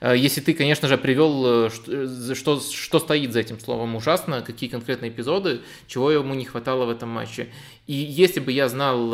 Э, 0.00 0.14
если 0.16 0.40
ты, 0.40 0.54
конечно 0.54 0.88
же, 0.88 0.96
привел, 0.98 1.66
э, 1.66 1.70
э, 1.86 2.34
что, 2.34 2.60
что 2.60 2.98
стоит 2.98 3.32
за 3.32 3.40
этим 3.40 3.58
словом 3.58 3.96
ужасно, 3.96 4.42
какие 4.42 4.68
конкретные 4.68 5.10
эпизоды, 5.10 5.60
чего 5.86 6.10
ему 6.10 6.34
не 6.34 6.44
хватало 6.44 6.84
в 6.86 6.90
этом 6.90 7.08
матче. 7.08 7.48
И 7.88 7.94
если 7.94 8.38
бы 8.38 8.52
я 8.52 8.68
знал 8.68 9.12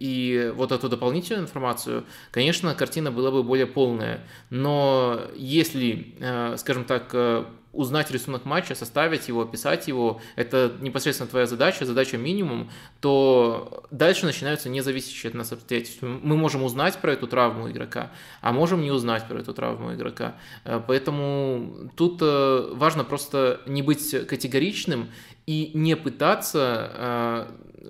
и 0.00 0.52
вот 0.56 0.72
эту 0.72 0.88
дополнительную 0.88 1.44
информацию, 1.44 2.04
конечно, 2.32 2.74
картина 2.74 3.12
была 3.12 3.30
бы 3.30 3.44
более 3.44 3.66
полная. 3.66 4.26
Но 4.50 5.20
если, 5.36 6.16
скажем 6.56 6.84
так, 6.84 7.14
узнать 7.74 8.10
рисунок 8.10 8.44
матча, 8.44 8.74
составить 8.74 9.28
его, 9.28 9.42
описать 9.42 9.88
его, 9.88 10.20
это 10.36 10.72
непосредственно 10.80 11.28
твоя 11.28 11.46
задача, 11.46 11.84
задача 11.84 12.16
минимум, 12.16 12.70
то 13.00 13.84
дальше 13.90 14.26
начинаются 14.26 14.68
независящие 14.68 15.30
от 15.30 15.34
нас 15.34 15.52
обстоятельства. 15.52 16.06
Мы 16.06 16.36
можем 16.36 16.62
узнать 16.62 16.96
про 16.98 17.12
эту 17.12 17.26
травму 17.26 17.70
игрока, 17.70 18.12
а 18.40 18.52
можем 18.52 18.80
не 18.80 18.90
узнать 18.90 19.26
про 19.28 19.40
эту 19.40 19.52
травму 19.52 19.94
игрока. 19.94 20.36
Э, 20.64 20.80
поэтому 20.86 21.90
тут 21.96 22.18
э, 22.22 22.70
важно 22.72 23.04
просто 23.04 23.60
не 23.66 23.82
быть 23.82 24.26
категоричным 24.26 25.10
и 25.46 25.70
не 25.74 25.96
пытаться 25.96 26.90
э, 26.94 27.46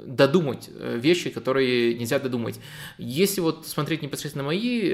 додумать 0.07 0.71
вещи, 0.77 1.31
которые 1.31 1.95
нельзя 1.95 2.19
додумать. 2.19 2.61
Если 2.99 3.41
вот 3.41 3.67
смотреть 3.67 4.03
непосредственно 4.03 4.45
мои, 4.45 4.93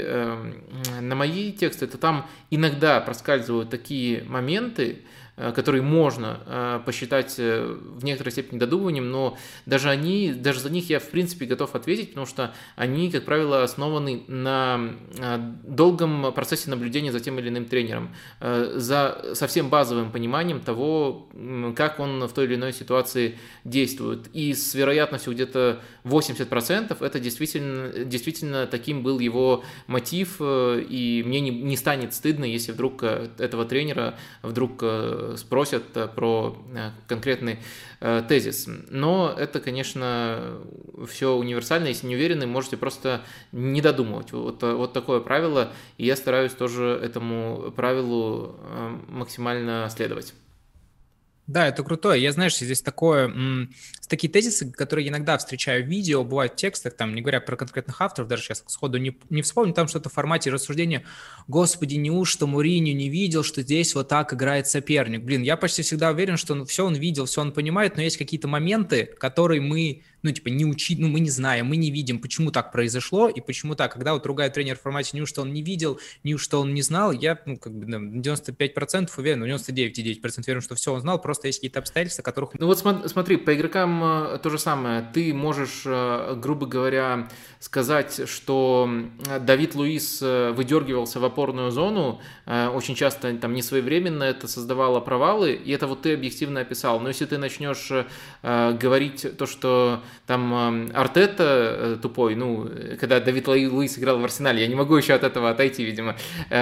на 1.01 1.15
мои 1.15 1.53
тексты, 1.53 1.87
то 1.87 1.97
там 1.97 2.29
иногда 2.51 3.01
проскальзывают 3.01 3.71
такие 3.71 4.25
моменты, 4.25 5.05
Э, 5.30 5.30
которые 5.55 5.83
можно 5.83 6.41
э, 6.47 6.81
посчитать 6.85 7.37
э, 7.39 7.65
в 7.65 8.05
некоторой 8.05 8.33
степени 8.33 8.59
додумыванием, 8.59 9.11
но 9.11 9.39
даже 9.65 9.89
они, 9.89 10.33
даже 10.33 10.61
за 10.61 10.71
них 10.71 10.91
я 10.91 11.01
в 11.01 11.09
принципе 11.09 11.47
готов 11.47 11.75
ответить, 11.75 12.11
потому 12.11 12.27
что 12.27 12.53
они, 12.77 13.11
как 13.11 13.25
правило, 13.25 13.63
основаны 13.63 14.23
на 14.29 14.91
долгом 15.65 16.33
процессе 16.35 16.69
наблюдения 16.71 17.13
за 17.13 17.21
тем 17.21 17.39
или 17.39 17.49
иным 17.49 17.65
тренером, 17.65 18.15
за 18.41 19.31
совсем 19.35 19.69
базовым 19.69 20.11
пониманием 20.11 20.61
того, 20.61 21.29
как 21.77 22.01
он 22.01 22.27
в 22.27 22.33
той 22.33 22.45
или 22.47 22.57
иной 22.57 22.73
ситуации 22.73 23.39
действует. 23.65 24.29
И 24.33 24.53
с 24.53 24.75
вероятностью 24.75 25.33
где-то 25.33 25.81
80% 26.05 27.05
это 27.05 27.21
действительно, 27.21 28.05
действительно 28.05 28.67
таким 28.67 29.03
был 29.03 29.19
его 29.19 29.65
мотив, 29.87 30.37
и 30.41 31.23
мне 31.25 31.41
не, 31.41 31.51
не 31.51 31.77
станет 31.77 32.15
стыдно, 32.15 32.45
если 32.45 32.73
вдруг 32.73 33.03
этого 33.03 33.65
тренера 33.65 34.17
вдруг 34.43 34.83
спросят 35.37 35.97
э, 35.97 36.09
про 36.09 36.57
э, 36.75 36.91
конкретный 37.07 37.59
э, 38.01 38.23
тезис. 38.29 38.67
Но 38.89 39.35
это, 39.37 39.61
конечно, 39.61 40.59
все 41.09 41.35
универсально. 41.35 41.89
Если 41.89 42.07
не 42.07 42.17
уверены, 42.17 42.47
можете 42.47 42.77
просто 42.77 43.23
не 43.53 43.81
додумывать. 43.81 44.33
Вот, 44.33 44.63
вот 44.63 44.93
такое 44.93 45.21
правило, 45.21 45.73
и 45.99 46.07
я 46.07 46.17
стараюсь 46.17 46.53
тоже 46.53 47.01
этому 47.03 47.73
правилу 47.77 48.57
максимально 49.09 49.89
следовать. 49.91 50.35
Да, 51.51 51.67
это 51.67 51.83
крутое. 51.83 52.23
Я, 52.23 52.31
знаешь, 52.31 52.57
здесь 52.57 52.81
такое, 52.81 53.69
такие 54.09 54.33
тезисы, 54.33 54.71
которые 54.71 55.07
я 55.07 55.11
иногда 55.11 55.37
встречаю 55.37 55.85
в 55.85 55.89
видео, 55.89 56.23
бывают 56.23 56.53
в 56.53 56.57
текстах, 56.57 56.95
там, 56.95 57.13
не 57.13 57.23
говоря 57.23 57.41
про 57.41 57.57
конкретных 57.57 58.01
авторов, 58.01 58.29
даже 58.29 58.45
сейчас 58.45 58.63
сходу 58.69 58.99
не, 58.99 59.19
не 59.31 59.43
вспомню, 59.43 59.75
там 59.75 59.89
что-то 59.89 60.11
в 60.11 60.13
формате 60.13 60.51
рассуждения, 60.51 61.05
господи, 61.49 61.97
неужто 61.97 62.47
Муриню 62.47 62.95
не 62.95 63.09
видел, 63.09 63.43
что 63.43 63.63
здесь 63.63 63.97
вот 63.97 64.07
так 64.07 64.33
играет 64.33 64.69
соперник? 64.69 65.25
Блин, 65.25 65.43
я 65.43 65.57
почти 65.57 65.83
всегда 65.83 66.11
уверен, 66.11 66.37
что 66.37 66.65
все 66.67 66.87
он 66.87 66.95
видел, 66.95 67.25
все 67.25 67.41
он 67.41 67.51
понимает, 67.51 67.97
но 67.97 68.03
есть 68.03 68.17
какие-то 68.17 68.47
моменты, 68.47 69.07
которые 69.19 69.61
мы 69.61 70.05
ну, 70.23 70.33
типа, 70.33 70.49
не 70.49 70.65
учить, 70.65 70.99
ну, 70.99 71.09
мы 71.09 71.21
не 71.21 71.31
знаем, 71.31 71.67
мы 71.67 71.77
не 71.77 71.91
видим, 71.91 72.19
почему 72.19 72.51
так 72.51 72.73
произошло 72.73 73.29
и 73.29 73.41
почему 73.41 73.75
так. 73.75 73.93
Когда 73.93 74.15
вот 74.15 74.27
ругает 74.27 74.53
тренер 74.53 74.77
в 74.77 74.83
формате 74.83 75.17
неужто 75.17 75.43
он 75.43 75.53
не 75.53 75.63
видел, 75.63 75.99
неужто 76.25 76.59
он 76.59 76.75
не 76.75 76.83
знал, 76.83 77.13
я, 77.13 77.39
ну, 77.47 77.57
как 77.57 77.73
бы, 77.73 77.87
на 77.87 78.21
95% 78.21 79.11
уверен, 79.17 79.41
ну, 79.41 79.47
99,9% 79.47 80.43
уверен, 80.47 80.61
что 80.61 80.75
все 80.75 80.93
он 80.93 81.01
знал, 81.01 81.21
просто 81.21 81.49
есть 81.49 81.59
какие-то 81.59 81.79
обстоятельства, 81.79 82.23
которых... 82.23 82.51
Ну, 82.59 82.67
вот 82.67 82.79
смотри, 82.79 83.37
по 83.37 83.55
игрокам 83.55 84.03
э, 84.05 84.39
то 84.43 84.51
же 84.51 84.59
самое. 84.59 85.09
Ты 85.13 85.33
можешь, 85.35 85.83
э, 85.85 86.35
грубо 86.37 86.67
говоря, 86.67 87.29
сказать, 87.59 88.29
что 88.29 88.91
Давид 89.41 89.75
Луис 89.75 90.21
э, 90.23 90.53
выдергивался 90.53 91.21
в 91.21 91.25
опорную 91.25 91.71
зону, 91.71 92.21
очень 92.47 92.95
часто 92.95 93.37
там 93.37 93.55
не 93.55 93.63
своевременно 93.63 94.25
это 94.25 94.49
создавало 94.49 95.01
провалы, 95.01 95.53
и 95.53 95.71
это 95.71 95.87
вот 95.87 96.03
ты 96.03 96.15
объективно 96.15 96.61
описал. 96.61 96.99
Но 97.01 97.09
если 97.09 97.27
ты 97.27 97.39
начнешь 97.39 97.91
говорить 98.43 99.37
то, 99.37 99.47
что 99.47 100.03
там 100.27 100.91
Артета 100.95 101.99
тупой, 102.01 102.35
ну, 102.35 102.69
когда 102.99 103.21
Давид 103.21 103.49
Луис 103.49 103.99
играл 103.99 104.19
в 104.19 104.25
Арсенале, 104.25 104.63
я 104.63 104.67
не 104.67 104.75
могу 104.75 104.97
еще 104.97 105.15
от 105.15 105.25
этого 105.25 105.51
отойти, 105.51 105.85
видимо, 105.85 106.17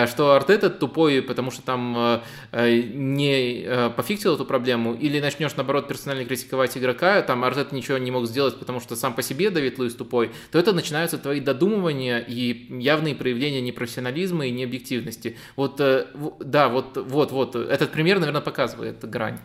что 0.07 0.33
Артета 0.33 0.71
тупой, 0.71 1.23
потому 1.23 1.51
что 1.51 1.63
там 1.63 2.23
не 2.53 3.91
пофиксил 3.97 4.35
эту 4.35 4.45
проблему, 4.45 4.95
или 4.95 5.21
начнешь, 5.21 5.57
наоборот, 5.57 5.89
персонально 5.89 6.25
критиковать 6.25 6.77
игрока, 6.77 7.23
там 7.23 7.45
Артета 7.45 7.75
ничего 7.75 7.99
не 7.99 8.11
мог 8.11 8.27
сделать, 8.27 8.59
потому 8.59 8.81
что 8.81 8.97
сам 8.97 9.15
по 9.15 9.23
себе 9.23 9.51
Давид 9.51 9.79
Луис 9.79 9.95
тупой, 9.95 10.31
то 10.51 10.59
это 10.59 10.73
начинаются 10.73 11.19
твои 11.19 11.41
додумывания 11.41 12.19
и 12.19 12.67
явные 12.83 13.15
проявления 13.15 13.61
непрофессионализма 13.61 14.47
и 14.47 14.51
необъективности. 14.51 15.37
Вот, 15.57 15.81
э, 15.81 16.07
да, 16.41 16.69
вот, 16.69 16.97
вот, 16.97 17.33
вот, 17.33 17.57
этот 17.57 17.91
пример, 17.91 18.19
наверное, 18.19 18.41
показывает 18.41 19.09
грань. 19.09 19.39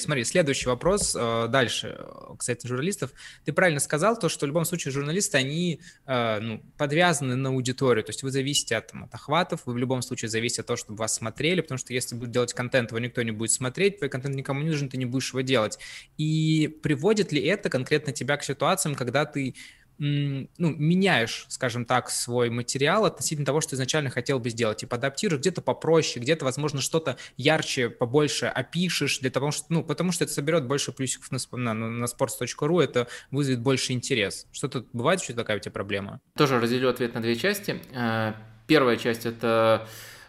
Смотри, 0.00 0.24
следующий 0.24 0.68
вопрос 0.68 1.16
э, 1.18 1.46
дальше, 1.48 1.98
кстати, 2.38 2.66
журналистов. 2.66 3.12
Ты 3.44 3.52
правильно 3.52 3.80
сказал 3.80 4.18
то, 4.18 4.28
что 4.28 4.46
в 4.46 4.48
любом 4.48 4.64
случае 4.64 4.92
журналисты, 4.92 5.38
они 5.38 5.80
э, 6.06 6.40
ну, 6.40 6.62
подвязаны 6.76 7.36
на 7.36 7.50
аудиторию, 7.50 8.04
то 8.04 8.10
есть 8.10 8.22
вы 8.22 8.30
зависите 8.30 8.76
от, 8.76 8.88
там, 8.88 9.04
от 9.04 9.14
охватов, 9.14 9.62
вы 9.66 9.74
в 9.74 9.78
любом 9.78 10.02
случае 10.02 10.28
зависите 10.28 10.62
от 10.62 10.66
того, 10.66 10.76
чтобы 10.76 10.98
вас 10.98 11.14
смотрели, 11.14 11.60
потому 11.60 11.78
что 11.78 11.92
если 11.92 12.14
будет 12.14 12.30
делать 12.30 12.52
контент, 12.52 12.90
его 12.90 12.98
никто 12.98 13.22
не 13.22 13.30
будет 13.30 13.52
смотреть, 13.52 13.98
твой 13.98 14.10
контент 14.10 14.34
никому 14.34 14.60
не 14.60 14.70
нужен, 14.70 14.88
ты 14.88 14.96
не 14.96 15.06
будешь 15.06 15.30
его 15.30 15.42
делать. 15.42 15.78
И 16.16 16.68
приводит 16.82 17.32
ли 17.32 17.42
это 17.42 17.68
конкретно 17.68 18.12
тебя 18.12 18.36
к 18.36 18.44
ситуациям, 18.44 18.94
когда 18.94 19.24
ты 19.24 19.54
ну, 20.00 20.48
меняешь, 20.58 21.44
скажем 21.48 21.84
так, 21.84 22.08
свой 22.08 22.48
материал 22.48 23.04
относительно 23.04 23.44
того, 23.44 23.60
что 23.60 23.74
изначально 23.74 24.08
хотел 24.08 24.38
бы 24.38 24.48
сделать. 24.48 24.78
Типа 24.78 24.96
адаптируешь 24.96 25.40
где-то 25.40 25.60
попроще, 25.60 26.22
где-то, 26.22 26.46
возможно, 26.46 26.80
что-то 26.80 27.18
ярче, 27.36 27.90
побольше 27.90 28.46
опишешь, 28.46 29.18
для 29.18 29.30
того, 29.30 29.50
что, 29.50 29.66
ну, 29.68 29.84
потому 29.84 30.10
что 30.12 30.24
это 30.24 30.32
соберет 30.32 30.64
больше 30.66 30.92
плюсиков 30.92 31.30
на, 31.30 31.74
на, 31.74 31.74
на 31.74 32.04
sports.ru, 32.06 32.82
это 32.82 33.08
вызовет 33.30 33.60
больше 33.60 33.92
интерес. 33.92 34.46
Что-то 34.52 34.86
бывает 34.94 35.20
еще 35.20 35.34
такая 35.34 35.58
у 35.58 35.60
тебя 35.60 35.72
проблема? 35.72 36.20
Тоже 36.34 36.58
разделю 36.58 36.88
ответ 36.88 37.12
на 37.12 37.20
две 37.20 37.36
части. 37.36 37.78
Э, 37.92 38.32
первая 38.66 38.96
часть– 38.96 39.26
это 39.26 39.86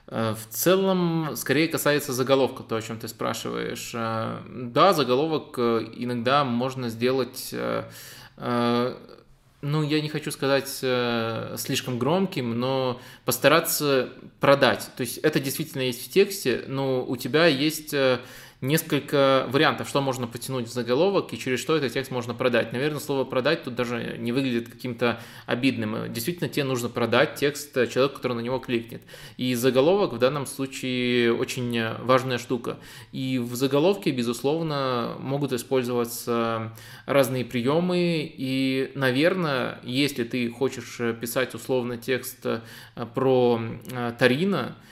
э, 0.07 0.33
в 0.33 0.53
целом, 0.53 1.37
скорее 1.37 1.69
касается 1.69 2.11
заголовка, 2.11 2.63
то, 2.63 2.75
о 2.75 2.81
чем 2.81 2.99
ты 2.99 3.07
спрашиваешь. 3.07 3.91
Э, 3.93 4.39
да, 4.49 4.91
заголовок 4.91 5.57
иногда 5.57 6.43
можно 6.43 6.89
сделать 6.89 7.55
ну, 9.61 9.83
я 9.83 10.01
не 10.01 10.09
хочу 10.09 10.31
сказать 10.31 10.79
э, 10.81 11.55
слишком 11.57 11.99
громким, 11.99 12.59
но 12.59 12.99
постараться 13.25 14.09
продать. 14.39 14.89
То 14.97 15.01
есть 15.01 15.17
это 15.19 15.39
действительно 15.39 15.83
есть 15.83 16.05
в 16.05 16.11
тексте, 16.11 16.63
но 16.67 17.05
у 17.05 17.15
тебя 17.15 17.45
есть 17.45 17.93
э, 17.93 18.19
несколько 18.61 19.47
вариантов, 19.49 19.89
что 19.89 20.01
можно 20.01 20.27
потянуть 20.27 20.67
в 20.67 20.71
заголовок 20.71 21.33
и 21.33 21.37
через 21.37 21.59
что 21.59 21.75
этот 21.75 21.93
текст 21.93 22.11
можно 22.11 22.35
продать. 22.35 22.71
Наверное, 22.73 22.99
слово 22.99 23.23
«продать» 23.23 23.63
тут 23.63 23.75
даже 23.75 24.17
не 24.19 24.31
выглядит 24.31 24.69
каким-то 24.69 25.19
обидным. 25.47 26.13
Действительно, 26.13 26.47
тебе 26.47 26.63
нужно 26.63 26.87
продать 26.87 27.35
текст 27.35 27.73
человеку, 27.89 28.17
который 28.17 28.33
на 28.33 28.41
него 28.41 28.59
кликнет. 28.59 29.01
И 29.37 29.55
заголовок 29.55 30.13
в 30.13 30.19
данном 30.19 30.45
случае 30.45 31.33
очень 31.33 31.95
важная 32.03 32.37
штука. 32.37 32.77
И 33.11 33.39
в 33.39 33.55
заголовке, 33.55 34.11
безусловно, 34.11 35.15
могут 35.19 35.53
использоваться 35.53 36.73
разные 37.07 37.43
приемы. 37.43 38.31
И, 38.37 38.91
наверное, 38.93 39.79
если 39.83 40.23
ты 40.23 40.49
хочешь 40.51 40.99
писать 41.19 41.55
условно 41.55 41.97
текст 41.97 42.45
про 43.15 43.59
Тарина, 44.19 44.75
Э, 44.75 44.90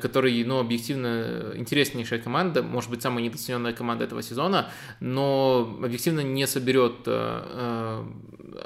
который, 0.00 0.44
ну, 0.44 0.58
объективно 0.58 1.52
интереснейшая 1.54 2.20
команда, 2.20 2.62
может 2.62 2.90
быть, 2.90 3.02
самая 3.02 3.24
недооцененная 3.24 3.72
команда 3.72 4.04
этого 4.04 4.22
сезона, 4.22 4.70
но 5.00 5.78
объективно 5.82 6.20
не 6.20 6.46
соберет 6.46 6.94
э, 7.06 8.04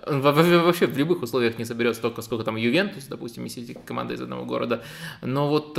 э, 0.07 0.21
вообще 0.21 0.87
в 0.87 0.97
любых 0.97 1.23
условиях 1.23 1.59
не 1.59 1.65
соберет 1.65 1.97
столько, 1.97 2.23
сколько 2.23 2.45
там 2.45 2.57
Ювентус, 2.57 3.05
допустим, 3.05 3.45
если 3.45 3.63
эти 3.63 3.73
команды 3.73 4.15
из 4.15 4.21
одного 4.21 4.45
города. 4.45 4.83
Но 5.23 5.49
вот 5.49 5.79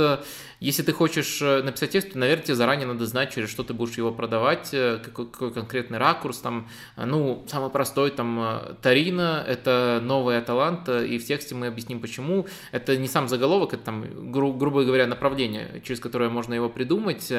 если 0.60 0.82
ты 0.82 0.92
хочешь 0.92 1.40
написать 1.40 1.90
текст, 1.90 2.12
то, 2.12 2.18
наверное, 2.18 2.44
тебе 2.44 2.54
заранее 2.54 2.86
надо 2.86 3.06
знать, 3.06 3.34
через 3.34 3.50
что 3.50 3.62
ты 3.62 3.74
будешь 3.74 3.96
его 3.96 4.12
продавать, 4.12 4.70
какой, 4.70 5.26
какой 5.26 5.52
конкретный 5.52 5.98
ракурс 5.98 6.38
там. 6.38 6.68
Ну, 6.96 7.44
самый 7.48 7.70
простой 7.70 8.10
там 8.10 8.62
Тарина, 8.82 9.44
это 9.46 10.00
новая 10.02 10.38
Аталанта, 10.38 11.04
и 11.04 11.18
в 11.18 11.24
тексте 11.24 11.54
мы 11.54 11.68
объясним, 11.68 12.00
почему. 12.00 12.46
Это 12.70 12.96
не 12.96 13.08
сам 13.08 13.28
заголовок, 13.28 13.74
это 13.74 13.84
там, 13.84 14.32
гру- 14.32 14.52
грубо 14.52 14.84
говоря, 14.84 15.06
направление, 15.22 15.80
через 15.84 16.00
которое 16.00 16.28
можно 16.30 16.54
его 16.54 16.68
придумать. 16.68 17.32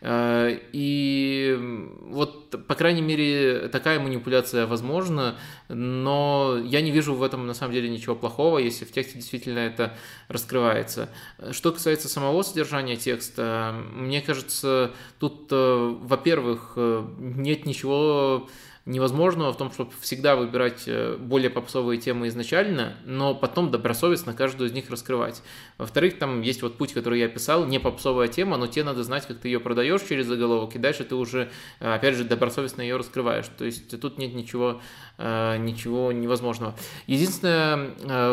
Э, 0.00 0.58
и 0.72 1.56
вот, 2.00 2.66
по 2.66 2.74
крайней 2.74 3.02
мере, 3.02 3.68
такая 3.68 4.00
манипуляция 4.00 4.66
возможна, 4.66 5.36
но 5.68 6.58
я 6.64 6.80
не 6.80 6.90
вижу 6.90 7.14
в 7.14 7.22
этом 7.22 7.46
на 7.46 7.54
самом 7.54 7.74
деле 7.74 7.88
ничего 7.88 8.16
плохого, 8.16 8.58
если 8.58 8.84
в 8.84 8.90
тексте 8.90 9.18
действительно 9.18 9.60
это 9.60 9.94
раскрывается. 10.28 11.10
Что 11.52 11.70
касается 11.70 12.08
самого 12.08 12.42
содержания 12.42 12.96
текста, 12.96 13.74
мне 13.92 14.20
кажется, 14.20 14.90
тут, 15.20 15.46
э, 15.52 15.96
во-первых, 16.00 16.72
э, 16.76 17.06
нет 17.18 17.66
ничего 17.66 18.48
невозможного 18.88 19.52
в 19.52 19.56
том, 19.58 19.70
чтобы 19.70 19.90
всегда 20.00 20.34
выбирать 20.34 20.84
э, 20.86 21.16
более 21.20 21.50
попсовые 21.50 22.00
темы 22.00 22.28
изначально, 22.28 22.94
но 23.04 23.34
потом 23.34 23.70
добросовестно 23.70 24.32
каждую 24.32 24.70
из 24.70 24.72
них 24.72 24.88
раскрывать. 24.88 25.42
Во-вторых, 25.76 26.18
там 26.18 26.40
есть 26.40 26.62
вот 26.62 26.78
путь, 26.78 26.94
который 26.94 27.20
я 27.20 27.26
описал, 27.26 27.66
не 27.66 27.78
попсовая 27.78 28.28
тема, 28.28 28.56
но 28.56 28.66
тебе 28.66 28.84
надо 28.84 29.04
знать, 29.04 29.26
как 29.26 29.38
ты 29.40 29.48
ее 29.48 29.60
продаешь 29.60 30.00
через 30.08 30.26
заголовок, 30.26 30.74
и 30.74 30.78
дальше 30.78 31.04
ты 31.04 31.16
уже, 31.16 31.50
э, 31.80 31.94
опять 31.94 32.14
же, 32.14 32.24
добросовестно 32.24 32.80
ее 32.80 32.96
раскрываешь. 32.96 33.44
То 33.58 33.66
есть 33.66 34.00
тут 34.00 34.16
нет 34.16 34.34
ничего, 34.34 34.80
э, 35.18 35.58
ничего 35.58 36.10
невозможного. 36.10 36.74
Единственное, 37.06 37.90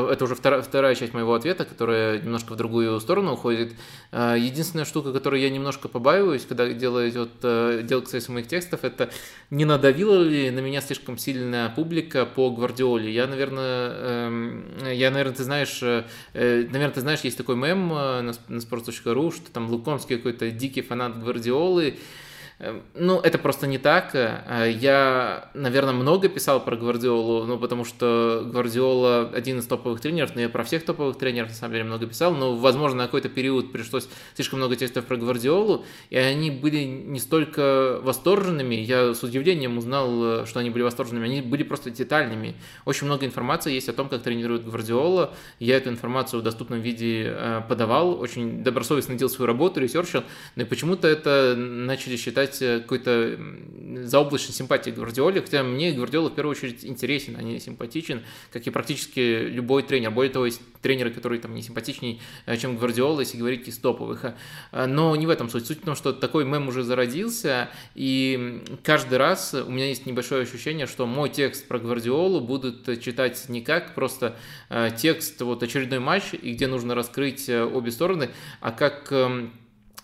это 0.10 0.24
уже 0.24 0.36
вторая, 0.36 0.96
часть 0.96 1.14
моего 1.14 1.34
ответа, 1.34 1.66
которая 1.66 2.22
немножко 2.22 2.54
в 2.54 2.56
другую 2.56 2.98
сторону 3.02 3.34
уходит. 3.34 3.74
Единственная 4.14 4.86
штука, 4.86 5.12
которую 5.12 5.42
я 5.42 5.50
немножко 5.50 5.90
побаиваюсь, 5.90 6.46
когда 6.46 6.68
делаю, 6.70 7.12
вот, 7.12 7.42
делаю, 7.42 8.04
кстати, 8.04 8.32
моих 8.32 8.48
текстов, 8.48 8.84
это 8.84 9.10
не 9.50 9.66
надавило 9.66 10.22
ли 10.22 10.45
на 10.52 10.60
меня 10.60 10.82
слишком 10.82 11.18
сильная 11.18 11.70
публика 11.70 12.26
по 12.26 12.50
Гвардиоле. 12.50 13.12
Я, 13.14 13.28
наверное, 13.28 13.92
э, 13.94 14.94
я, 14.94 15.12
наверное, 15.12 15.36
ты 15.36 15.44
знаешь, 15.44 15.80
э, 15.82 16.04
наверное, 16.34 16.92
ты 16.92 17.02
знаешь, 17.02 17.22
есть 17.22 17.38
такой 17.38 17.56
мем 17.56 17.92
э, 17.94 18.22
на, 18.22 18.32
sports.ru, 18.60 19.36
что 19.36 19.52
там 19.52 19.70
Лукомский 19.70 20.18
какой-то 20.18 20.52
дикий 20.52 20.82
фанат 20.82 21.20
Гвардиолы, 21.20 21.90
Эм, 21.90 22.00
ну, 22.94 23.20
это 23.20 23.38
просто 23.38 23.68
не 23.68 23.78
так. 23.78 24.12
Э, 24.14 24.72
я, 24.72 25.50
наверное, 25.54 25.94
много 25.94 26.30
писал 26.30 26.64
про 26.64 26.78
Гвардиолу, 26.78 27.46
ну, 27.46 27.58
потому 27.58 27.84
что 27.84 28.44
Гвардиола 28.46 29.30
один 29.34 29.60
из 29.60 29.68
топовых 29.68 30.00
тренеров, 30.00 30.36
но 30.36 30.42
я 30.42 30.50
про 30.50 30.64
всех 30.64 30.86
топовых 30.86 31.18
тренеров, 31.18 31.50
на 31.50 31.56
самом 31.56 31.74
деле, 31.74 31.84
много 31.84 32.08
писал, 32.08 32.34
но, 32.34 32.56
возможно, 32.56 33.00
на 33.00 33.06
какой-то 33.06 33.28
период 33.28 33.74
пришлось 33.74 34.08
слишком 34.36 34.60
много 34.60 34.78
текстов 34.78 35.04
про 35.06 35.18
Гвардиолу, 35.18 35.84
и 36.10 36.18
они 36.18 36.50
были 36.50 36.84
не 36.86 37.20
столько 37.20 38.00
восторженными, 38.02 38.76
я 38.76 39.14
с 39.14 39.22
удивлением 39.22 39.78
узнал, 39.78 40.44
э, 40.44 40.46
что 40.46 40.62
они 40.62 40.70
были 40.70 40.84
восторженными, 40.84 41.26
они 41.26 41.42
были 41.42 41.64
просто 41.64 41.90
детальными. 41.90 42.56
Очень 42.86 43.08
много 43.08 43.26
информации 43.26 43.74
есть 43.74 43.90
о 43.90 43.94
том, 43.94 44.08
как 44.08 44.24
тренирует 44.24 44.64
Гвардиола, 44.64 45.34
я 45.60 45.76
эту 45.76 45.90
информацию 45.90 46.40
в 46.40 46.44
доступном 46.44 46.80
виде 46.80 47.26
э, 47.28 47.62
подавал, 47.68 48.18
очень 48.18 48.64
добросовестно 48.64 49.16
делал 49.16 49.30
свою 49.30 49.48
работу, 49.48 49.82
ресерчил, 49.82 50.24
но 50.56 50.64
и 50.64 50.66
почему-то 50.66 51.10
это 51.10 51.56
начали 51.58 52.16
считать 52.16 52.45
сказать, 52.46 52.62
э, 52.62 52.80
какой-то 52.82 53.40
заоблачной 54.04 54.54
симпатии 54.54 54.90
Гвардиоле, 54.90 55.42
хотя 55.42 55.64
мне 55.64 55.92
Гвардиола 55.92 56.30
в 56.30 56.36
первую 56.36 56.52
очередь 56.52 56.86
интересен, 56.86 57.36
а 57.38 57.42
не 57.42 57.60
симпатичен, 57.60 58.24
как 58.52 58.66
и 58.68 58.70
практически 58.70 59.20
любой 59.20 59.84
тренер. 59.84 60.12
Более 60.12 60.32
того, 60.32 60.46
есть 60.46 60.62
тренеры, 60.82 61.12
которые 61.12 61.40
там 61.40 61.54
мне 61.54 61.62
симпатичнее, 61.62 62.20
э, 62.46 62.58
чем 62.58 62.78
Гвардиола, 62.78 63.22
если 63.22 63.38
говорить 63.38 63.68
из 63.68 63.78
топовых. 63.78 64.26
А, 64.72 64.88
но 64.88 65.16
не 65.16 65.26
в 65.26 65.30
этом 65.30 65.50
суть. 65.50 65.66
Суть 65.66 65.82
в 65.82 65.86
том, 65.86 65.96
что 65.96 66.14
такой 66.14 66.46
мем 66.46 66.68
уже 66.68 66.84
зародился, 66.84 67.70
и 67.96 68.64
каждый 68.84 69.18
раз 69.18 69.54
у 69.54 69.72
меня 69.72 69.88
есть 69.88 70.06
небольшое 70.06 70.44
ощущение, 70.44 70.88
что 70.88 71.06
мой 71.06 71.30
текст 71.30 71.68
про 71.68 71.80
Гвардиолу 71.80 72.42
будут 72.42 73.02
читать 73.02 73.46
не 73.50 73.62
как 73.62 73.96
просто 73.96 74.36
э, 74.70 74.90
текст, 74.98 75.42
вот 75.42 75.64
очередной 75.64 76.00
матч, 76.00 76.34
и 76.34 76.54
где 76.54 76.68
нужно 76.68 76.96
раскрыть 76.96 77.50
обе 77.50 77.92
стороны, 77.92 78.30
а 78.62 78.72
как 78.72 79.12
эм, 79.12 79.52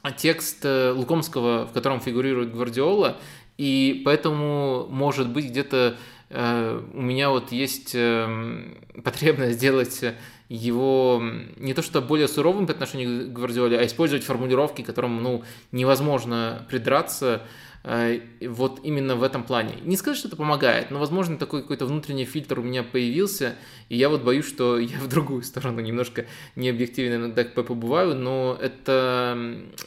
текст 0.09 0.65
э, 0.65 0.91
Лукомского, 0.91 1.67
в 1.67 1.73
котором 1.73 1.99
фигурирует 1.99 2.53
Гвардиола, 2.53 3.17
и 3.57 4.01
поэтому, 4.03 4.87
может 4.89 5.29
быть, 5.29 5.45
где-то 5.45 5.97
у 6.33 7.01
меня 7.01 7.29
вот 7.29 7.51
есть 7.51 7.91
эм, 7.93 8.77
потребность 9.03 9.57
сделать 9.57 10.01
его 10.47 11.21
не 11.57 11.73
то 11.73 11.81
что 11.81 12.01
более 12.01 12.29
суровым 12.29 12.67
по 12.67 12.71
отношению 12.71 13.27
к 13.27 13.33
Гвардиоле, 13.33 13.77
а 13.77 13.85
использовать 13.85 14.23
формулировки, 14.23 14.81
которым 14.81 15.21
ну, 15.21 15.43
невозможно 15.73 16.65
придраться, 16.69 17.41
Э, 17.41 17.47
вот 17.83 18.79
именно 18.83 19.15
в 19.15 19.23
этом 19.23 19.43
плане. 19.43 19.73
Не 19.81 19.97
сказать, 19.97 20.17
что 20.19 20.27
это 20.27 20.37
помогает, 20.37 20.91
но, 20.91 20.99
возможно, 20.99 21.37
такой 21.37 21.61
какой-то 21.61 21.85
внутренний 21.85 22.25
фильтр 22.25 22.59
у 22.59 22.63
меня 22.63 22.83
появился, 22.83 23.55
и 23.89 23.97
я 23.97 24.09
вот 24.09 24.23
боюсь, 24.23 24.47
что 24.47 24.77
я 24.79 24.99
в 24.99 25.07
другую 25.07 25.41
сторону 25.41 25.81
немножко 25.81 26.25
необъективно 26.55 27.15
иногда 27.15 27.43
побываю, 27.43 28.15
но 28.15 28.57
это 28.61 29.37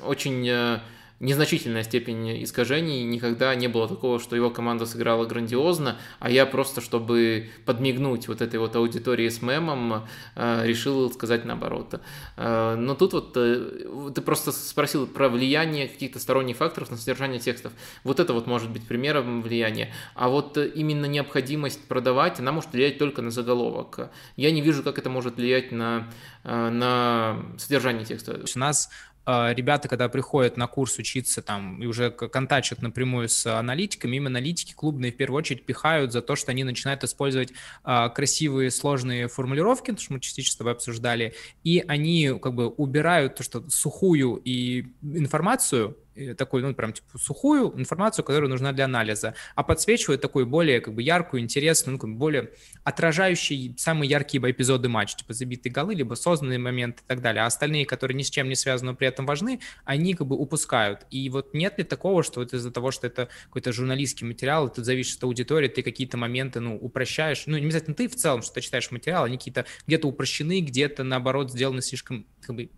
очень 0.03 0.47
э, 0.49 0.81
незначительная 1.21 1.83
степень 1.85 2.43
искажений, 2.43 3.05
никогда 3.05 3.55
не 3.55 3.69
было 3.69 3.89
такого, 3.89 4.19
что 4.19 4.37
его 4.37 4.51
команда 4.51 4.87
сыграла 4.87 5.25
грандиозно, 5.25 5.99
а 6.19 6.31
я 6.31 6.45
просто, 6.47 6.81
чтобы 6.81 7.51
подмигнуть 7.65 8.29
вот 8.29 8.43
этой 8.43 8.59
вот 8.59 8.75
аудитории 8.77 9.29
с 9.29 9.41
мемом, 9.41 10.07
э, 10.35 10.67
решил 10.67 11.11
сказать 11.13 11.45
наоборот. 11.45 12.01
Э, 12.37 12.75
но 12.77 12.95
тут 12.95 13.13
вот 13.13 13.33
э, 13.37 14.11
ты 14.15 14.21
просто 14.23 14.53
спросил 14.53 15.07
про 15.07 15.29
влияние 15.29 15.89
каких-то 15.89 16.19
сторонних 16.19 16.57
факторов 16.57 16.91
на 16.91 16.97
содержание 16.97 17.39
текстов. 17.39 17.73
Вот 18.03 18.21
это 18.21 18.33
вот 18.33 18.47
может 18.47 18.71
быть 18.71 18.87
примером 18.87 19.43
влияния. 19.43 19.93
А 20.15 20.29
вот 20.29 20.57
именно 20.57 21.07
необходимость 21.07 21.87
продавать, 21.87 22.41
она 22.41 22.53
может 22.53 22.73
влиять 22.73 22.99
только 22.99 23.23
на 23.23 23.31
заголовок. 23.31 24.11
Я 24.37 24.51
не 24.51 24.61
вижу, 24.61 24.83
как 24.83 24.99
это 24.99 25.11
может 25.11 25.37
влиять 25.37 25.73
на, 25.73 26.09
на 26.43 27.39
содержание 27.59 28.05
текста. 28.05 28.41
У 28.55 28.59
нас 28.59 28.91
ребята, 29.27 29.89
когда 29.89 30.09
приходят 30.09 30.57
на 30.57 30.67
курс 30.67 30.99
учиться 30.99 31.43
там 31.43 31.83
и 31.83 31.87
уже 31.87 32.11
контачат 32.11 32.83
напрямую 32.83 33.29
с 33.29 33.47
аналитиками, 33.47 34.17
им 34.17 34.27
аналитики 34.27 34.75
клубные 34.75 35.13
в 35.13 35.17
первую 35.17 35.39
очередь 35.39 35.65
пихают 35.65 36.13
за 36.13 36.23
то, 36.23 36.37
что 36.37 36.51
они 36.51 36.65
начинают 36.65 37.05
использовать 37.05 37.53
а, 37.83 38.09
красивые 38.09 38.71
сложные 38.71 39.29
формулировки, 39.29 39.87
потому 39.87 40.01
что 40.01 40.13
мы 40.13 40.21
частично 40.21 40.53
с 40.53 40.57
тобой 40.57 40.73
обсуждали, 40.73 41.35
и 41.63 41.83
они 41.87 42.39
как 42.41 42.55
бы 42.55 42.69
убирают 42.69 43.37
то, 43.37 43.43
что 43.43 43.69
сухую 43.71 44.41
и 44.45 44.87
информацию, 45.03 45.97
такую, 46.37 46.63
ну, 46.65 46.75
прям, 46.75 46.93
типа, 46.93 47.19
сухую 47.19 47.73
информацию, 47.79 48.25
которая 48.25 48.49
нужна 48.49 48.73
для 48.73 48.85
анализа, 48.85 49.35
а 49.55 49.63
подсвечивает 49.63 50.21
такую 50.21 50.47
более, 50.47 50.81
как 50.81 50.95
бы, 50.95 51.03
яркую, 51.03 51.43
интересную, 51.43 51.99
ну, 52.01 52.15
более 52.15 52.51
отражающий 52.85 53.75
самые 53.79 54.09
яркие 54.09 54.43
эпизоды 54.51 54.89
матча, 54.89 55.17
типа, 55.17 55.33
забитые 55.33 55.73
голы, 55.73 55.95
либо 55.95 56.15
созданные 56.15 56.59
моменты 56.59 57.03
и 57.05 57.07
так 57.07 57.21
далее, 57.21 57.43
а 57.43 57.47
остальные, 57.47 57.87
которые 57.87 58.17
ни 58.17 58.23
с 58.23 58.31
чем 58.31 58.49
не 58.49 58.57
связаны, 58.57 58.93
но 58.93 58.97
при 58.97 59.09
этом 59.09 59.27
важны, 59.27 59.61
они, 59.85 60.15
как 60.15 60.27
бы, 60.27 60.37
упускают. 60.37 61.07
И 61.11 61.29
вот 61.31 61.55
нет 61.55 61.79
ли 61.79 61.85
такого, 61.85 62.23
что 62.23 62.41
вот 62.41 62.53
из-за 62.53 62.71
того, 62.71 62.91
что 62.91 63.07
это 63.07 63.29
какой-то 63.47 63.73
журналистский 63.73 64.27
материал, 64.27 64.69
ты 64.69 64.85
зависишь 64.85 65.17
от 65.17 65.25
аудитории, 65.25 65.69
ты 65.69 65.83
какие-то 65.83 66.17
моменты, 66.17 66.61
ну, 66.61 66.77
упрощаешь, 66.77 67.45
ну, 67.47 67.57
не 67.57 67.65
обязательно 67.65 67.95
ты 67.95 68.09
в 68.09 68.17
целом, 68.17 68.43
что 68.43 68.55
ты 68.55 68.61
читаешь 68.61 68.91
материал, 68.91 69.25
они 69.25 69.39
какие-то 69.39 69.67
где-то 69.87 70.09
упрощены, 70.09 70.61
где-то, 70.61 71.05
наоборот, 71.05 71.51
сделаны 71.51 71.83
слишком, 71.83 72.27
как 72.41 72.57
бы, 72.57 72.71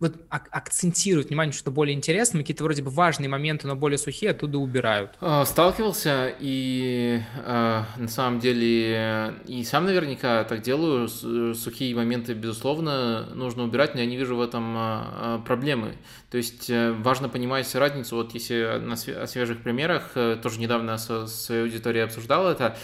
вот 0.00 0.16
акцентируют 0.30 1.28
внимание, 1.28 1.52
что 1.52 1.70
более 1.70 1.94
интересно, 1.94 2.40
какие-то 2.40 2.64
вроде 2.64 2.82
бы 2.82 2.90
важные 2.90 3.28
моменты, 3.28 3.66
но 3.66 3.76
более 3.76 3.98
сухие, 3.98 4.30
оттуда 4.30 4.58
убирают. 4.58 5.12
А, 5.20 5.44
сталкивался, 5.44 6.32
и 6.40 7.20
э, 7.36 7.82
на 7.96 8.08
самом 8.08 8.40
деле 8.40 9.34
и 9.46 9.62
сам 9.64 9.84
наверняка 9.84 10.44
так 10.44 10.62
делаю. 10.62 11.08
Сухие 11.08 11.94
моменты, 11.94 12.32
безусловно, 12.32 13.26
нужно 13.34 13.62
убирать, 13.64 13.94
но 13.94 14.00
я 14.00 14.06
не 14.06 14.16
вижу 14.16 14.36
в 14.36 14.40
этом 14.40 14.74
э, 14.76 15.38
проблемы. 15.44 15.96
То 16.30 16.38
есть 16.38 16.70
э, 16.70 16.92
важно 16.92 17.28
понимать 17.28 17.72
разницу. 17.74 18.16
Вот 18.16 18.32
если 18.32 18.80
на 18.80 18.96
свежих 18.96 19.62
примерах, 19.62 20.12
э, 20.14 20.38
тоже 20.42 20.60
недавно 20.60 20.96
со 20.96 21.26
своей 21.26 21.62
аудиторией 21.62 22.04
обсуждал 22.04 22.48
это, 22.48 22.74
а, 22.74 22.76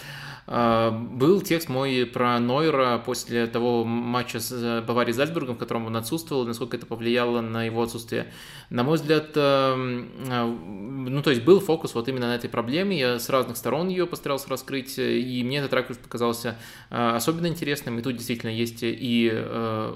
был 0.47 1.41
текст 1.41 1.67
мой 1.67 2.05
про 2.05 2.39
Нойера 2.39 3.01
после 3.05 3.47
того 3.47 3.83
матча 3.83 4.39
с 4.39 4.49
э, 4.53 4.81
Баварией 4.81 5.13
Зальцбургом, 5.13 5.55
в 5.55 5.57
котором 5.57 5.87
он 5.87 5.97
отсутствовал, 5.97 6.45
насколько 6.45 6.77
это 6.77 6.85
повлияло 6.85 7.41
на 7.41 7.65
его 7.65 7.83
отсутствие. 7.83 8.31
На 8.69 8.83
мой 8.83 8.95
взгляд, 8.95 9.31
эм, 9.35 10.09
э, 10.25 10.45
ну 10.45 11.21
то 11.21 11.31
есть 11.31 11.43
был 11.43 11.59
фокус 11.59 11.95
вот 11.95 12.07
именно 12.07 12.27
на 12.27 12.35
этой 12.35 12.49
проблеме, 12.49 12.97
я 12.97 13.19
с 13.19 13.29
разных 13.29 13.57
сторон 13.57 13.89
ее 13.89 14.07
постарался 14.07 14.49
раскрыть, 14.49 14.97
и 14.97 15.43
мне 15.43 15.57
этот 15.57 15.73
ракурс 15.73 15.97
показался 15.97 16.57
э, 16.91 17.09
особенно 17.09 17.47
интересным, 17.47 17.99
и 17.99 18.01
тут 18.01 18.15
действительно 18.15 18.51
есть 18.51 18.79
и 18.81 19.27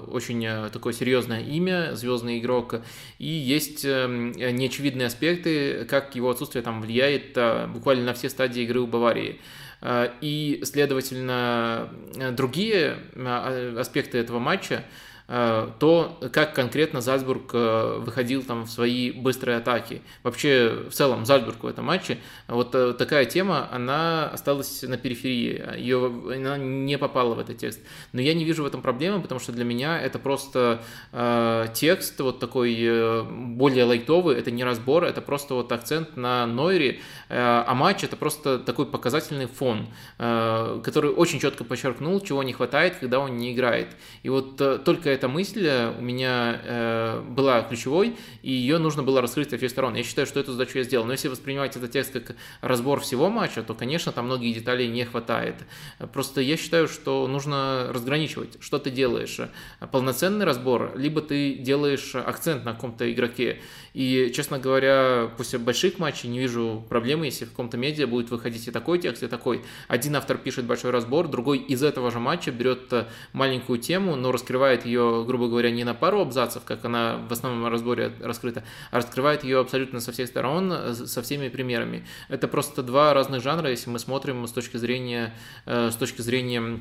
очень 0.08 0.46
такое 0.70 0.92
серьезное 0.92 1.40
имя, 1.40 1.94
звездный 1.94 2.38
игрок, 2.40 2.80
и 3.18 3.26
есть 3.26 3.84
эм, 3.84 4.32
неочевидные 4.32 5.06
аспекты, 5.06 5.86
как 5.86 6.14
его 6.14 6.30
отсутствие 6.30 6.62
там 6.62 6.82
влияет 6.82 7.38
буквально 7.72 8.04
на 8.04 8.14
все 8.14 8.28
стадии 8.28 8.62
игры 8.62 8.80
у 8.80 8.86
Баварии. 8.86 9.40
Э, 9.82 10.10
и, 10.20 10.60
следовательно, 10.64 11.88
э, 12.16 12.30
другие 12.30 12.96
э, 13.14 13.76
аспекты 13.78 14.18
этого 14.18 14.38
матча 14.38 14.84
то, 15.32 16.18
как 16.30 16.54
конкретно 16.54 17.00
Зальцбург 17.00 17.50
э, 17.54 17.98
выходил 18.00 18.42
там 18.42 18.64
в 18.64 18.70
свои 18.70 19.10
быстрые 19.12 19.56
атаки. 19.56 20.02
Вообще, 20.22 20.84
в 20.90 20.92
целом, 20.92 21.24
Зальцбург 21.24 21.62
в 21.62 21.66
этом 21.66 21.86
матче, 21.86 22.18
вот 22.48 22.74
э, 22.74 22.92
такая 22.92 23.24
тема, 23.24 23.68
она 23.72 24.28
осталась 24.28 24.82
на 24.82 24.98
периферии, 24.98 25.78
ее, 25.78 26.12
она 26.34 26.58
не 26.58 26.98
попала 26.98 27.34
в 27.34 27.38
этот 27.38 27.56
текст. 27.56 27.80
Но 28.12 28.20
я 28.20 28.34
не 28.34 28.44
вижу 28.44 28.62
в 28.62 28.66
этом 28.66 28.82
проблемы, 28.82 29.22
потому 29.22 29.40
что 29.40 29.52
для 29.52 29.64
меня 29.64 29.98
это 29.98 30.18
просто 30.18 30.82
э, 31.12 31.66
текст 31.72 32.20
вот 32.20 32.38
такой 32.38 32.76
э, 32.78 33.22
более 33.22 33.84
лайтовый, 33.84 34.36
это 34.36 34.50
не 34.50 34.64
разбор, 34.64 35.04
это 35.04 35.22
просто 35.22 35.54
вот 35.54 35.72
акцент 35.72 36.16
на 36.16 36.46
Нойре, 36.46 37.00
э, 37.30 37.64
а 37.66 37.74
матч 37.74 38.04
это 38.04 38.16
просто 38.16 38.58
такой 38.58 38.84
показательный 38.84 39.46
фон, 39.46 39.86
э, 40.18 40.80
который 40.84 41.10
очень 41.10 41.40
четко 41.40 41.64
подчеркнул, 41.64 42.20
чего 42.20 42.42
не 42.42 42.52
хватает, 42.52 42.96
когда 42.96 43.18
он 43.18 43.38
не 43.38 43.54
играет. 43.54 43.88
И 44.22 44.28
вот 44.28 44.60
э, 44.60 44.78
только 44.78 45.08
это 45.08 45.21
эта 45.22 45.28
мысль 45.28 45.64
э, 45.68 45.96
у 45.96 46.00
меня 46.00 46.60
э, 46.64 47.22
была 47.28 47.62
ключевой, 47.62 48.16
и 48.42 48.50
ее 48.50 48.78
нужно 48.78 49.04
было 49.04 49.20
раскрыть 49.20 49.50
со 49.50 49.56
всех 49.56 49.70
сторон. 49.70 49.94
Я 49.94 50.02
считаю, 50.02 50.26
что 50.26 50.40
эту 50.40 50.50
задачу 50.50 50.78
я 50.78 50.84
сделал. 50.84 51.04
Но 51.04 51.12
если 51.12 51.28
воспринимать 51.28 51.76
этот 51.76 51.92
текст 51.92 52.12
как 52.12 52.34
разбор 52.60 52.98
всего 52.98 53.30
матча, 53.30 53.62
то, 53.62 53.74
конечно, 53.74 54.10
там 54.10 54.24
многие 54.24 54.52
детали 54.52 54.84
не 54.84 55.04
хватает. 55.04 55.54
Просто 56.12 56.40
я 56.40 56.56
считаю, 56.56 56.88
что 56.88 57.28
нужно 57.28 57.86
разграничивать, 57.90 58.56
что 58.58 58.80
ты 58.80 58.90
делаешь. 58.90 59.38
Полноценный 59.92 60.44
разбор, 60.44 60.92
либо 60.96 61.20
ты 61.20 61.54
делаешь 61.54 62.16
акцент 62.16 62.64
на 62.64 62.72
каком-то 62.72 63.10
игроке. 63.12 63.60
И, 63.94 64.32
честно 64.34 64.58
говоря, 64.58 65.30
после 65.36 65.58
больших 65.58 65.98
матчей 66.00 66.28
не 66.28 66.40
вижу 66.40 66.84
проблемы, 66.88 67.26
если 67.26 67.44
в 67.44 67.50
каком-то 67.50 67.76
медиа 67.76 68.06
будет 68.06 68.30
выходить 68.30 68.66
и 68.66 68.70
такой 68.70 68.98
текст, 68.98 69.22
и 69.22 69.28
такой. 69.28 69.62
Один 69.86 70.16
автор 70.16 70.38
пишет 70.38 70.64
большой 70.64 70.90
разбор, 70.90 71.28
другой 71.28 71.58
из 71.58 71.82
этого 71.82 72.10
же 72.10 72.18
матча 72.18 72.50
берет 72.50 72.92
э, 72.92 73.06
маленькую 73.32 73.78
тему, 73.78 74.16
но 74.16 74.32
раскрывает 74.32 74.86
ее, 74.86 75.11
грубо 75.24 75.48
говоря, 75.48 75.70
не 75.70 75.84
на 75.84 75.94
пару 75.94 76.20
абзацев, 76.20 76.64
как 76.64 76.84
она 76.84 77.18
в 77.28 77.32
основном 77.32 77.70
разборе 77.70 78.12
раскрыта, 78.20 78.64
а 78.90 78.96
раскрывает 78.96 79.44
ее 79.44 79.60
абсолютно 79.60 80.00
со 80.00 80.12
всех 80.12 80.28
сторон, 80.28 80.72
э, 80.72 80.94
со 80.94 81.22
всеми 81.22 81.48
примерами. 81.48 82.06
Это 82.28 82.48
просто 82.48 82.82
два 82.82 83.14
разных 83.14 83.42
жанра, 83.42 83.70
если 83.70 83.90
мы 83.90 83.98
смотрим 83.98 84.46
с 84.46 84.52
точки 84.52 84.76
зрения, 84.76 85.34
э, 85.66 85.90
с 85.90 85.96
точки 85.96 86.22
зрения 86.22 86.80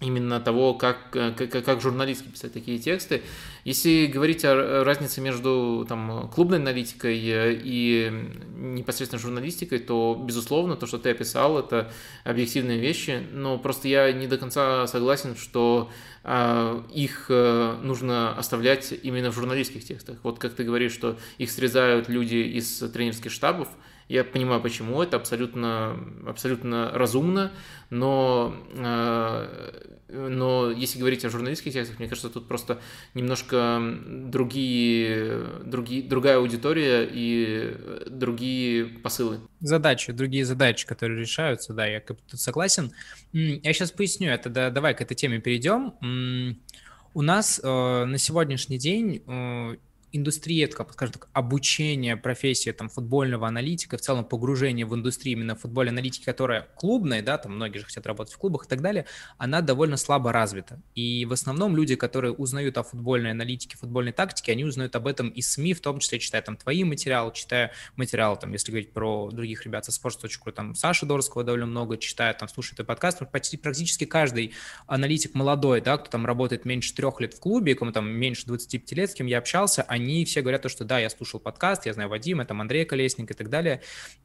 именно 0.00 0.40
того, 0.40 0.74
как, 0.74 1.10
как, 1.10 1.50
как 1.50 1.80
журналистски 1.80 2.28
писать 2.28 2.52
такие 2.52 2.78
тексты. 2.78 3.22
Если 3.64 4.06
говорить 4.06 4.44
о 4.44 4.84
разнице 4.84 5.22
между 5.22 5.86
там, 5.88 6.28
клубной 6.28 6.58
аналитикой 6.58 7.18
и 7.18 8.12
непосредственно 8.56 9.20
журналистикой, 9.20 9.78
то, 9.78 10.22
безусловно, 10.22 10.76
то, 10.76 10.86
что 10.86 10.98
ты 10.98 11.10
описал, 11.10 11.58
это 11.58 11.90
объективные 12.24 12.78
вещи, 12.78 13.26
но 13.32 13.58
просто 13.58 13.88
я 13.88 14.12
не 14.12 14.26
до 14.26 14.36
конца 14.36 14.86
согласен, 14.86 15.34
что 15.34 15.90
э, 16.24 16.82
их 16.92 17.26
э, 17.30 17.78
нужно 17.82 18.36
оставлять 18.36 18.92
именно 19.02 19.30
в 19.30 19.34
журналистских 19.34 19.82
текстах. 19.82 20.18
Вот 20.22 20.38
как 20.38 20.52
ты 20.52 20.62
говоришь, 20.62 20.92
что 20.92 21.16
их 21.38 21.50
срезают 21.50 22.10
люди 22.10 22.36
из 22.36 22.78
тренерских 22.92 23.32
штабов, 23.32 23.68
я 24.08 24.24
понимаю, 24.24 24.60
почему 24.60 25.02
это 25.02 25.16
абсолютно, 25.16 25.98
абсолютно 26.26 26.90
разумно, 26.92 27.52
но, 27.90 28.54
э, 28.74 29.96
но 30.08 30.70
если 30.70 30.98
говорить 30.98 31.24
о 31.24 31.30
журналистских 31.30 31.72
текстах, 31.72 31.98
мне 31.98 32.08
кажется, 32.08 32.30
тут 32.30 32.46
просто 32.46 32.80
немножко 33.14 33.80
другие, 34.06 35.42
другие, 35.64 36.02
другая 36.02 36.38
аудитория 36.38 37.08
и 37.10 37.76
другие 38.08 38.84
посылы. 38.84 39.40
Задачи, 39.60 40.12
другие 40.12 40.44
задачи, 40.44 40.86
которые 40.86 41.20
решаются, 41.20 41.72
да, 41.72 41.86
я 41.86 42.00
тут 42.00 42.20
согласен. 42.32 42.92
Я 43.32 43.72
сейчас 43.72 43.90
поясню 43.90 44.30
это, 44.30 44.50
да, 44.50 44.70
давай 44.70 44.94
к 44.94 45.00
этой 45.00 45.14
теме 45.14 45.40
перейдем. 45.40 45.94
У 47.14 47.22
нас 47.22 47.60
э, 47.62 48.04
на 48.04 48.18
сегодняшний 48.18 48.76
день 48.76 49.22
э, 49.26 49.76
индустрия, 50.16 50.66
это, 50.66 50.86
скажем 50.92 51.12
так, 51.12 51.28
обучение 51.32 52.16
профессии 52.16 52.70
там, 52.70 52.88
футбольного 52.88 53.46
аналитика, 53.46 53.96
в 53.96 54.00
целом 54.00 54.24
погружение 54.24 54.86
в 54.86 54.94
индустрию 54.94 55.38
именно 55.38 55.54
футбольной 55.54 55.92
аналитики, 55.92 56.24
которая 56.24 56.68
клубная, 56.76 57.22
да, 57.22 57.38
там 57.38 57.54
многие 57.54 57.78
же 57.78 57.84
хотят 57.84 58.06
работать 58.06 58.34
в 58.34 58.38
клубах 58.38 58.66
и 58.66 58.68
так 58.68 58.80
далее, 58.80 59.06
она 59.38 59.60
довольно 59.60 59.96
слабо 59.96 60.32
развита. 60.32 60.80
И 60.94 61.24
в 61.24 61.32
основном 61.32 61.76
люди, 61.76 61.94
которые 61.94 62.32
узнают 62.32 62.78
о 62.78 62.82
футбольной 62.82 63.30
аналитике, 63.30 63.76
футбольной 63.76 64.12
тактике, 64.12 64.52
они 64.52 64.64
узнают 64.64 64.96
об 64.96 65.06
этом 65.06 65.28
из 65.28 65.50
СМИ, 65.52 65.74
в 65.74 65.80
том 65.80 65.98
числе 65.98 66.18
читая 66.18 66.42
там 66.42 66.56
твои 66.56 66.84
материалы, 66.84 67.32
читая 67.34 67.72
материалы, 67.96 68.36
там, 68.40 68.52
если 68.52 68.70
говорить 68.70 68.92
про 68.92 69.30
других 69.30 69.64
ребят 69.64 69.84
со 69.84 69.90
sports.ru, 69.90 70.52
там 70.52 70.74
Саша 70.74 71.06
Дорского 71.06 71.44
довольно 71.44 71.66
много 71.66 71.98
читаю, 71.98 72.34
там 72.34 72.48
слушаю 72.48 72.76
твой 72.76 72.86
подкаст, 72.86 73.22
почти 73.30 73.56
практически 73.56 74.04
каждый 74.04 74.52
аналитик 74.86 75.34
молодой, 75.34 75.80
да, 75.80 75.98
кто 75.98 76.10
там 76.10 76.26
работает 76.26 76.64
меньше 76.64 76.94
трех 76.94 77.20
лет 77.20 77.34
в 77.34 77.40
клубе, 77.40 77.74
кому 77.74 77.92
там 77.92 78.08
меньше 78.08 78.46
25 78.46 78.92
лет, 78.92 79.10
с 79.10 79.14
кем 79.14 79.26
я 79.26 79.38
общался, 79.38 79.82
они 79.82 80.05
все 80.24 80.42
говорят 80.42 80.62
то, 80.62 80.68
что 80.68 80.84
да, 80.84 80.98
я 80.98 81.10
слушал 81.10 81.40
подкаст, 81.40 81.86
я 81.86 81.92
знаю 81.92 82.08
Вадима, 82.08 82.44
там 82.44 82.60
Андрей 82.60 82.84
Колесник 82.84 83.30
и 83.30 83.34
так 83.34 83.48
далее. 83.48 83.82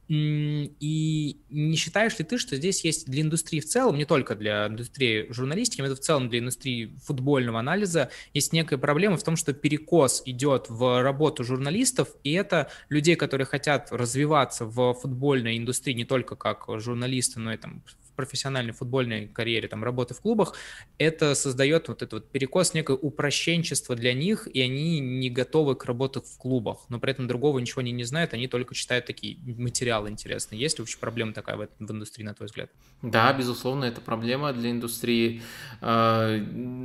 И 0.08 1.40
не 1.50 1.76
считаешь 1.76 2.18
ли 2.18 2.24
ты, 2.24 2.38
что 2.38 2.56
здесь 2.56 2.84
есть 2.84 3.06
для 3.06 3.22
индустрии 3.22 3.60
в 3.60 3.66
целом, 3.66 3.96
не 3.96 4.04
только 4.04 4.34
для 4.34 4.66
индустрии 4.66 5.26
журналистики, 5.30 5.80
но 5.80 5.86
это 5.86 5.96
в 5.96 6.00
целом 6.00 6.28
для 6.28 6.40
индустрии 6.40 6.96
футбольного 7.04 7.60
анализа, 7.60 8.10
есть 8.34 8.52
некая 8.52 8.78
проблема 8.78 9.16
в 9.16 9.22
том, 9.22 9.36
что 9.36 9.52
перекос 9.52 10.22
идет 10.26 10.66
в 10.68 11.02
работу 11.02 11.44
журналистов, 11.44 12.08
и 12.24 12.32
это 12.32 12.70
людей, 12.88 13.16
которые 13.16 13.46
хотят 13.46 13.88
развиваться 13.90 14.66
в 14.66 14.94
футбольной 14.94 15.58
индустрии 15.58 15.94
не 15.94 16.04
только 16.04 16.36
как 16.36 16.66
журналисты, 16.80 17.40
но 17.40 17.52
и 17.52 17.56
там 17.56 17.82
профессиональной 18.26 18.72
футбольной 18.72 19.28
карьере, 19.28 19.68
там, 19.68 19.82
работы 19.84 20.14
в 20.14 20.20
клубах, 20.20 20.54
это 20.98 21.34
создает 21.34 21.88
вот 21.88 22.02
этот 22.02 22.12
вот 22.12 22.30
перекос, 22.30 22.74
некое 22.74 22.96
упрощенчество 22.96 23.96
для 23.96 24.14
них, 24.14 24.46
и 24.52 24.60
они 24.60 25.00
не 25.00 25.30
готовы 25.30 25.74
к 25.74 25.84
работе 25.84 26.20
в 26.20 26.38
клубах, 26.38 26.86
но 26.88 26.98
при 26.98 27.12
этом 27.12 27.26
другого 27.26 27.58
ничего 27.58 27.80
они 27.80 27.92
не 27.92 28.04
знают, 28.04 28.34
они 28.34 28.48
только 28.48 28.74
читают 28.74 29.06
такие 29.06 29.38
материалы 29.44 30.08
интересные. 30.08 30.60
Есть 30.60 30.78
ли 30.78 30.82
вообще 30.82 30.98
проблема 30.98 31.32
такая 31.32 31.56
в, 31.56 31.68
в 31.78 31.90
индустрии, 31.90 32.24
на 32.24 32.34
твой 32.34 32.46
взгляд? 32.46 32.70
Да, 33.02 33.32
безусловно, 33.32 33.84
это 33.84 34.00
проблема 34.00 34.52
для 34.52 34.70
индустрии. 34.70 35.42
А, 35.80 36.38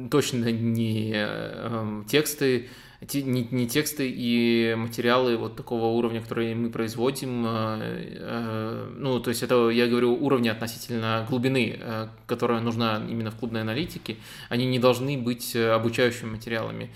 точно 0.09 0.51
не 0.51 1.11
эм, 1.13 2.05
тексты, 2.05 2.69
не, 3.01 3.47
не 3.51 3.67
тексты 3.67 4.09
и 4.09 4.75
материалы 4.75 5.37
вот 5.37 5.55
такого 5.55 5.85
уровня, 5.97 6.21
которые 6.21 6.55
мы 6.55 6.69
производим, 6.69 7.45
э, 7.45 7.79
э, 8.19 8.89
ну, 8.97 9.19
то 9.19 9.29
есть 9.29 9.43
это, 9.43 9.69
я 9.69 9.87
говорю, 9.87 10.15
уровня 10.15 10.51
относительно 10.51 11.25
глубины, 11.29 11.77
э, 11.79 12.07
которая 12.25 12.59
нужна 12.59 13.03
именно 13.07 13.29
в 13.29 13.35
клубной 13.35 13.61
аналитике, 13.61 14.17
они 14.49 14.65
не 14.65 14.79
должны 14.79 15.17
быть 15.17 15.55
обучающими 15.55 16.31
материалами. 16.31 16.89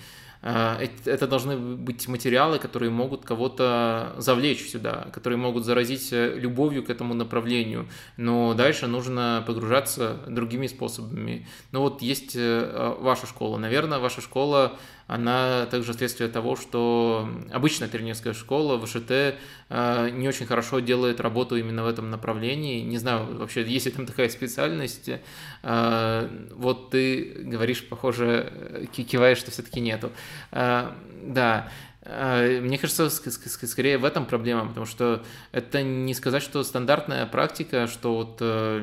Это 0.44 1.28
должны 1.28 1.56
быть 1.56 2.08
материалы, 2.08 2.58
которые 2.58 2.90
могут 2.90 3.24
кого-то 3.24 4.16
завлечь 4.18 4.68
сюда, 4.68 5.06
которые 5.12 5.38
могут 5.38 5.64
заразить 5.64 6.08
любовью 6.10 6.82
к 6.82 6.90
этому 6.90 7.14
направлению. 7.14 7.86
Но 8.16 8.52
дальше 8.54 8.88
нужно 8.88 9.44
погружаться 9.46 10.18
другими 10.26 10.66
способами. 10.66 11.46
Ну 11.70 11.82
вот 11.82 12.02
есть 12.02 12.34
ваша 12.34 13.28
школа. 13.28 13.56
Наверное, 13.56 14.00
ваша 14.00 14.20
школа 14.20 14.76
она 15.06 15.66
также 15.66 15.92
следствие 15.94 16.28
того, 16.28 16.56
что 16.56 17.28
обычная 17.52 17.88
тренерская 17.88 18.32
школа 18.32 18.84
ВШТ 18.84 19.10
э, 19.10 20.10
не 20.10 20.28
очень 20.28 20.46
хорошо 20.46 20.80
делает 20.80 21.20
работу 21.20 21.56
именно 21.56 21.84
в 21.84 21.88
этом 21.88 22.10
направлении. 22.10 22.82
Не 22.82 22.98
знаю, 22.98 23.38
вообще, 23.38 23.62
есть 23.62 23.86
ли 23.86 23.92
там 23.92 24.06
такая 24.06 24.28
специальность. 24.28 25.10
Э, 25.62 26.28
вот 26.54 26.90
ты 26.90 27.42
говоришь, 27.44 27.86
похоже, 27.88 28.88
киваешь, 28.92 29.38
что 29.38 29.50
все-таки 29.50 29.80
нету. 29.80 30.10
Э, 30.50 30.90
да, 31.22 31.68
мне 32.04 32.78
кажется, 32.78 33.08
скорее 33.10 33.96
в 33.96 34.04
этом 34.04 34.26
проблема, 34.26 34.66
потому 34.66 34.86
что 34.86 35.24
это 35.52 35.84
не 35.84 36.14
сказать, 36.14 36.42
что 36.42 36.64
стандартная 36.64 37.26
практика, 37.26 37.86
что 37.86 38.16
вот 38.16 38.38
э, 38.40 38.80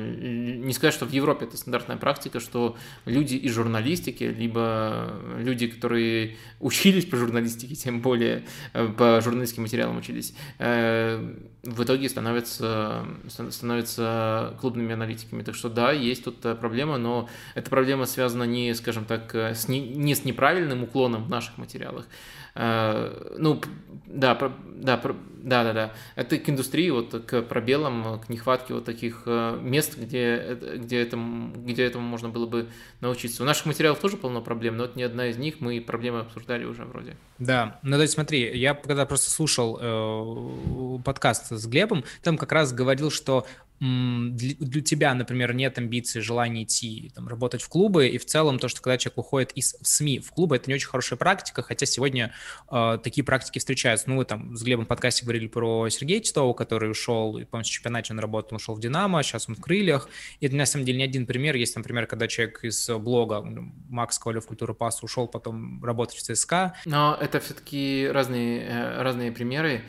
не 0.62 0.72
сказать, 0.72 0.94
что 0.94 1.04
в 1.04 1.10
Европе 1.12 1.44
это 1.44 1.58
стандартная 1.58 1.98
практика, 1.98 2.40
что 2.40 2.78
люди 3.04 3.34
из 3.34 3.52
журналистики, 3.52 4.24
либо 4.24 5.12
люди, 5.36 5.66
которые 5.66 6.38
учились 6.60 7.04
по 7.04 7.18
журналистике, 7.18 7.74
тем 7.74 8.00
более 8.00 8.44
э, 8.72 8.88
по 8.88 9.20
журналистским 9.20 9.64
материалам 9.64 9.98
учились, 9.98 10.34
э, 10.58 11.34
в 11.62 11.84
итоге 11.84 12.08
становятся, 12.08 13.04
становятся 13.50 14.56
клубными 14.62 14.94
аналитиками. 14.94 15.42
Так 15.42 15.56
что 15.56 15.68
да, 15.68 15.92
есть 15.92 16.24
тут 16.24 16.40
проблема, 16.40 16.96
но 16.96 17.28
эта 17.54 17.68
проблема 17.68 18.06
связана 18.06 18.44
не, 18.44 18.72
скажем 18.74 19.04
так, 19.04 19.34
с 19.34 19.68
не, 19.68 19.80
не 19.80 20.14
с 20.14 20.24
неправильным 20.24 20.84
уклоном 20.84 21.24
в 21.24 21.28
наших 21.28 21.58
материалах, 21.58 22.06
Э, 22.54 23.34
ну, 23.38 23.60
да, 24.06 24.34
да, 24.34 24.96
да, 25.42 25.64
да, 25.64 25.72
да. 25.72 25.92
Это 26.16 26.38
к 26.38 26.48
индустрии, 26.48 26.90
вот 26.90 27.24
к 27.26 27.42
пробелам, 27.42 28.20
к 28.20 28.28
нехватке 28.28 28.74
вот 28.74 28.84
таких 28.84 29.22
э, 29.26 29.58
мест, 29.60 29.96
где, 29.96 30.58
где, 30.76 31.00
этому, 31.00 31.54
где 31.54 31.84
этому 31.84 32.06
можно 32.06 32.28
было 32.28 32.46
бы 32.46 32.68
научиться. 33.00 33.42
У 33.42 33.46
наших 33.46 33.66
материалов 33.66 34.00
тоже 34.00 34.16
полно 34.16 34.40
проблем, 34.40 34.76
но 34.76 34.84
это 34.84 34.96
не 34.96 35.04
одна 35.04 35.28
из 35.28 35.36
них, 35.36 35.60
мы 35.60 35.80
проблемы 35.80 36.20
обсуждали 36.20 36.64
уже 36.64 36.84
вроде. 36.84 37.16
Да, 37.38 37.78
ну 37.82 37.96
то 37.96 38.02
есть 38.02 38.14
смотри, 38.14 38.56
я 38.58 38.74
когда 38.74 39.06
просто 39.06 39.30
слушал 39.30 39.78
э, 39.80 40.98
подкаст 41.04 41.52
с 41.52 41.66
Глебом, 41.66 42.04
там 42.22 42.36
как 42.36 42.52
раз 42.52 42.72
говорил, 42.72 43.10
что 43.10 43.46
для, 43.80 44.54
для 44.58 44.82
тебя, 44.82 45.14
например, 45.14 45.54
нет 45.54 45.78
амбиций, 45.78 46.20
желания 46.20 46.64
идти 46.64 47.10
там, 47.14 47.26
работать 47.28 47.62
в 47.62 47.68
клубы, 47.68 48.08
и 48.08 48.18
в 48.18 48.26
целом 48.26 48.58
то, 48.58 48.68
что 48.68 48.82
когда 48.82 48.98
человек 48.98 49.18
уходит 49.18 49.52
из 49.52 49.74
СМИ 49.80 50.20
в 50.20 50.30
клубы, 50.32 50.56
это 50.56 50.68
не 50.68 50.74
очень 50.74 50.88
хорошая 50.88 51.18
практика, 51.18 51.62
хотя 51.62 51.86
сегодня 51.86 52.34
э, 52.70 52.98
такие 53.02 53.24
практики 53.24 53.58
встречаются. 53.58 54.10
Ну, 54.10 54.16
мы 54.16 54.26
там 54.26 54.54
с 54.54 54.62
Глебом 54.62 54.84
в 54.84 54.88
подкасте 54.88 55.24
говорили 55.24 55.46
про 55.46 55.88
Сергея 55.88 56.20
Титова, 56.20 56.52
который 56.52 56.90
ушел, 56.90 57.38
и, 57.38 57.44
помню, 57.44 57.64
в 57.64 57.68
чемпионате 57.68 58.12
он 58.12 58.18
работал, 58.18 58.56
ушел 58.56 58.74
в 58.74 58.80
«Динамо», 58.80 59.22
сейчас 59.22 59.48
он 59.48 59.54
в 59.54 59.60
«Крыльях». 59.60 60.10
И 60.40 60.46
это, 60.46 60.56
на 60.56 60.66
самом 60.66 60.84
деле, 60.84 60.98
не 60.98 61.04
один 61.04 61.26
пример. 61.26 61.56
Есть, 61.56 61.74
например, 61.74 62.06
когда 62.06 62.28
человек 62.28 62.62
из 62.64 62.88
блога 62.90 63.42
Макс 63.88 64.18
Ковалев 64.18 64.46
«Культура 64.46 64.74
паса» 64.74 65.06
ушел 65.06 65.26
потом 65.26 65.82
работать 65.82 66.16
в 66.16 66.22
ЦСКА. 66.22 66.74
Но 66.84 67.16
это 67.18 67.40
все-таки 67.40 68.08
разные, 68.12 68.62
э, 68.62 69.02
разные 69.02 69.32
примеры. 69.32 69.82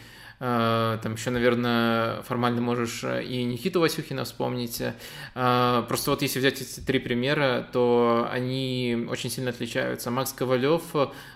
Э, 0.44 0.98
там 1.04 1.14
еще, 1.14 1.30
наверное, 1.30 2.24
формально 2.24 2.62
можешь 2.62 3.04
э, 3.04 3.24
и 3.24 3.44
Никиту 3.44 3.80
Васюхина 3.80 4.26
вспомнить. 4.26 4.82
Э, 5.36 5.84
просто 5.88 6.10
вот 6.10 6.24
если 6.24 6.40
взять 6.40 6.60
эти 6.60 6.80
три 6.80 6.98
примера, 6.98 7.70
то 7.72 8.28
они 8.32 9.06
очень 9.08 9.30
сильно 9.30 9.52
отличаются. 9.52 10.10
Макс 10.10 10.34
Ковалев 10.34 10.82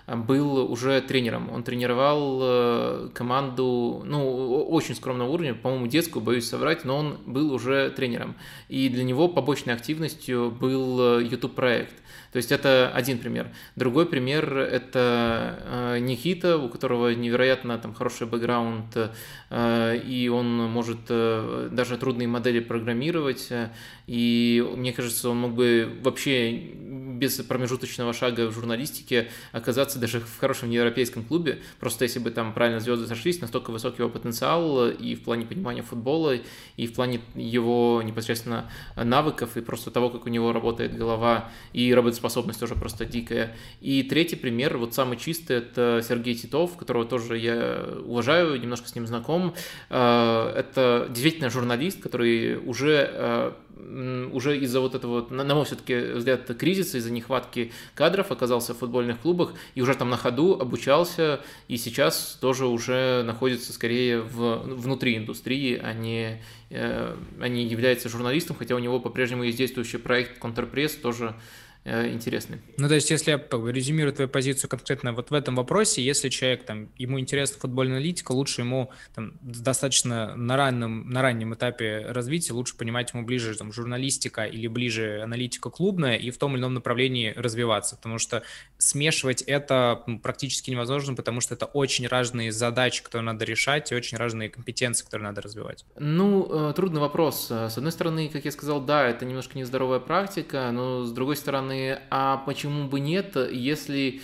был 0.08 0.72
уже 0.72 1.00
тренером. 1.02 1.50
Он 1.52 1.62
тренировал 1.62 3.10
команду, 3.10 4.02
ну, 4.04 4.64
очень 4.64 4.96
скромного 4.96 5.30
уровня, 5.30 5.54
по-моему, 5.54 5.86
детскую, 5.86 6.22
боюсь 6.24 6.48
соврать, 6.48 6.84
но 6.84 6.96
он 6.96 7.18
был 7.26 7.52
уже 7.52 7.90
тренером. 7.90 8.34
И 8.68 8.88
для 8.88 9.04
него 9.04 9.28
побочной 9.28 9.74
активностью 9.74 10.50
был 10.50 11.20
YouTube-проект. 11.20 11.94
То 12.36 12.38
есть 12.38 12.52
это 12.52 12.92
один 12.92 13.16
пример. 13.16 13.48
Другой 13.76 14.04
пример– 14.04 14.58
это 14.58 15.58
э, 15.94 15.98
Никита, 16.00 16.58
у 16.58 16.68
которого 16.68 17.14
невероятно 17.14 17.78
там 17.78 17.94
хороший 17.94 18.26
бэкграунд, 18.26 18.94
э, 19.48 19.96
и 20.04 20.28
он 20.28 20.46
может 20.70 20.98
э, 21.08 21.70
даже 21.72 21.96
трудные 21.96 22.28
модели 22.28 22.60
программировать, 22.60 23.50
и 24.06 24.70
мне 24.76 24.92
кажется, 24.92 25.30
он 25.30 25.38
мог 25.38 25.54
бы 25.54 25.98
вообще 26.02 26.52
без 27.18 27.34
промежуточного 27.36 28.12
шага 28.12 28.46
в 28.46 28.52
журналистике 28.52 29.28
оказаться 29.52 29.98
даже 29.98 30.20
в 30.20 30.38
хорошем 30.38 30.70
европейском 30.70 31.24
клубе, 31.24 31.60
просто 31.80 32.04
если 32.04 32.18
бы 32.18 32.30
там 32.30 32.52
правильно 32.52 32.80
звезды 32.80 33.06
сошлись, 33.06 33.40
настолько 33.40 33.70
высокий 33.70 34.02
его 34.02 34.10
потенциал 34.10 34.88
и 34.88 35.14
в 35.14 35.22
плане 35.22 35.46
понимания 35.46 35.82
футбола, 35.82 36.36
и 36.76 36.86
в 36.86 36.92
плане 36.92 37.20
его 37.34 38.02
непосредственно 38.04 38.70
навыков, 38.96 39.56
и 39.56 39.60
просто 39.60 39.90
того, 39.90 40.10
как 40.10 40.26
у 40.26 40.28
него 40.28 40.52
работает 40.52 40.96
голова, 40.96 41.50
и 41.72 41.92
работоспособность 41.94 42.36
способность 42.36 42.60
тоже 42.60 42.74
просто 42.74 43.04
дикая. 43.04 43.56
И 43.80 44.02
третий 44.02 44.36
пример, 44.36 44.76
вот 44.76 44.94
самый 44.94 45.16
чистый, 45.16 45.56
это 45.58 46.02
Сергей 46.06 46.34
Титов, 46.34 46.76
которого 46.76 47.04
тоже 47.04 47.38
я 47.38 47.84
уважаю, 48.04 48.60
немножко 48.60 48.88
с 48.88 48.94
ним 48.94 49.06
знаком. 49.06 49.54
Э, 49.90 50.52
это 50.56 51.06
действительно 51.08 51.50
журналист, 51.50 52.02
который 52.02 52.56
уже 52.58 53.10
э, 53.12 53.52
уже 54.32 54.58
из-за 54.58 54.80
вот 54.80 54.94
этого, 54.94 55.26
на 55.30 55.54
мой 55.54 55.64
все-таки 55.64 56.12
взгляд, 56.14 56.46
кризиса, 56.58 56.98
из-за 57.06 57.14
нехватки 57.14 57.72
кадров 57.94 58.30
оказался 58.30 58.74
в 58.74 58.78
футбольных 58.78 59.20
клубах 59.20 59.54
и 59.74 59.80
уже 59.80 59.94
там 59.94 60.10
на 60.10 60.16
ходу 60.16 60.58
обучался, 60.60 61.40
и 61.68 61.76
сейчас 61.76 62.36
тоже 62.40 62.66
уже 62.66 63.22
находится 63.22 63.72
скорее 63.72 64.20
в, 64.20 64.62
внутри 64.64 65.16
индустрии, 65.16 65.80
а 65.82 65.92
не, 65.92 66.42
э, 66.70 67.16
а 67.40 67.48
не 67.48 67.64
является 67.64 68.08
журналистом, 68.08 68.56
хотя 68.56 68.74
у 68.74 68.78
него 68.78 69.00
по-прежнему 69.00 69.44
есть 69.44 69.58
действующий 69.58 69.98
проект 69.98 70.38
«Контрпресс», 70.38 70.94
тоже 70.96 71.34
интересны. 71.86 72.60
Ну, 72.78 72.88
то 72.88 72.94
есть, 72.94 73.10
если 73.10 73.30
я 73.30 73.38
резюмирую 73.38 74.12
твою 74.12 74.28
позицию 74.28 74.68
конкретно 74.68 75.12
вот 75.12 75.30
в 75.30 75.34
этом 75.34 75.54
вопросе, 75.54 76.02
если 76.02 76.28
человек, 76.28 76.64
там, 76.64 76.88
ему 76.96 77.20
интересна 77.20 77.58
футбольная 77.60 77.96
аналитика, 77.96 78.32
лучше 78.32 78.62
ему 78.62 78.90
там, 79.14 79.34
достаточно 79.40 80.34
на 80.34 80.56
раннем, 80.56 81.08
на 81.08 81.22
раннем 81.22 81.54
этапе 81.54 82.06
развития, 82.08 82.54
лучше 82.54 82.76
понимать 82.76 83.12
ему 83.14 83.24
ближе 83.24 83.54
там, 83.56 83.72
журналистика 83.72 84.44
или 84.44 84.66
ближе 84.66 85.20
аналитика 85.22 85.70
клубная 85.70 86.16
и 86.16 86.30
в 86.30 86.38
том 86.38 86.52
или 86.52 86.60
ином 86.60 86.74
направлении 86.74 87.32
развиваться, 87.36 87.96
потому 87.96 88.18
что 88.18 88.42
смешивать 88.78 89.42
это 89.42 90.02
практически 90.22 90.70
невозможно, 90.70 91.14
потому 91.14 91.40
что 91.40 91.54
это 91.54 91.66
очень 91.66 92.06
разные 92.06 92.52
задачи, 92.52 93.02
которые 93.02 93.26
надо 93.26 93.44
решать, 93.44 93.92
и 93.92 93.94
очень 93.94 94.18
разные 94.18 94.48
компетенции, 94.48 95.04
которые 95.04 95.28
надо 95.28 95.42
развивать. 95.42 95.84
Ну, 95.98 96.70
э, 96.70 96.72
трудный 96.74 97.00
вопрос. 97.00 97.50
С 97.50 97.76
одной 97.76 97.92
стороны, 97.92 98.28
как 98.28 98.44
я 98.44 98.52
сказал, 98.52 98.80
да, 98.80 99.06
это 99.06 99.24
немножко 99.24 99.58
нездоровая 99.58 100.00
практика, 100.00 100.70
но 100.72 101.04
с 101.04 101.12
другой 101.12 101.36
стороны, 101.36 102.00
а 102.10 102.38
почему 102.38 102.88
бы 102.88 103.00
нет, 103.00 103.36
если 103.36 104.20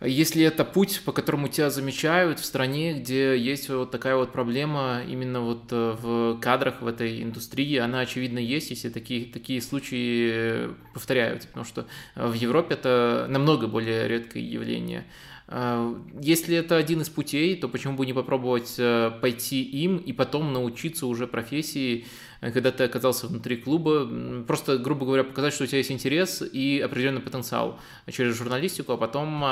если 0.00 0.44
это 0.44 0.64
путь, 0.64 1.02
по 1.04 1.12
которому 1.12 1.48
тебя 1.48 1.70
замечают 1.70 2.40
в 2.40 2.44
стране, 2.44 2.94
где 2.94 3.38
есть 3.38 3.68
вот 3.68 3.90
такая 3.90 4.16
вот 4.16 4.32
проблема 4.32 5.02
именно 5.08 5.40
вот 5.40 5.64
э, 5.70 5.96
в 6.00 6.38
кадрах 6.40 6.82
в 6.82 6.86
этой 6.86 7.22
индустрии, 7.22 7.76
она 7.76 8.00
очевидно 8.00 8.38
есть, 8.38 8.70
если 8.70 8.88
такие, 8.88 9.26
такие 9.26 9.62
случаи 9.62 10.70
повторяются, 10.92 11.48
потому 11.48 11.64
что 11.64 11.86
в 12.16 12.32
Европе 12.32 12.74
это 12.74 13.26
намного 13.28 13.66
более 13.66 14.08
редкое 14.08 14.42
явление. 14.42 15.04
А, 15.46 15.94
если 16.20 16.56
это 16.56 16.76
один 16.76 17.02
из 17.02 17.10
путей, 17.10 17.54
то 17.56 17.68
почему 17.68 17.96
бы 17.96 18.06
не 18.06 18.12
попробовать 18.12 18.74
э, 18.78 19.10
пойти 19.20 19.62
им 19.62 19.98
и 19.98 20.12
потом 20.12 20.52
научиться 20.52 21.06
уже 21.06 21.26
профессии, 21.26 22.06
э, 22.33 22.33
когда 22.52 22.70
ты 22.70 22.84
оказался 22.84 23.26
внутри 23.26 23.56
клуба, 23.56 24.08
просто, 24.46 24.78
грубо 24.78 25.06
говоря, 25.06 25.24
показать, 25.24 25.54
что 25.54 25.64
у 25.64 25.66
тебя 25.66 25.78
есть 25.78 25.90
интерес 25.90 26.42
и 26.42 26.80
определенный 26.84 27.20
потенциал 27.20 27.80
через 28.10 28.36
журналистику, 28.36 28.92
а 28.92 28.96
потом 28.96 29.44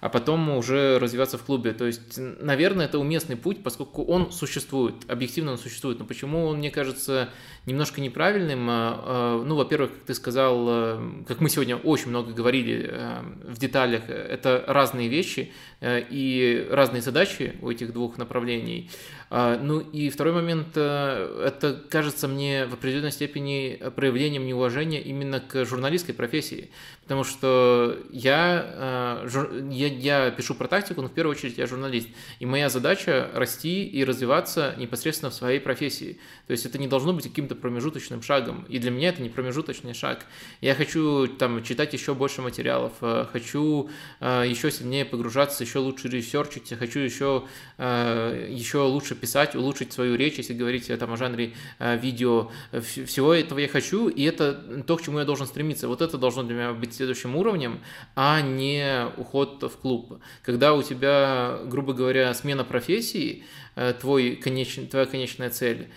а, 0.00 0.08
потом 0.08 0.50
уже 0.50 0.98
развиваться 0.98 1.38
в 1.38 1.42
клубе. 1.44 1.72
То 1.72 1.86
есть, 1.86 2.18
наверное, 2.18 2.86
это 2.86 2.98
уместный 2.98 3.36
путь, 3.36 3.62
поскольку 3.62 4.04
он 4.04 4.32
существует, 4.32 4.94
объективно 5.08 5.52
он 5.52 5.58
существует. 5.58 5.98
Но 5.98 6.04
почему 6.04 6.46
он, 6.46 6.58
мне 6.58 6.70
кажется, 6.70 7.30
немножко 7.66 8.00
неправильным? 8.00 8.68
А, 8.70 9.02
а, 9.04 9.42
ну, 9.44 9.56
во-первых, 9.56 9.92
как 9.92 10.02
ты 10.04 10.14
сказал, 10.14 10.66
э, 10.68 11.24
как 11.26 11.40
мы 11.40 11.48
сегодня 11.48 11.76
очень 11.76 12.08
много 12.08 12.32
говорили 12.32 12.88
э, 12.90 13.20
в 13.44 13.58
деталях, 13.58 14.08
это 14.08 14.64
разные 14.66 15.08
вещи 15.08 15.52
э, 15.80 16.02
и 16.10 16.66
разные 16.70 17.02
задачи 17.02 17.54
у 17.62 17.70
этих 17.70 17.92
двух 17.92 18.18
направлений. 18.18 18.90
А, 19.30 19.58
ну 19.58 19.80
и 19.80 20.10
второй 20.10 20.32
момент, 20.32 20.76
это 20.76 21.82
кажется 21.88 22.28
мне 22.28 22.66
в 22.66 22.74
определенной 22.74 23.10
степени 23.10 23.80
проявлением 23.96 24.46
неуважения 24.46 25.00
именно 25.00 25.40
к 25.40 25.64
журналистской 25.64 26.14
профессии, 26.14 26.70
потому 27.02 27.24
что 27.24 27.98
я, 28.10 29.24
я 29.70 29.83
я 29.88 30.30
пишу 30.30 30.54
про 30.54 30.68
тактику, 30.68 31.02
но 31.02 31.08
в 31.08 31.12
первую 31.12 31.36
очередь 31.36 31.58
я 31.58 31.66
журналист. 31.66 32.08
И 32.38 32.46
моя 32.46 32.68
задача 32.68 33.30
расти 33.34 33.84
и 33.84 34.04
развиваться 34.04 34.74
непосредственно 34.78 35.30
в 35.30 35.34
своей 35.34 35.60
профессии. 35.60 36.18
То 36.46 36.52
есть 36.52 36.66
это 36.66 36.78
не 36.78 36.88
должно 36.88 37.12
быть 37.12 37.24
каким-то 37.24 37.54
промежуточным 37.54 38.22
шагом. 38.22 38.64
И 38.68 38.78
для 38.78 38.90
меня 38.90 39.08
это 39.08 39.22
не 39.22 39.28
промежуточный 39.28 39.94
шаг. 39.94 40.26
Я 40.60 40.74
хочу 40.74 41.26
там 41.26 41.62
читать 41.62 41.92
еще 41.92 42.14
больше 42.14 42.42
материалов, 42.42 42.92
э, 43.00 43.26
хочу 43.32 43.90
э, 44.20 44.44
еще 44.46 44.70
сильнее 44.70 45.04
погружаться, 45.04 45.64
еще 45.64 45.78
лучше 45.78 46.08
ресерчить, 46.08 46.72
хочу 46.78 47.00
еще, 47.00 47.44
э, 47.78 48.48
еще 48.50 48.78
лучше 48.78 49.14
писать, 49.14 49.54
улучшить 49.54 49.92
свою 49.92 50.16
речь, 50.16 50.36
если 50.36 50.54
говорить 50.54 50.86
там 50.98 51.12
о 51.12 51.16
жанре 51.16 51.54
видео. 51.78 52.50
Всего 52.72 53.34
этого 53.34 53.58
я 53.58 53.68
хочу, 53.68 54.08
и 54.08 54.22
это 54.22 54.54
то, 54.86 54.96
к 54.96 55.02
чему 55.02 55.18
я 55.18 55.24
должен 55.24 55.46
стремиться. 55.46 55.88
Вот 55.88 56.02
это 56.02 56.18
должно 56.18 56.42
для 56.42 56.54
меня 56.54 56.72
быть 56.72 56.94
следующим 56.94 57.36
уровнем, 57.36 57.80
а 58.14 58.40
не 58.40 59.06
уход 59.16 59.73
в 59.74 59.78
клуб. 59.78 60.20
Когда 60.42 60.74
у 60.74 60.82
тебя, 60.82 61.58
грубо 61.66 61.92
говоря, 61.92 62.32
смена 62.34 62.64
профессии, 62.64 63.44
э, 63.76 63.92
твой 64.00 64.36
конечный, 64.36 64.86
твоя 64.86 65.06
конечная 65.06 65.50
цель, 65.50 65.90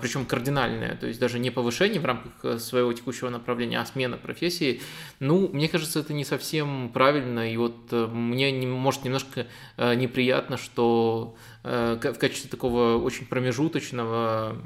причем 0.00 0.24
кардинальная, 0.24 0.96
то 0.96 1.06
есть 1.06 1.20
даже 1.20 1.38
не 1.38 1.50
повышение 1.50 2.00
в 2.00 2.04
рамках 2.04 2.32
э, 2.44 2.58
своего 2.58 2.92
текущего 2.92 3.28
направления, 3.28 3.80
а 3.80 3.86
смена 3.86 4.16
профессии, 4.16 4.80
ну, 5.20 5.48
мне 5.52 5.68
кажется, 5.68 6.00
это 6.00 6.12
не 6.12 6.24
совсем 6.24 6.90
правильно, 6.92 7.52
и 7.52 7.56
вот 7.56 7.92
мне, 7.92 8.52
может, 8.66 9.04
немножко 9.04 9.46
неприятно, 9.76 10.56
что 10.56 11.36
в 11.62 12.14
качестве 12.18 12.48
такого 12.48 12.96
очень 13.02 13.26
промежуточного 13.26 14.56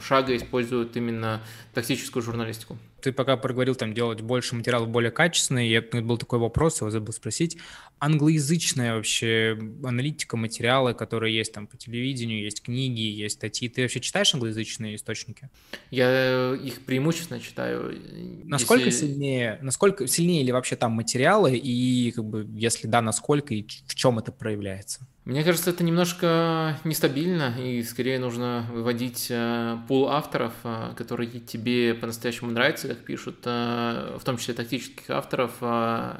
шага 0.00 0.34
используют 0.36 0.96
именно 0.96 1.42
тактическую 1.74 2.22
журналистику 2.22 2.78
ты 3.06 3.12
пока 3.12 3.36
проговорил 3.36 3.76
там 3.76 3.94
делать 3.94 4.20
больше 4.20 4.56
материалов 4.56 4.88
более 4.88 5.12
качественные, 5.12 5.70
я, 5.70 6.02
был 6.02 6.18
такой 6.18 6.40
вопрос, 6.40 6.80
его 6.80 6.90
забыл 6.90 7.12
спросить. 7.12 7.56
Англоязычная 8.00 8.96
вообще 8.96 9.56
аналитика, 9.84 10.36
материалы, 10.36 10.92
которые 10.92 11.36
есть 11.36 11.52
там 11.52 11.68
по 11.68 11.76
телевидению, 11.76 12.42
есть 12.42 12.64
книги, 12.64 13.02
есть 13.02 13.36
статьи. 13.36 13.68
Ты 13.68 13.82
вообще 13.82 14.00
читаешь 14.00 14.34
англоязычные 14.34 14.55
источники? 14.62 15.50
Я 15.90 16.54
их 16.54 16.84
преимущественно 16.84 17.40
читаю. 17.40 17.98
Насколько 18.44 18.86
если... 18.86 19.06
сильнее, 19.06 19.58
насколько 19.62 20.06
сильнее 20.06 20.42
ли 20.44 20.52
вообще 20.52 20.76
там 20.76 20.92
материалы 20.92 21.56
и 21.56 22.12
как 22.12 22.24
бы, 22.24 22.46
если 22.54 22.86
да, 22.86 23.02
насколько 23.02 23.54
и 23.54 23.66
в 23.86 23.94
чем 23.94 24.18
это 24.18 24.32
проявляется? 24.32 25.06
Мне 25.26 25.42
кажется, 25.42 25.70
это 25.70 25.82
немножко 25.82 26.78
нестабильно, 26.84 27.52
и 27.58 27.82
скорее 27.82 28.20
нужно 28.20 28.64
выводить 28.70 29.26
э, 29.28 29.76
пул 29.88 30.08
авторов, 30.08 30.52
э, 30.62 30.92
которые 30.96 31.28
тебе 31.40 31.94
по-настоящему 31.94 32.52
нравятся, 32.52 32.86
как 32.86 32.98
пишут, 32.98 33.38
э, 33.44 34.18
в 34.20 34.24
том 34.24 34.38
числе 34.38 34.54
тактических 34.54 35.10
авторов, 35.10 35.50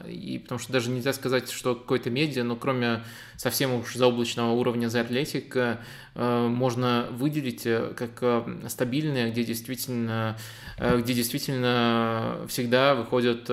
и 0.09 0.41
потому 0.43 0.59
что 0.59 0.73
даже 0.73 0.91
нельзя 0.91 1.13
сказать, 1.13 1.53
что 1.53 1.77
какой-то 1.77 2.11
медиа, 2.11 2.43
но 2.43 2.57
кроме 2.57 3.05
совсем 3.37 3.75
уж 3.75 3.95
заоблачного 3.95 4.51
уровня 4.51 4.89
The 4.89 5.09
Athletic, 5.09 5.79
можно 6.17 7.07
выделить 7.11 7.63
как 7.63 8.49
стабильные, 8.69 9.31
где 9.31 9.45
действительно, 9.45 10.39
где 10.79 11.13
действительно 11.13 12.39
всегда 12.49 12.95
выходят 12.95 13.51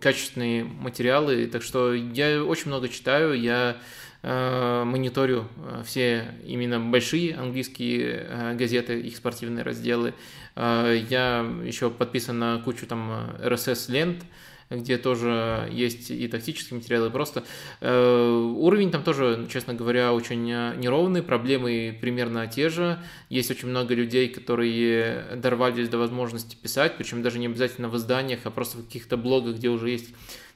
качественные 0.00 0.64
материалы, 0.64 1.46
так 1.46 1.62
что 1.62 1.94
я 1.94 2.44
очень 2.44 2.68
много 2.68 2.90
читаю, 2.90 3.32
я 3.32 3.70
Э, 3.70 3.76
мониторю 4.22 5.48
э, 5.56 5.82
все 5.84 6.34
именно 6.46 6.78
большие 6.78 7.34
английские 7.34 8.26
э, 8.28 8.54
газеты, 8.54 9.00
их 9.00 9.16
спортивные 9.16 9.64
разделы. 9.64 10.14
Я 10.54 11.50
еще 11.64 11.88
подписан 11.88 12.38
на 12.38 12.58
кучу 12.58 12.86
там 12.86 13.34
RSS-лент, 13.42 14.22
где 14.68 14.98
тоже 14.98 15.66
есть 15.72 16.10
и 16.10 16.28
тактические 16.28 16.78
материалы, 16.78 17.08
просто 17.08 17.42
уровень 17.80 18.90
там 18.90 19.02
тоже, 19.02 19.46
честно 19.50 19.72
говоря, 19.72 20.12
очень 20.12 20.44
неровный, 20.44 21.22
проблемы 21.22 21.96
примерно 21.98 22.46
те 22.48 22.68
же, 22.68 22.98
есть 23.30 23.50
очень 23.50 23.68
много 23.68 23.94
людей, 23.94 24.28
которые 24.28 25.24
дорвались 25.36 25.88
до 25.88 25.96
возможности 25.96 26.54
писать, 26.54 26.98
причем 26.98 27.22
даже 27.22 27.38
не 27.38 27.46
обязательно 27.46 27.88
в 27.88 27.96
изданиях, 27.96 28.40
а 28.44 28.50
просто 28.50 28.76
в 28.76 28.84
каких-то 28.84 29.16
блогах, 29.16 29.56
где 29.56 29.70
уже 29.70 29.88
есть 29.88 30.10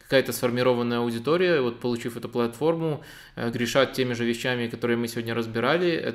какая-то 0.06 0.32
сформированная 0.32 0.98
аудитория, 0.98 1.60
вот 1.60 1.80
получив 1.80 2.16
эту 2.16 2.28
платформу, 2.28 3.02
э, 3.34 3.50
грешат 3.50 3.92
теми 3.92 4.12
же 4.12 4.24
вещами, 4.24 4.68
которые 4.68 4.96
мы 4.96 5.08
сегодня 5.08 5.34
разбирали. 5.34 6.14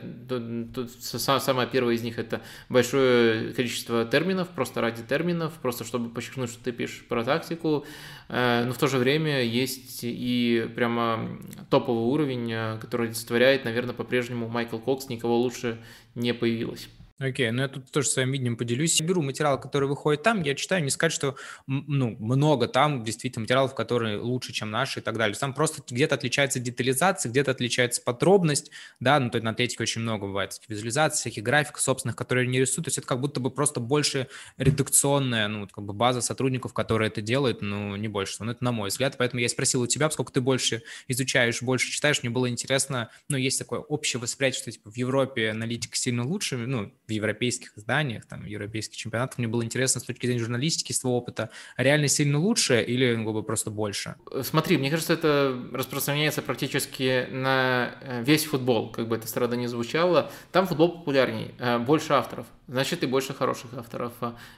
Самое 1.01 1.67
первое 1.67 1.95
из 1.95 2.01
них 2.01 2.17
это 2.17 2.41
большое 2.69 3.53
количество 3.53 4.05
терминов, 4.05 4.47
просто 4.49 4.79
ради 4.79 5.03
терминов, 5.03 5.53
просто 5.61 5.83
чтобы 5.83 6.09
подчеркнуть, 6.09 6.49
что 6.49 6.63
ты 6.63 6.71
пишешь 6.71 7.05
про 7.05 7.25
тактику. 7.25 7.85
Э, 8.29 8.63
но 8.65 8.73
в 8.73 8.77
то 8.77 8.87
же 8.87 8.97
время 8.97 9.43
есть 9.43 9.99
и 10.03 10.69
прямо 10.73 11.37
топовый 11.69 12.05
уровень, 12.05 12.49
э, 12.49 12.77
который 12.79 13.07
олицетворяет, 13.07 13.65
наверное, 13.65 13.93
по-прежнему 13.93 14.47
Майкл 14.47 14.77
Кокс, 14.77 15.09
никого 15.09 15.37
лучше 15.37 15.79
не 16.15 16.33
появилось. 16.33 16.87
Окей, 17.21 17.49
okay, 17.49 17.51
ну 17.51 17.61
я 17.61 17.67
тут 17.67 17.91
тоже 17.91 18.07
своим 18.07 18.31
видением 18.31 18.57
поделюсь. 18.57 18.99
Я 18.99 19.05
беру 19.05 19.21
материал, 19.21 19.61
который 19.61 19.87
выходит 19.87 20.23
там, 20.23 20.41
я 20.41 20.55
читаю, 20.55 20.83
не 20.83 20.89
сказать, 20.89 21.13
что 21.13 21.35
ну, 21.67 22.15
много 22.17 22.67
там 22.67 23.03
действительно 23.03 23.43
материалов, 23.43 23.75
которые 23.75 24.17
лучше, 24.17 24.53
чем 24.53 24.71
наши 24.71 25.01
и 25.01 25.03
так 25.03 25.19
далее. 25.19 25.37
Там 25.37 25.53
просто 25.53 25.83
где-то 25.87 26.15
отличается 26.15 26.59
детализация, 26.59 27.29
где-то 27.29 27.51
отличается 27.51 28.01
подробность, 28.01 28.71
да, 28.99 29.19
ну 29.19 29.29
то 29.29 29.35
есть 29.35 29.43
на 29.43 29.51
атлетике 29.51 29.83
очень 29.83 30.01
много 30.01 30.25
бывает 30.25 30.59
визуализаций, 30.67 31.19
всяких 31.19 31.43
графиков 31.43 31.79
собственных, 31.79 32.15
которые 32.15 32.47
не 32.47 32.59
рисуют, 32.59 32.85
то 32.85 32.89
есть 32.89 32.97
это 32.97 33.05
как 33.05 33.19
будто 33.19 33.39
бы 33.39 33.51
просто 33.51 33.79
больше 33.79 34.27
редакционная, 34.57 35.47
ну 35.47 35.67
как 35.67 35.83
бы 35.83 35.93
база 35.93 36.21
сотрудников, 36.21 36.73
которые 36.73 37.09
это 37.09 37.21
делают, 37.21 37.61
ну 37.61 37.95
не 37.97 38.07
больше, 38.07 38.37
ну 38.39 38.49
это 38.49 38.63
на 38.63 38.71
мой 38.71 38.89
взгляд, 38.89 39.17
поэтому 39.19 39.41
я 39.41 39.49
спросил 39.49 39.81
у 39.81 39.87
тебя, 39.87 40.09
сколько 40.09 40.33
ты 40.33 40.41
больше 40.41 40.81
изучаешь, 41.07 41.61
больше 41.61 41.91
читаешь, 41.91 42.23
мне 42.23 42.31
было 42.31 42.49
интересно, 42.49 43.11
ну 43.29 43.37
есть 43.37 43.59
такое 43.59 43.79
общее 43.79 44.19
восприятие, 44.19 44.61
что 44.63 44.71
типа 44.71 44.89
в 44.89 44.97
Европе 44.97 45.51
аналитика 45.51 45.95
сильно 45.95 46.25
лучше, 46.25 46.57
ну 46.57 46.91
в 47.11 47.13
европейских 47.13 47.77
изданиях, 47.77 48.25
там, 48.25 48.45
европейских 48.45 48.95
чемпионатах. 48.95 49.37
Мне 49.37 49.47
было 49.47 49.63
интересно 49.63 49.99
с 49.99 50.03
точки 50.03 50.25
зрения 50.25 50.41
журналистики, 50.41 50.93
с 50.93 50.99
твоего 50.99 51.17
опыта, 51.17 51.49
реально 51.77 52.07
сильно 52.07 52.39
лучше 52.39 52.81
или 52.81 53.15
ну, 53.15 53.33
бы 53.33 53.43
просто 53.43 53.69
больше? 53.69 54.15
Смотри, 54.41 54.77
мне 54.77 54.89
кажется, 54.89 55.13
это 55.13 55.59
распространяется 55.73 56.41
практически 56.41 57.27
на 57.29 57.95
э, 58.01 58.23
весь 58.23 58.45
футбол, 58.45 58.91
как 58.91 59.07
бы 59.07 59.17
это 59.17 59.27
странно 59.27 59.55
не 59.55 59.67
звучало. 59.67 60.31
Там 60.51 60.67
футбол 60.67 60.99
популярней, 60.99 61.53
э, 61.59 61.77
больше 61.79 62.13
авторов. 62.13 62.45
Значит 62.71 63.03
и 63.03 63.05
больше 63.05 63.33
хороших 63.33 63.73
авторов. 63.75 64.13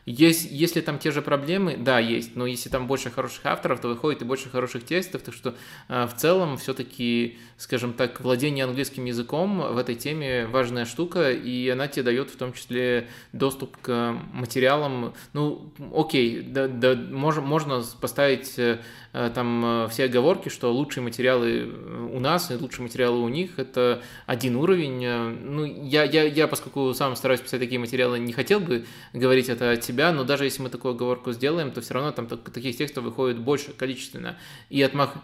Есть, 0.06 0.48
если 0.50 0.80
там 0.80 1.00
те 1.00 1.12
же 1.12 1.22
проблемы, 1.22 1.76
да, 1.78 2.00
есть, 2.00 2.36
но 2.36 2.46
если 2.46 2.70
там 2.70 2.88
больше 2.88 3.10
хороших 3.10 3.46
авторов, 3.46 3.82
то 3.82 3.88
выходит 3.90 4.22
и 4.22 4.26
больше 4.26 4.50
хороших 4.50 4.86
текстов, 4.86 5.24
так 5.24 5.34
что 5.34 5.56
в 5.90 6.12
целом 6.16 6.58
все-таки, 6.58 7.38
скажем 7.58 7.94
так, 7.94 8.22
владение 8.22 8.66
английским 8.66 9.06
языком 9.06 9.74
в 9.74 9.78
этой 9.78 9.96
теме 9.96 10.46
важная 10.46 10.86
штука, 10.86 11.32
и 11.32 11.68
она 11.70 11.88
тебе 11.88 12.04
дает 12.04 12.30
в 12.30 12.38
том 12.38 12.54
числе 12.54 13.08
доступ 13.32 13.78
к 13.78 14.16
материалам. 14.32 15.14
Ну, 15.34 15.74
окей, 15.94 16.42
да, 16.42 16.68
да, 16.68 16.96
можно, 16.96 17.42
можно 17.42 17.84
поставить 18.00 18.58
э, 18.60 18.80
там 19.12 19.86
э, 19.86 19.88
все 19.90 20.06
оговорки, 20.06 20.50
что 20.50 20.72
лучшие 20.72 21.04
материалы 21.04 21.68
у 22.12 22.20
нас 22.20 22.52
и 22.52 22.56
лучшие 22.56 22.84
материалы 22.84 23.20
у 23.20 23.30
них– 23.30 23.52
это 23.58 24.02
один 24.26 24.56
уровень. 24.56 25.08
Ну, 25.08 25.66
я, 25.66 26.04
я, 26.04 26.24
я, 26.24 26.48
поскольку 26.48 26.94
сам 26.94 27.16
стараюсь 27.16 27.42
писать 27.42 27.60
такие 27.60 27.80
материалы, 27.80 28.03
не 28.18 28.34
хотел 28.34 28.60
бы 28.60 28.86
говорить 29.14 29.50
это 29.50 29.72
от 29.72 29.84
себя, 29.84 30.12
но 30.12 30.24
даже 30.24 30.46
если 30.46 30.62
мы 30.62 30.70
такую 30.70 30.94
оговорку 30.94 31.32
сделаем, 31.32 31.72
то 31.72 31.82
все 31.82 31.94
равно 31.94 32.12
там 32.12 32.28
таких 32.28 32.78
текстов 32.78 33.04
выходит 33.04 33.40
больше 33.40 33.72
количественно. 33.74 34.38
И 34.70 34.82
отмах 34.82 35.16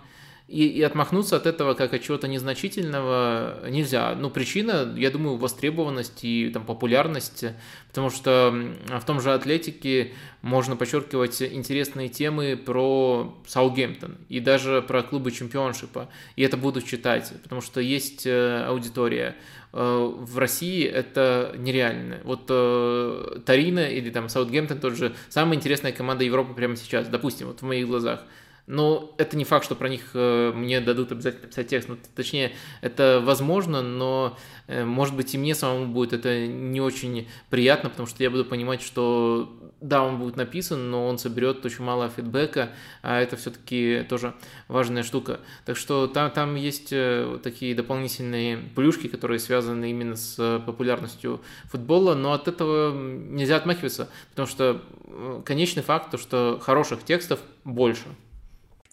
и, 0.49 0.67
и 0.67 0.81
отмахнуться 0.81 1.35
от 1.35 1.45
этого 1.45 1.75
как 1.75 1.93
от 1.93 2.01
чего-то 2.01 2.27
незначительного 2.27 3.69
нельзя. 3.69 4.15
Ну, 4.15 4.31
причина, 4.31 4.91
я 4.97 5.11
думаю, 5.11 5.37
востребованность 5.37 6.23
и 6.23 6.49
там, 6.49 6.65
популярность, 6.65 7.45
потому 7.89 8.09
что 8.09 8.51
в 8.87 9.05
том 9.05 9.21
же 9.21 9.31
атлетике 9.31 10.13
можно 10.41 10.75
подчеркивать 10.75 11.41
интересные 11.43 12.09
темы 12.09 12.57
про 12.57 13.37
Саутгемптон 13.45 14.17
и 14.27 14.39
даже 14.39 14.81
про 14.81 15.03
клубы 15.03 15.31
чемпионшипа, 15.31 16.09
и 16.35 16.41
это 16.41 16.57
будут 16.57 16.85
читать, 16.85 17.31
потому 17.43 17.61
что 17.61 17.79
есть 17.79 18.25
э, 18.25 18.63
аудитория. 18.63 19.35
Э, 19.71 20.11
в 20.17 20.39
России 20.39 20.83
это 20.83 21.53
нереально. 21.59 22.21
Вот 22.23 22.45
э, 22.49 23.39
Тарина 23.45 23.87
или 23.87 24.09
там 24.09 24.29
Саутгемптон 24.29 24.79
тот 24.79 24.95
же 24.95 25.13
самая 25.29 25.57
интересная 25.57 25.91
команда 25.91 26.23
Европы 26.23 26.55
прямо 26.55 26.75
сейчас, 26.75 27.07
допустим, 27.07 27.47
вот 27.47 27.61
в 27.61 27.65
моих 27.65 27.85
глазах– 27.85 28.23
но 28.69 29.15
это 29.17 29.35
не 29.35 29.45
факт, 29.45 29.65
что 29.65 29.73
про 29.73 29.89
них 29.89 30.11
э, 30.13 30.51
мне 30.53 30.79
дадут 30.79 31.11
обязательно 31.11 31.47
писать 31.47 31.69
текст. 31.69 31.89
Ну, 31.89 31.97
точнее, 32.15 32.51
это 32.81 33.19
возможно, 33.19 33.81
но, 33.81 34.37
э, 34.67 34.85
может 34.85 35.15
быть, 35.15 35.33
и 35.33 35.39
мне 35.39 35.55
самому 35.55 35.87
будет 35.87 36.13
это 36.13 36.45
не 36.45 36.79
очень 36.79 37.27
приятно, 37.49 37.89
потому 37.89 38.07
что 38.07 38.21
я 38.21 38.29
буду 38.29 38.45
понимать, 38.45 38.83
что 38.83 39.51
да, 39.81 40.03
он 40.03 40.19
будет 40.19 40.35
написан, 40.35 40.91
но 40.91 41.07
он 41.07 41.17
соберет 41.17 41.65
очень 41.65 41.83
мало 41.83 42.09
фидбэка, 42.09 42.69
а 43.01 43.19
это 43.19 43.37
все-таки 43.37 44.05
тоже 44.07 44.35
важная 44.67 45.01
штука. 45.01 45.39
Так 45.65 45.75
что 45.75 46.05
там, 46.05 46.29
там 46.29 46.53
есть 46.53 46.89
э, 46.91 47.39
такие 47.41 47.73
дополнительные 47.73 48.57
плюшки, 48.75 49.07
которые 49.07 49.39
связаны 49.39 49.89
именно 49.89 50.15
с 50.15 50.61
популярностью 50.63 51.41
футбола, 51.71 52.13
но 52.13 52.33
от 52.33 52.47
этого 52.47 52.93
нельзя 52.93 53.55
отмахиваться, 53.55 54.09
потому 54.29 54.47
что 54.47 54.83
конечный 55.43 55.81
факт, 55.81 56.11
то, 56.11 56.19
что 56.19 56.59
хороших 56.61 57.03
текстов 57.03 57.39
больше– 57.63 58.05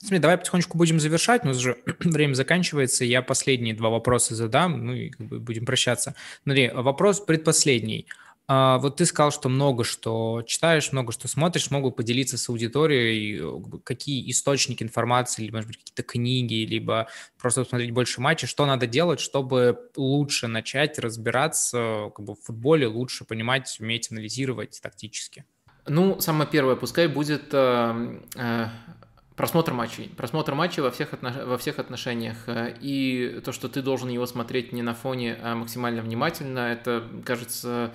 Смотри, 0.07 0.21
давай 0.21 0.39
потихонечку 0.39 0.79
будем 0.79 1.01
завершать, 1.01 1.45
у 1.45 1.49
нас 1.49 1.57
же 1.57 1.79
время 1.99 2.35
заканчивается, 2.35 3.05
я 3.05 3.23
последние 3.23 3.75
два 3.75 3.91
вопроса 3.91 4.37
задам, 4.37 4.87
ну 4.87 4.93
и 4.93 5.11
будем 5.19 5.67
прощаться. 5.67 6.15
Смотри, 6.45 6.71
вопрос 6.73 7.19
предпоследний. 7.19 8.07
А, 8.47 8.79
вот 8.79 8.99
ты 8.99 9.05
сказал, 9.07 9.33
что 9.33 9.49
много 9.49 9.83
что 9.83 10.45
читаешь, 10.47 10.93
много 10.93 11.11
что 11.11 11.27
смотришь, 11.27 11.73
могу 11.73 11.91
поделиться 11.91 12.39
с 12.39 12.49
аудиторией, 12.49 13.41
э, 13.41 13.79
какие 13.83 14.31
источники 14.31 14.85
информации, 14.85 15.43
или, 15.43 15.51
может 15.51 15.67
быть, 15.67 15.79
какие-то 15.79 16.05
книги, 16.05 16.65
либо 16.65 17.09
просто 17.41 17.63
посмотреть 17.63 17.91
больше 17.91 18.21
матчей, 18.21 18.47
что 18.47 18.65
надо 18.65 18.87
делать, 18.87 19.19
чтобы 19.19 19.91
лучше 19.97 20.47
начать 20.47 21.01
разбираться 21.01 22.13
как 22.15 22.25
бы, 22.25 22.37
в 22.37 22.43
футболе, 22.43 22.87
лучше 22.87 23.25
понимать, 23.25 23.77
уметь 23.81 24.13
анализировать 24.13 24.79
тактически? 24.81 25.45
Ну, 25.89 26.21
самое 26.21 26.49
первое, 26.49 26.77
пускай 26.77 27.09
будет 27.09 27.49
э, 27.53 28.21
э, 28.37 28.67
Просмотр 29.37 29.75
матчей. 29.75 30.09
Просмотр 30.17 30.55
матчей 30.55 30.83
во 30.83 30.91
всех, 30.91 31.13
отнош... 31.13 31.35
во 31.37 31.59
всех 31.59 31.79
отношениях. 31.79 32.37
Э, 32.47 32.75
и 32.81 33.43
то, 33.45 33.53
что 33.53 33.69
ты 33.69 33.83
должен 33.83 34.09
его 34.09 34.25
смотреть 34.25 34.73
не 34.73 34.81
на 34.81 34.95
фоне, 34.95 35.37
а 35.43 35.55
максимально 35.55 36.01
внимательно, 36.01 36.61
это 36.61 37.05
кажется 37.23 37.93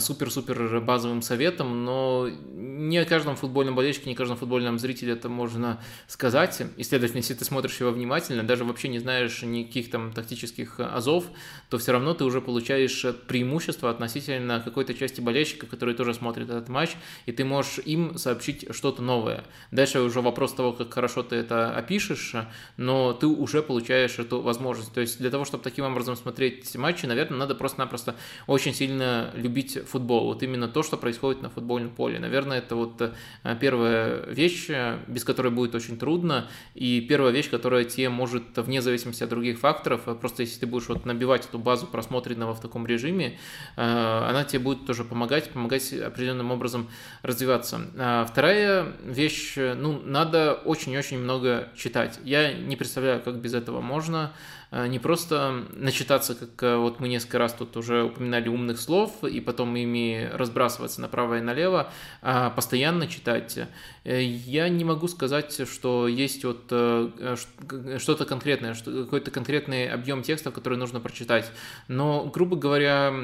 супер-супер 0.00 0.80
базовым 0.80 1.22
советом, 1.22 1.84
но 1.84 2.28
не 2.28 3.04
каждому 3.04 3.36
футбольному 3.36 3.76
болельщику, 3.76 4.08
не 4.08 4.14
каждому 4.14 4.38
футбольному 4.38 4.78
зрителю 4.78 5.12
это 5.12 5.28
можно 5.28 5.80
сказать. 6.06 6.62
И, 6.76 6.82
следовательно, 6.82 7.18
если 7.18 7.34
ты 7.34 7.44
смотришь 7.44 7.80
его 7.80 7.90
внимательно, 7.90 8.42
даже 8.42 8.64
вообще 8.64 8.88
не 8.88 8.98
знаешь 8.98 9.42
никаких 9.42 9.90
там 9.90 10.12
тактических 10.12 10.80
азов, 10.80 11.24
то 11.70 11.78
все 11.78 11.92
равно 11.92 12.14
ты 12.14 12.24
уже 12.24 12.40
получаешь 12.40 13.04
преимущество 13.26 13.90
относительно 13.90 14.60
какой-то 14.60 14.94
части 14.94 15.20
болельщиков, 15.20 15.68
которые 15.68 15.94
тоже 15.94 16.14
смотрят 16.14 16.50
этот 16.50 16.68
матч, 16.68 16.90
и 17.26 17.32
ты 17.32 17.44
можешь 17.44 17.78
им 17.84 18.18
сообщить 18.18 18.66
что-то 18.70 19.02
новое. 19.02 19.44
Дальше 19.70 20.00
уже 20.00 20.20
вопрос 20.20 20.54
того, 20.54 20.72
как 20.72 20.92
хорошо 20.92 21.22
ты 21.22 21.36
это 21.36 21.76
опишешь, 21.76 22.34
но 22.76 23.12
ты 23.12 23.26
уже 23.26 23.62
получаешь 23.62 24.18
эту 24.18 24.40
возможность. 24.40 24.92
То 24.92 25.00
есть 25.00 25.18
для 25.18 25.30
того, 25.30 25.44
чтобы 25.44 25.62
таким 25.62 25.84
образом 25.84 26.16
смотреть 26.16 26.74
матчи, 26.76 27.06
наверное, 27.06 27.38
надо 27.38 27.54
просто-напросто 27.54 28.16
очень 28.46 28.74
сильно 28.74 29.30
любить 29.34 29.78
футбол, 29.88 30.26
вот 30.26 30.42
именно 30.42 30.68
то, 30.68 30.82
что 30.82 30.96
происходит 30.96 31.42
на 31.42 31.50
футбольном 31.50 31.90
поле. 31.90 32.18
Наверное, 32.18 32.58
это 32.58 32.76
вот 32.76 33.00
э, 33.00 33.12
первая 33.60 34.24
вещь, 34.26 34.66
э, 34.68 34.98
без 35.06 35.24
которой 35.24 35.50
будет 35.50 35.74
очень 35.74 35.98
трудно, 35.98 36.48
и 36.74 37.00
первая 37.00 37.32
вещь, 37.32 37.50
которая 37.50 37.84
тебе 37.84 38.08
может, 38.08 38.44
вне 38.56 38.82
зависимости 38.82 39.22
от 39.22 39.30
других 39.30 39.58
факторов, 39.58 40.02
э, 40.06 40.14
просто 40.14 40.42
если 40.42 40.60
ты 40.60 40.66
будешь 40.66 40.88
вот 40.88 41.04
набивать 41.04 41.46
эту 41.46 41.58
базу 41.58 41.86
просмотренного 41.86 42.54
в 42.54 42.60
таком 42.60 42.86
режиме, 42.86 43.38
она 43.76 44.44
тебе 44.44 44.60
будет 44.60 44.86
тоже 44.86 45.04
помогать, 45.04 45.50
помогать 45.50 45.92
определенным 45.92 46.50
образом 46.50 46.88
развиваться. 47.22 47.80
А 47.96 48.24
вторая 48.24 48.92
вещь, 49.04 49.54
ну, 49.56 50.00
надо 50.04 50.54
очень-очень 50.54 51.18
много 51.18 51.68
читать. 51.76 52.18
Я 52.24 52.52
не 52.52 52.76
представляю, 52.76 53.20
как 53.22 53.36
без 53.36 53.54
этого 53.54 53.80
можно. 53.80 54.32
Э, 54.74 54.88
не 54.88 54.98
просто 54.98 55.66
начитаться, 55.70 56.34
как 56.34 56.60
э, 56.64 56.76
вот 56.76 56.98
мы 56.98 57.06
несколько 57.06 57.38
раз 57.38 57.52
тут 57.52 57.76
уже 57.76 58.02
упоминали 58.02 58.48
умных 58.48 58.80
слов, 58.80 59.22
и 59.22 59.40
потом 59.40 59.76
ими 59.76 60.28
разбрасываться 60.32 61.00
направо 61.00 61.38
и 61.38 61.40
налево, 61.40 61.92
а 62.22 62.50
постоянно 62.50 63.06
читать. 63.06 63.56
Э, 64.02 64.20
я 64.20 64.68
не 64.68 64.82
могу 64.82 65.06
сказать, 65.06 65.68
что 65.68 66.08
есть 66.08 66.44
вот 66.44 66.64
что-то 66.66 68.24
конкретное, 68.24 68.74
какой-то 68.74 69.30
конкретный 69.30 69.88
объем 69.88 70.22
текстов, 70.22 70.52
который 70.52 70.76
нужно 70.76 70.98
прочитать. 70.98 71.52
Но, 71.86 72.24
грубо 72.24 72.56
говоря, 72.56 73.14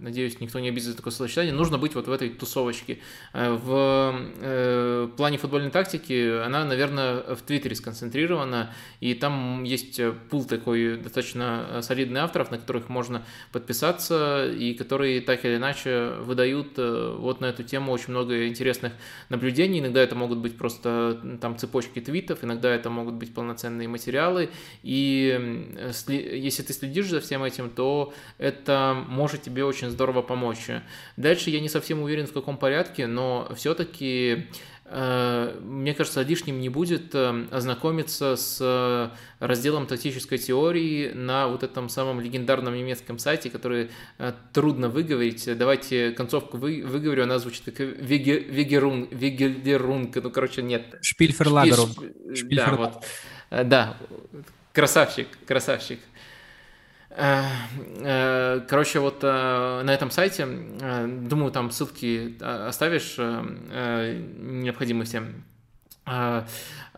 надеюсь, 0.00 0.40
никто 0.40 0.58
не 0.58 0.68
обидится 0.68 0.96
такое 0.96 1.12
словосочетание, 1.12 1.52
нужно 1.52 1.76
быть 1.76 1.94
вот 1.94 2.08
в 2.08 2.12
этой 2.12 2.30
тусовочке. 2.30 3.00
В 3.32 5.10
плане 5.16 5.38
футбольной 5.38 5.70
тактики 5.70 6.42
она, 6.44 6.64
наверное, 6.64 7.34
в 7.34 7.42
Твиттере 7.42 7.76
сконцентрирована, 7.76 8.72
и 9.00 9.14
там 9.14 9.62
есть 9.64 10.00
пул 10.30 10.45
такой 10.48 10.96
достаточно 10.96 11.66
э, 11.68 11.82
солидный 11.82 12.20
авторов, 12.20 12.50
на 12.50 12.58
которых 12.58 12.88
можно 12.88 13.24
подписаться 13.52 14.50
и 14.50 14.74
которые 14.74 15.20
так 15.20 15.44
или 15.44 15.56
иначе 15.56 16.14
выдают 16.20 16.78
э, 16.78 17.16
вот 17.18 17.40
на 17.40 17.46
эту 17.46 17.62
тему 17.62 17.92
очень 17.92 18.10
много 18.10 18.46
интересных 18.46 18.92
наблюдений. 19.28 19.80
Иногда 19.80 20.02
это 20.02 20.14
могут 20.14 20.38
быть 20.38 20.56
просто 20.56 21.38
там 21.40 21.58
цепочки 21.58 22.00
твитов, 22.00 22.42
иногда 22.42 22.74
это 22.74 22.90
могут 22.90 23.14
быть 23.14 23.34
полноценные 23.34 23.88
материалы. 23.88 24.50
И 24.82 25.76
если 26.08 26.62
ты 26.62 26.72
следишь 26.72 27.08
за 27.08 27.20
всем 27.20 27.42
этим, 27.44 27.70
то 27.70 28.12
это 28.38 28.96
может 29.08 29.42
тебе 29.42 29.64
очень 29.64 29.90
здорово 29.90 30.22
помочь. 30.22 30.66
Дальше 31.16 31.50
я 31.50 31.60
не 31.60 31.68
совсем 31.68 32.02
уверен, 32.02 32.26
в 32.26 32.32
каком 32.32 32.56
порядке, 32.56 33.06
но 33.06 33.48
все-таки 33.54 34.16
Э, 34.26 34.46
мне 34.88 35.94
кажется, 35.94 36.22
лишним 36.22 36.60
не 36.60 36.68
будет 36.68 37.14
э, 37.14 37.46
ознакомиться 37.50 38.36
с 38.36 38.58
э, 38.60 39.08
разделом 39.44 39.86
тактической 39.86 40.38
теории 40.38 41.10
на 41.12 41.48
вот 41.48 41.64
этом 41.64 41.88
самом 41.88 42.20
легендарном 42.20 42.74
немецком 42.74 43.18
сайте, 43.18 43.50
который 43.50 43.90
трудно 44.52 44.88
выговорить. 44.88 45.48
Давайте 45.58 46.12
концовку 46.12 46.56
вы, 46.56 46.84
выговорю, 46.86 47.24
она 47.24 47.38
звучит 47.38 47.64
как 47.64 47.80
Вегерун, 47.80 49.08
Вегерунг, 49.10 50.14
ну, 50.16 50.30
короче, 50.30 50.62
нет. 50.62 50.98
Шпильферлагерун. 51.02 51.90
Да, 52.50 52.74
вот. 52.76 53.04
Да, 53.50 53.96
красавчик, 54.72 55.26
красавчик. 55.46 55.98
Э, 57.16 57.44
э, 58.02 58.60
короче, 58.68 59.00
вот 59.00 59.20
э, 59.22 59.82
на 59.82 59.94
этом 59.94 60.10
сайте, 60.10 60.46
думаю, 60.46 61.50
там 61.50 61.70
ссылки 61.70 62.36
оставишь 62.42 63.16
необходимые 63.18 65.06
всем 65.06 65.44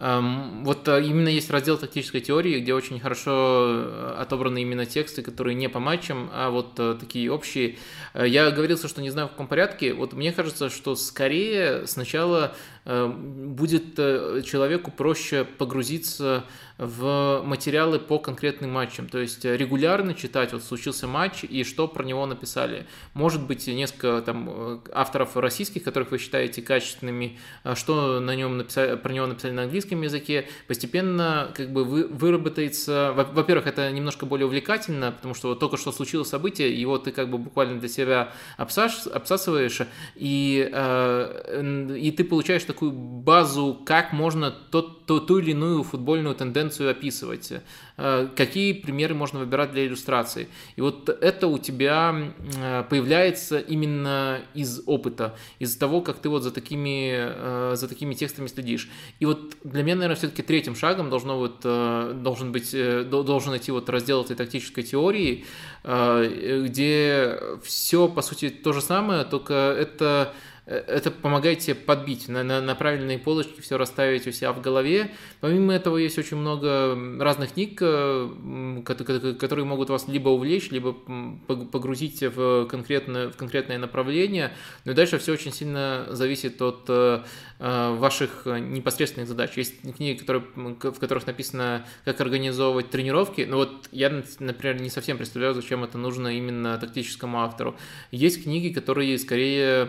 Эм, 0.00 0.64
вот 0.64 0.86
именно 0.86 1.28
есть 1.30 1.50
раздел 1.50 1.78
тактической 1.78 2.20
теории, 2.20 2.60
где 2.60 2.74
очень 2.74 3.00
хорошо 3.00 4.14
отобраны 4.18 4.60
именно 4.60 4.84
тексты, 4.84 5.22
которые 5.22 5.54
не 5.54 5.68
по 5.70 5.80
матчам, 5.80 6.28
а 6.30 6.50
вот 6.50 6.74
такие 6.74 7.32
общие. 7.32 7.78
Я 8.14 8.50
говорился, 8.50 8.86
что 8.86 9.00
не 9.00 9.08
знаю 9.08 9.28
в 9.28 9.30
каком 9.30 9.46
порядке. 9.46 9.94
Вот 9.94 10.12
мне 10.12 10.30
кажется, 10.30 10.68
что 10.68 10.94
скорее 10.94 11.86
сначала 11.86 12.54
будет 12.84 13.96
человеку 13.96 14.90
проще 14.90 15.44
погрузиться 15.44 16.44
материалы 16.78 17.98
по 17.98 18.18
конкретным 18.18 18.72
матчам. 18.72 19.08
То 19.08 19.18
есть 19.18 19.44
регулярно 19.44 20.14
читать, 20.14 20.52
вот 20.52 20.62
случился 20.62 21.06
матч 21.06 21.44
и 21.44 21.64
что 21.64 21.88
про 21.88 22.04
него 22.04 22.24
написали. 22.26 22.86
Может 23.14 23.46
быть, 23.46 23.66
несколько 23.66 24.22
там 24.22 24.82
авторов 24.92 25.36
российских, 25.36 25.82
которых 25.82 26.10
вы 26.10 26.18
считаете 26.18 26.62
качественными, 26.62 27.38
что 27.74 28.20
на 28.20 28.34
нем 28.36 28.58
написали, 28.58 28.96
про 28.96 29.12
него 29.12 29.26
написали 29.26 29.52
на 29.52 29.64
английском 29.64 30.00
языке, 30.02 30.48
постепенно 30.66 31.50
как 31.54 31.72
бы 31.72 31.84
вы, 31.84 32.06
выработается, 32.06 33.12
во-первых, 33.14 33.66
это 33.66 33.90
немножко 33.90 34.26
более 34.26 34.46
увлекательно, 34.46 35.12
потому 35.12 35.34
что 35.34 35.48
вот 35.48 35.60
только 35.60 35.76
что 35.76 35.92
случилось 35.92 36.28
событие, 36.28 36.78
его 36.78 36.98
ты 36.98 37.10
как 37.10 37.30
бы 37.30 37.38
буквально 37.38 37.80
для 37.80 37.88
себя 37.88 38.32
обсас, 38.56 39.06
обсасываешь, 39.06 39.80
и, 40.14 40.68
э, 40.72 41.96
и 41.98 42.10
ты 42.12 42.24
получаешь 42.24 42.64
такую 42.64 42.92
базу, 42.92 43.80
как 43.84 44.12
можно 44.12 44.50
тот, 44.50 44.97
ту, 45.08 45.20
ту 45.20 45.38
или 45.38 45.52
иную 45.52 45.82
футбольную 45.82 46.34
тенденцию 46.34 46.90
описывать. 46.90 47.50
Э, 47.96 48.28
какие 48.36 48.74
примеры 48.74 49.14
можно 49.14 49.38
выбирать 49.38 49.72
для 49.72 49.86
иллюстрации. 49.86 50.48
И 50.76 50.82
вот 50.82 51.08
это 51.08 51.48
у 51.48 51.58
тебя 51.58 52.34
э, 52.62 52.84
появляется 52.90 53.58
именно 53.58 54.42
из 54.52 54.82
опыта, 54.84 55.34
из 55.58 55.74
того, 55.76 56.02
как 56.02 56.18
ты 56.18 56.28
вот 56.28 56.42
за 56.42 56.50
такими, 56.50 57.14
э, 57.14 57.72
за 57.74 57.88
такими 57.88 58.12
текстами 58.12 58.48
следишь. 58.48 58.90
И 59.18 59.24
вот 59.24 59.56
для 59.64 59.82
меня, 59.82 59.96
наверное, 59.96 60.16
все-таки 60.16 60.42
третьим 60.42 60.76
шагом 60.76 61.08
должно 61.08 61.38
вот, 61.38 61.62
должен 61.62 62.52
быть, 62.52 62.76
должен 63.10 63.56
идти 63.56 63.72
вот 63.72 63.88
раздел 63.88 64.22
этой 64.22 64.36
тактической 64.36 64.84
теории, 64.84 65.44
где 65.84 67.40
все, 67.62 68.08
по 68.08 68.20
сути, 68.22 68.50
то 68.50 68.72
же 68.72 68.82
самое, 68.82 69.24
только 69.24 69.54
это 69.54 70.34
это 70.68 71.10
помогает 71.10 71.60
тебе 71.60 71.74
подбить 71.74 72.28
на, 72.28 72.42
на, 72.42 72.60
на 72.60 72.74
правильные 72.74 73.18
полочки, 73.18 73.60
все 73.60 73.78
расставить 73.78 74.26
у 74.26 74.32
себя 74.32 74.52
в 74.52 74.60
голове. 74.60 75.10
Помимо 75.40 75.72
этого 75.72 75.96
есть 75.96 76.18
очень 76.18 76.36
много 76.36 76.96
разных 77.22 77.54
книг, 77.54 77.78
э, 77.80 78.82
которые 78.84 79.64
могут 79.64 79.88
вас 79.88 80.08
либо 80.08 80.28
увлечь, 80.28 80.70
либо 80.70 80.92
погрузить 80.92 82.22
в 82.22 82.66
конкретное, 82.66 83.30
в 83.30 83.36
конкретное 83.36 83.78
направление. 83.78 84.52
Но 84.84 84.92
дальше 84.92 85.18
все 85.18 85.32
очень 85.32 85.52
сильно 85.52 86.06
зависит 86.10 86.60
от 86.60 86.84
э, 86.88 87.22
э, 87.60 87.94
ваших 87.94 88.44
непосредственных 88.44 89.28
задач. 89.28 89.56
Есть 89.56 89.80
книги, 89.96 90.18
которые, 90.18 90.44
в 90.54 90.98
которых 90.98 91.26
написано, 91.26 91.86
как 92.04 92.20
организовывать 92.20 92.90
тренировки. 92.90 93.46
Но 93.48 93.56
вот 93.56 93.88
я, 93.90 94.22
например, 94.38 94.80
не 94.80 94.90
совсем 94.90 95.16
представляю, 95.16 95.54
зачем 95.54 95.82
это 95.82 95.96
нужно 95.96 96.36
именно 96.36 96.76
тактическому 96.76 97.40
автору. 97.40 97.76
Есть 98.10 98.42
книги, 98.42 98.72
которые 98.72 99.18
скорее 99.18 99.78
Э, 99.78 99.88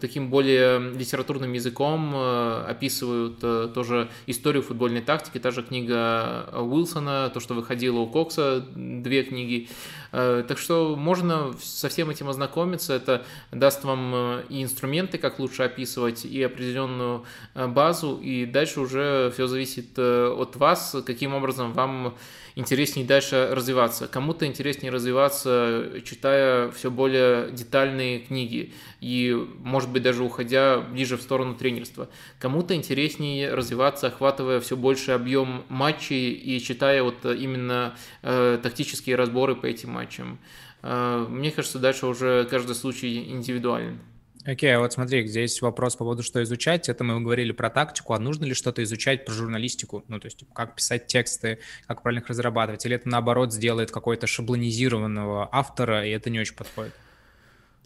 таким 0.00 0.30
более 0.30 0.78
литературным 0.92 1.52
языком 1.52 2.12
э, 2.14 2.64
описывают 2.68 3.38
э, 3.42 3.68
тоже 3.74 4.08
историю 4.26 4.62
футбольной 4.62 5.02
тактики, 5.02 5.38
та 5.38 5.50
же 5.50 5.62
книга 5.62 6.48
Уилсона, 6.52 7.30
то, 7.32 7.40
что 7.40 7.54
выходило 7.54 7.98
у 7.98 8.06
Кокса, 8.06 8.64
две 8.74 9.22
книги. 9.22 9.68
Так 10.16 10.56
что 10.56 10.96
можно 10.96 11.52
со 11.60 11.90
всем 11.90 12.08
этим 12.08 12.30
ознакомиться, 12.30 12.94
это 12.94 13.26
даст 13.52 13.84
вам 13.84 14.40
и 14.48 14.62
инструменты, 14.62 15.18
как 15.18 15.38
лучше 15.38 15.64
описывать, 15.64 16.24
и 16.24 16.42
определенную 16.42 17.26
базу, 17.54 18.18
и 18.22 18.46
дальше 18.46 18.80
уже 18.80 19.30
все 19.34 19.46
зависит 19.46 19.98
от 19.98 20.56
вас, 20.56 20.96
каким 21.04 21.34
образом 21.34 21.74
вам 21.74 22.16
интереснее 22.54 23.06
дальше 23.06 23.50
развиваться. 23.52 24.08
Кому-то 24.08 24.46
интереснее 24.46 24.90
развиваться, 24.90 25.90
читая 26.02 26.70
все 26.70 26.90
более 26.90 27.50
детальные 27.50 28.20
книги 28.20 28.72
и, 29.02 29.36
может 29.58 29.90
быть, 29.90 30.02
даже 30.02 30.22
уходя 30.22 30.78
ближе 30.78 31.18
в 31.18 31.22
сторону 31.22 31.54
тренерства. 31.54 32.08
Кому-то 32.38 32.74
интереснее 32.74 33.52
развиваться, 33.52 34.06
охватывая 34.06 34.60
все 34.60 34.74
больше 34.74 35.12
объем 35.12 35.64
матчей 35.68 36.32
и 36.32 36.58
читая 36.60 37.02
вот 37.02 37.26
именно 37.26 37.94
э, 38.22 38.58
тактические 38.62 39.16
разборы 39.16 39.54
по 39.54 39.66
этим 39.66 39.90
матчам. 39.90 40.05
Э, 40.82 41.26
мне 41.28 41.50
кажется, 41.50 41.78
дальше 41.78 42.06
уже 42.06 42.46
каждый 42.50 42.74
случай 42.74 43.30
индивидуален. 43.30 43.98
Окей, 44.44 44.70
okay, 44.70 44.78
вот 44.78 44.92
смотри, 44.92 45.26
здесь 45.26 45.60
вопрос 45.60 45.96
по 45.96 46.04
поводу, 46.04 46.22
что 46.22 46.40
изучать. 46.44 46.88
Это 46.88 47.02
мы 47.02 47.20
говорили 47.20 47.50
про 47.50 47.68
тактику, 47.68 48.12
а 48.12 48.20
нужно 48.20 48.44
ли 48.44 48.54
что-то 48.54 48.80
изучать 48.84 49.24
про 49.24 49.32
журналистику? 49.34 50.04
Ну, 50.06 50.20
то 50.20 50.26
есть 50.26 50.44
как 50.52 50.76
писать 50.76 51.08
тексты, 51.08 51.58
как 51.88 52.02
правильно 52.02 52.22
их 52.22 52.28
разрабатывать? 52.28 52.86
Или 52.86 52.94
это, 52.94 53.08
наоборот, 53.08 53.52
сделает 53.52 53.90
какой-то 53.90 54.28
шаблонизированного 54.28 55.48
автора, 55.50 56.06
и 56.06 56.10
это 56.10 56.30
не 56.30 56.38
очень 56.38 56.54
подходит? 56.54 56.94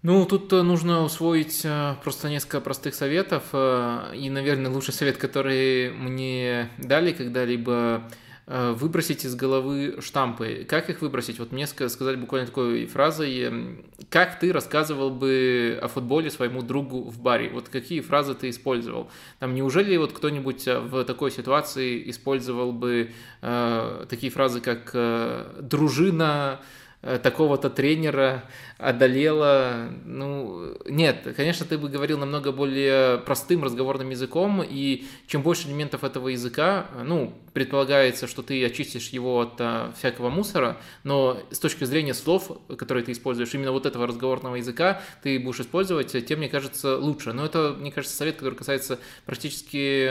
Ну, 0.02 0.26
тут 0.26 0.52
э, 0.52 0.60
нужно 0.60 1.02
усвоить 1.02 1.62
э, 1.64 1.94
просто 2.02 2.28
несколько 2.28 2.60
простых 2.60 2.94
советов. 2.94 3.44
И, 3.54 4.28
наверное, 4.28 4.70
лучший 4.70 4.92
совет, 4.92 5.16
который 5.16 5.90
мне 5.90 6.68
дали 6.76 7.12
когда-либо– 7.12 8.02
выбросить 8.52 9.24
из 9.24 9.36
головы 9.36 9.98
штампы. 10.00 10.66
Как 10.68 10.90
их 10.90 11.02
выбросить? 11.02 11.38
Вот 11.38 11.52
мне 11.52 11.68
сказали 11.68 12.16
буквально 12.16 12.48
такой 12.48 12.86
фразой, 12.86 13.80
как 14.08 14.40
ты 14.40 14.52
рассказывал 14.52 15.10
бы 15.10 15.78
о 15.80 15.86
футболе 15.86 16.30
своему 16.30 16.62
другу 16.62 17.02
в 17.02 17.20
баре? 17.20 17.48
Вот 17.50 17.68
какие 17.68 18.00
фразы 18.00 18.34
ты 18.34 18.50
использовал? 18.50 19.08
Там 19.38 19.54
неужели 19.54 19.96
вот 19.96 20.12
кто-нибудь 20.12 20.66
э, 20.66 20.80
в 20.80 21.04
такой 21.04 21.30
ситуации 21.30 22.10
использовал 22.10 22.72
бы 22.72 23.12
э, 23.40 24.06
такие 24.08 24.32
фразы, 24.32 24.60
как 24.60 24.90
э, 24.94 25.60
«дружина», 25.62 26.60
Э, 27.02 27.18
такого-то 27.18 27.70
тренера 27.70 28.44
одолела. 28.76 29.88
Ну, 30.04 30.76
нет, 30.86 31.26
конечно, 31.34 31.64
ты 31.64 31.78
бы 31.78 31.88
говорил 31.88 32.18
намного 32.18 32.52
более 32.52 33.16
простым 33.18 33.64
разговорным 33.64 34.10
языком, 34.10 34.62
и 34.62 35.06
чем 35.26 35.40
больше 35.40 35.68
элементов 35.68 36.04
этого 36.04 36.28
языка, 36.28 36.88
ну, 37.02 37.32
предполагается, 37.52 38.26
что 38.26 38.42
ты 38.42 38.64
очистишь 38.64 39.08
его 39.08 39.40
от 39.40 39.54
а, 39.58 39.92
всякого 39.96 40.30
мусора, 40.30 40.78
но 41.04 41.40
с 41.50 41.58
точки 41.58 41.84
зрения 41.84 42.14
слов, 42.14 42.50
которые 42.76 43.04
ты 43.04 43.12
используешь, 43.12 43.52
именно 43.54 43.72
вот 43.72 43.86
этого 43.86 44.06
разговорного 44.06 44.56
языка 44.56 45.02
ты 45.22 45.38
будешь 45.38 45.60
использовать, 45.60 46.26
тем, 46.26 46.38
мне 46.38 46.48
кажется, 46.48 46.96
лучше. 46.96 47.32
Но 47.32 47.44
это, 47.44 47.76
мне 47.78 47.90
кажется, 47.90 48.16
совет, 48.16 48.36
который 48.36 48.54
касается 48.54 48.98
практически, 49.26 50.10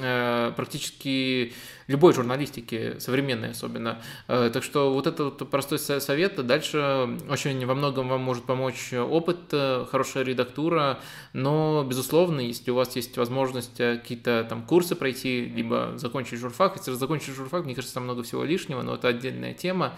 э, 0.00 0.52
практически 0.56 1.52
любой 1.90 2.14
журналистики, 2.14 2.98
современной 2.98 3.50
особенно. 3.50 4.00
Э, 4.28 4.50
так 4.52 4.62
что 4.62 4.92
вот 4.92 5.06
это 5.08 5.24
вот 5.24 5.50
простой 5.50 5.78
совет. 5.78 6.46
Дальше 6.46 7.18
очень 7.28 7.66
во 7.66 7.74
многом 7.74 8.08
вам 8.08 8.20
может 8.20 8.44
помочь 8.44 8.92
опыт, 8.92 9.38
э, 9.52 9.86
хорошая 9.90 10.22
редактура, 10.24 11.00
но, 11.32 11.84
безусловно, 11.88 12.40
если 12.40 12.70
у 12.70 12.76
вас 12.76 12.94
есть 12.94 13.16
возможность 13.16 13.80
э, 13.80 13.96
какие-то 13.96 14.46
там 14.48 14.62
курсы 14.62 14.94
пройти, 14.94 15.46
либо 15.46 15.94
закончить 15.96 16.38
журфак, 16.38 16.79
закончить 16.84 17.34
журфак, 17.34 17.64
мне 17.64 17.74
кажется, 17.74 17.94
там 17.94 18.04
много 18.04 18.22
всего 18.22 18.44
лишнего, 18.44 18.82
но 18.82 18.94
это 18.94 19.08
отдельная 19.08 19.54
тема. 19.54 19.94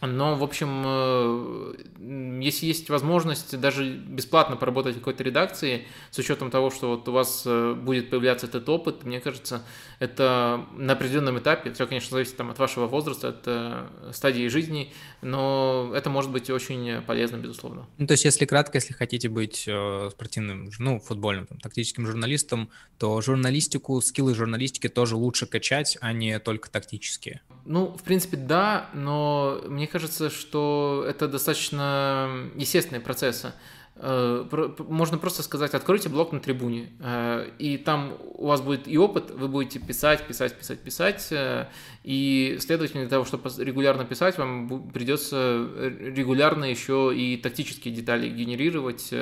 Но, 0.00 0.36
в 0.36 0.42
общем, 0.42 0.82
э, 0.84 2.42
если 2.42 2.66
есть 2.66 2.90
возможность 2.90 3.58
даже 3.58 3.94
бесплатно 3.94 4.56
поработать 4.56 4.96
в 4.96 4.98
какой-то 4.98 5.22
редакции, 5.22 5.86
с 6.10 6.18
учетом 6.18 6.50
того, 6.50 6.70
что 6.70 6.90
вот 6.90 7.08
у 7.08 7.12
вас 7.12 7.44
э, 7.46 7.74
будет 7.74 8.10
появляться 8.10 8.46
этот 8.46 8.68
опыт, 8.68 9.04
мне 9.04 9.20
кажется, 9.20 9.62
это 9.98 10.66
на 10.76 10.92
определенном 10.92 11.38
этапе, 11.38 11.72
все, 11.72 11.86
конечно, 11.86 12.10
зависит 12.10 12.36
там, 12.36 12.50
от 12.50 12.58
вашего 12.58 12.86
возраста, 12.86 13.28
от 13.28 13.42
э, 13.46 13.86
стадии 14.12 14.48
жизни, 14.48 14.92
но 15.22 15.92
это 15.94 16.10
может 16.10 16.30
быть 16.30 16.50
очень 16.50 17.02
полезно, 17.02 17.36
безусловно. 17.36 17.86
Ну, 17.98 18.06
то 18.06 18.12
есть, 18.12 18.24
если 18.24 18.44
кратко, 18.44 18.78
если 18.78 18.92
хотите 18.92 19.28
быть 19.28 19.68
спортивным, 20.10 20.70
ну, 20.78 21.00
футбольным, 21.00 21.46
там, 21.46 21.58
тактическим 21.58 22.06
журналистом, 22.06 22.70
то 22.98 23.20
журналистику, 23.20 24.00
скиллы 24.00 24.34
журналистики 24.34 24.88
тоже 24.88 25.16
лучше 25.16 25.46
качать, 25.46 25.98
а 26.00 26.12
не 26.12 26.38
только 26.38 26.70
тактические. 26.70 27.40
Ну, 27.64 27.96
в 27.96 28.02
принципе, 28.02 28.36
да, 28.36 28.90
но 28.92 29.62
мне 29.66 29.83
кажется, 29.86 30.30
что 30.30 31.04
это 31.08 31.28
достаточно 31.28 32.50
естественные 32.54 33.00
процессы. 33.00 33.52
Э, 33.96 34.44
можно 34.88 35.18
просто 35.18 35.44
сказать, 35.44 35.72
откройте 35.72 36.08
блог 36.08 36.32
на 36.32 36.40
трибуне, 36.40 36.88
э, 36.98 37.48
и 37.60 37.78
там 37.78 38.16
у 38.34 38.48
вас 38.48 38.60
будет 38.60 38.88
и 38.88 38.98
опыт, 38.98 39.30
вы 39.30 39.46
будете 39.46 39.78
писать, 39.78 40.26
писать, 40.26 40.58
писать, 40.58 40.80
писать, 40.80 41.28
э, 41.30 41.68
и, 42.02 42.58
следовательно, 42.60 43.04
для 43.04 43.10
того, 43.10 43.24
чтобы 43.24 43.48
регулярно 43.58 44.04
писать, 44.04 44.36
вам 44.36 44.90
придется 44.90 45.68
регулярно 46.00 46.64
еще 46.64 47.12
и 47.14 47.36
тактические 47.36 47.94
детали 47.94 48.28
генерировать, 48.28 49.14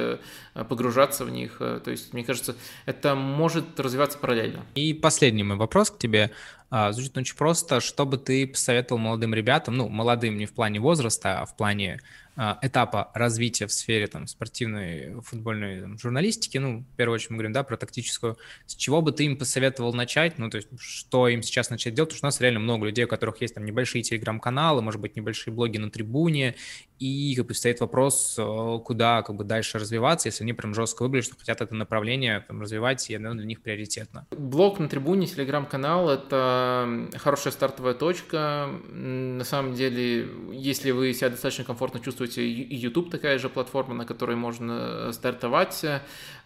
погружаться 0.55 1.25
в 1.25 1.31
них. 1.31 1.59
То 1.59 1.91
есть, 1.91 2.13
мне 2.13 2.25
кажется, 2.25 2.57
это 2.87 3.15
может 3.15 3.79
развиваться 3.79 4.19
параллельно. 4.19 4.65
И 4.75 4.95
последний 4.95 5.45
мой 5.45 5.59
вопрос 5.59 5.91
к 5.91 5.99
тебе. 5.99 6.33
А, 6.75 6.91
звучит 6.93 7.15
очень 7.19 7.37
просто. 7.37 7.81
Что 7.81 8.07
бы 8.07 8.17
ты 8.17 8.47
посоветовал 8.47 8.99
молодым 8.99 9.35
ребятам, 9.35 9.77
ну, 9.77 9.91
молодым 9.91 10.39
не 10.39 10.47
в 10.47 10.55
плане 10.55 10.81
возраста, 10.81 11.43
а 11.43 11.45
в 11.45 11.55
плане 11.55 12.01
этапа 12.37 13.11
развития 13.15 13.67
в 13.67 13.73
сфере 13.73 14.07
там, 14.07 14.27
спортивной, 14.27 15.21
футбольной 15.23 15.81
там, 15.81 15.99
журналистики, 15.99 16.59
ну, 16.59 16.81
в 16.81 16.97
первую 16.97 17.17
очередь 17.17 17.31
мы 17.31 17.37
говорим, 17.37 17.53
да, 17.53 17.63
про 17.63 17.77
тактическую, 17.77 18.39
с 18.67 18.75
чего 18.75 19.03
бы 19.03 19.13
ты 19.13 19.25
им 19.25 19.37
посоветовал 19.37 19.93
начать, 19.93 20.39
ну, 20.39 20.49
то 20.49 20.57
есть 20.57 20.69
что 20.79 21.29
им 21.29 21.43
сейчас 21.43 21.71
начать 21.71 21.95
делать, 21.95 22.11
потому 22.11 22.19
что 22.19 22.27
у 22.27 22.29
нас 22.29 22.41
реально 22.41 22.61
много 22.61 22.87
людей, 22.87 23.05
у 23.05 23.09
которых 23.09 23.41
есть 23.43 23.55
там 23.55 23.65
небольшие 23.65 24.03
телеграм-каналы, 24.03 24.81
может 24.81 25.01
быть, 25.01 25.17
небольшие 25.17 25.53
блоги 25.53 25.79
на 25.79 25.91
трибуне, 25.91 26.55
и 27.03 27.35
как 27.35 27.47
бы 27.47 27.55
стоит 27.55 27.81
вопрос, 27.81 28.37
э, 28.39 28.79
куда 28.85 29.23
как 29.23 29.35
бы 29.35 29.45
дальше 29.45 29.79
развиваться, 29.79 30.29
если 30.29 30.45
они 30.45 30.53
прям 30.53 30.73
жестко 30.73 31.03
выбрали, 31.03 31.23
что 31.23 31.37
хотят 31.37 31.61
это 31.61 31.75
направление 31.75 32.45
там, 32.47 32.61
развивать, 32.61 33.11
и 33.11 33.17
оно 33.17 33.35
для 33.35 33.45
них 33.45 33.61
приоритетно. 33.61 34.27
Блог 34.31 34.79
на 34.79 34.89
трибуне, 34.89 35.27
телеграм-канал– 35.27 36.11
это 36.11 37.09
хорошая 37.17 37.53
стартовая 37.53 37.95
точка. 37.95 38.69
На 38.93 39.45
самом 39.45 39.75
деле, 39.75 40.29
если 40.53 40.93
вы 40.93 41.13
себя 41.13 41.31
достаточно 41.31 41.65
комфортно 41.65 41.99
чувствуете, 41.99 42.43
и 42.47 42.77
YouTube 42.77 43.11
такая 43.11 43.39
же 43.39 43.49
платформа, 43.49 43.95
на 43.95 44.05
которой 44.05 44.37
можно 44.37 45.11
стартовать, 45.13 45.85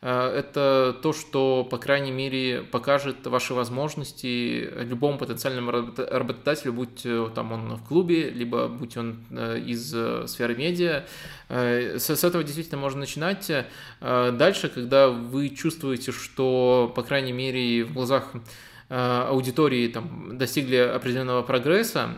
Э, 0.02 0.28
это 0.28 0.96
то, 1.02 1.12
что, 1.12 1.64
по 1.64 1.78
крайней 1.78 2.12
мере, 2.12 2.62
покажет 2.62 3.26
ваши 3.26 3.54
возможности 3.54 4.68
любому 4.82 5.18
потенциальному 5.18 5.70
работодателю, 5.70 6.72
будь 6.72 7.06
там 7.34 7.52
он 7.52 7.74
в 7.74 7.84
клубе, 7.84 8.30
либо 8.30 8.68
будь 8.68 8.96
он 8.96 9.24
э, 9.30 9.58
из 9.58 9.92
э, 9.94 10.26
сферы 10.26 10.45
медиа. 10.54 11.04
С 11.48 12.10
этого 12.24 12.44
действительно 12.44 12.78
можно 12.78 13.00
начинать. 13.00 13.50
Дальше, 14.00 14.68
когда 14.68 15.08
вы 15.08 15.48
чувствуете, 15.48 16.12
что, 16.12 16.92
по 16.94 17.02
крайней 17.02 17.32
мере, 17.32 17.84
в 17.84 17.92
глазах 17.92 18.32
аудитории 18.88 19.88
там, 19.88 20.38
достигли 20.38 20.76
определенного 20.76 21.42
прогресса, 21.42 22.10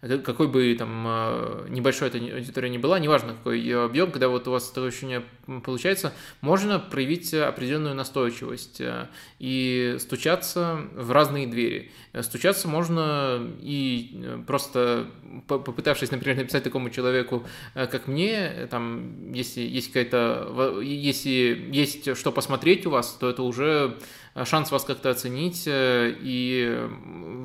какой 0.00 0.48
бы 0.48 0.74
там 0.78 1.04
а, 1.06 1.66
небольшой 1.68 2.08
эта 2.08 2.18
аудитория 2.18 2.70
не 2.70 2.78
была, 2.78 2.98
неважно 2.98 3.34
какой 3.34 3.60
ее 3.60 3.82
объем, 3.82 4.10
когда 4.10 4.28
вот 4.28 4.48
у 4.48 4.52
вас 4.52 4.70
это 4.70 4.84
ощущение 4.84 5.22
получается, 5.64 6.12
можно 6.40 6.78
проявить 6.78 7.34
определенную 7.34 7.94
настойчивость 7.94 8.80
э, 8.80 9.08
и 9.40 9.96
стучаться 9.98 10.82
в 10.94 11.10
разные 11.10 11.48
двери. 11.48 11.90
Стучаться 12.20 12.68
можно 12.68 13.40
и 13.60 14.22
э, 14.22 14.42
просто 14.46 15.06
попытавшись, 15.48 16.12
например, 16.12 16.36
написать 16.38 16.62
такому 16.62 16.90
человеку, 16.90 17.44
э, 17.74 17.86
как 17.88 18.06
мне, 18.06 18.68
там, 18.70 19.32
если 19.32 19.62
есть 19.62 19.88
какая-то, 19.88 20.80
если 20.80 21.68
есть 21.72 22.16
что 22.16 22.30
посмотреть 22.30 22.86
у 22.86 22.90
вас, 22.90 23.16
то 23.18 23.28
это 23.28 23.42
уже 23.42 23.98
Э, 23.98 23.98
шанс 24.44 24.70
вас 24.70 24.84
как-то 24.84 25.10
оценить, 25.10 25.64
э, 25.66 26.14
и 26.20 26.88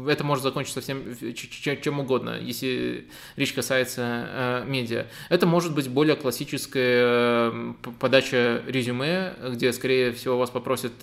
это 0.08 0.24
может 0.24 0.44
закончиться 0.44 0.82
всем 0.82 1.04
чем 1.82 2.00
угодно, 2.00 2.40
если 2.40 3.08
речь 3.36 3.54
касается 3.54 4.02
э, 4.04 4.64
медиа. 4.68 5.08
Это 5.30 5.48
может 5.48 5.74
быть 5.74 5.90
более 5.90 6.16
классическая 6.16 7.52
подача 8.00 8.62
резюме, 8.68 9.34
где, 9.50 9.74
скорее 9.74 10.12
всего, 10.12 10.38
вас 10.38 10.50
попросят 10.50 10.94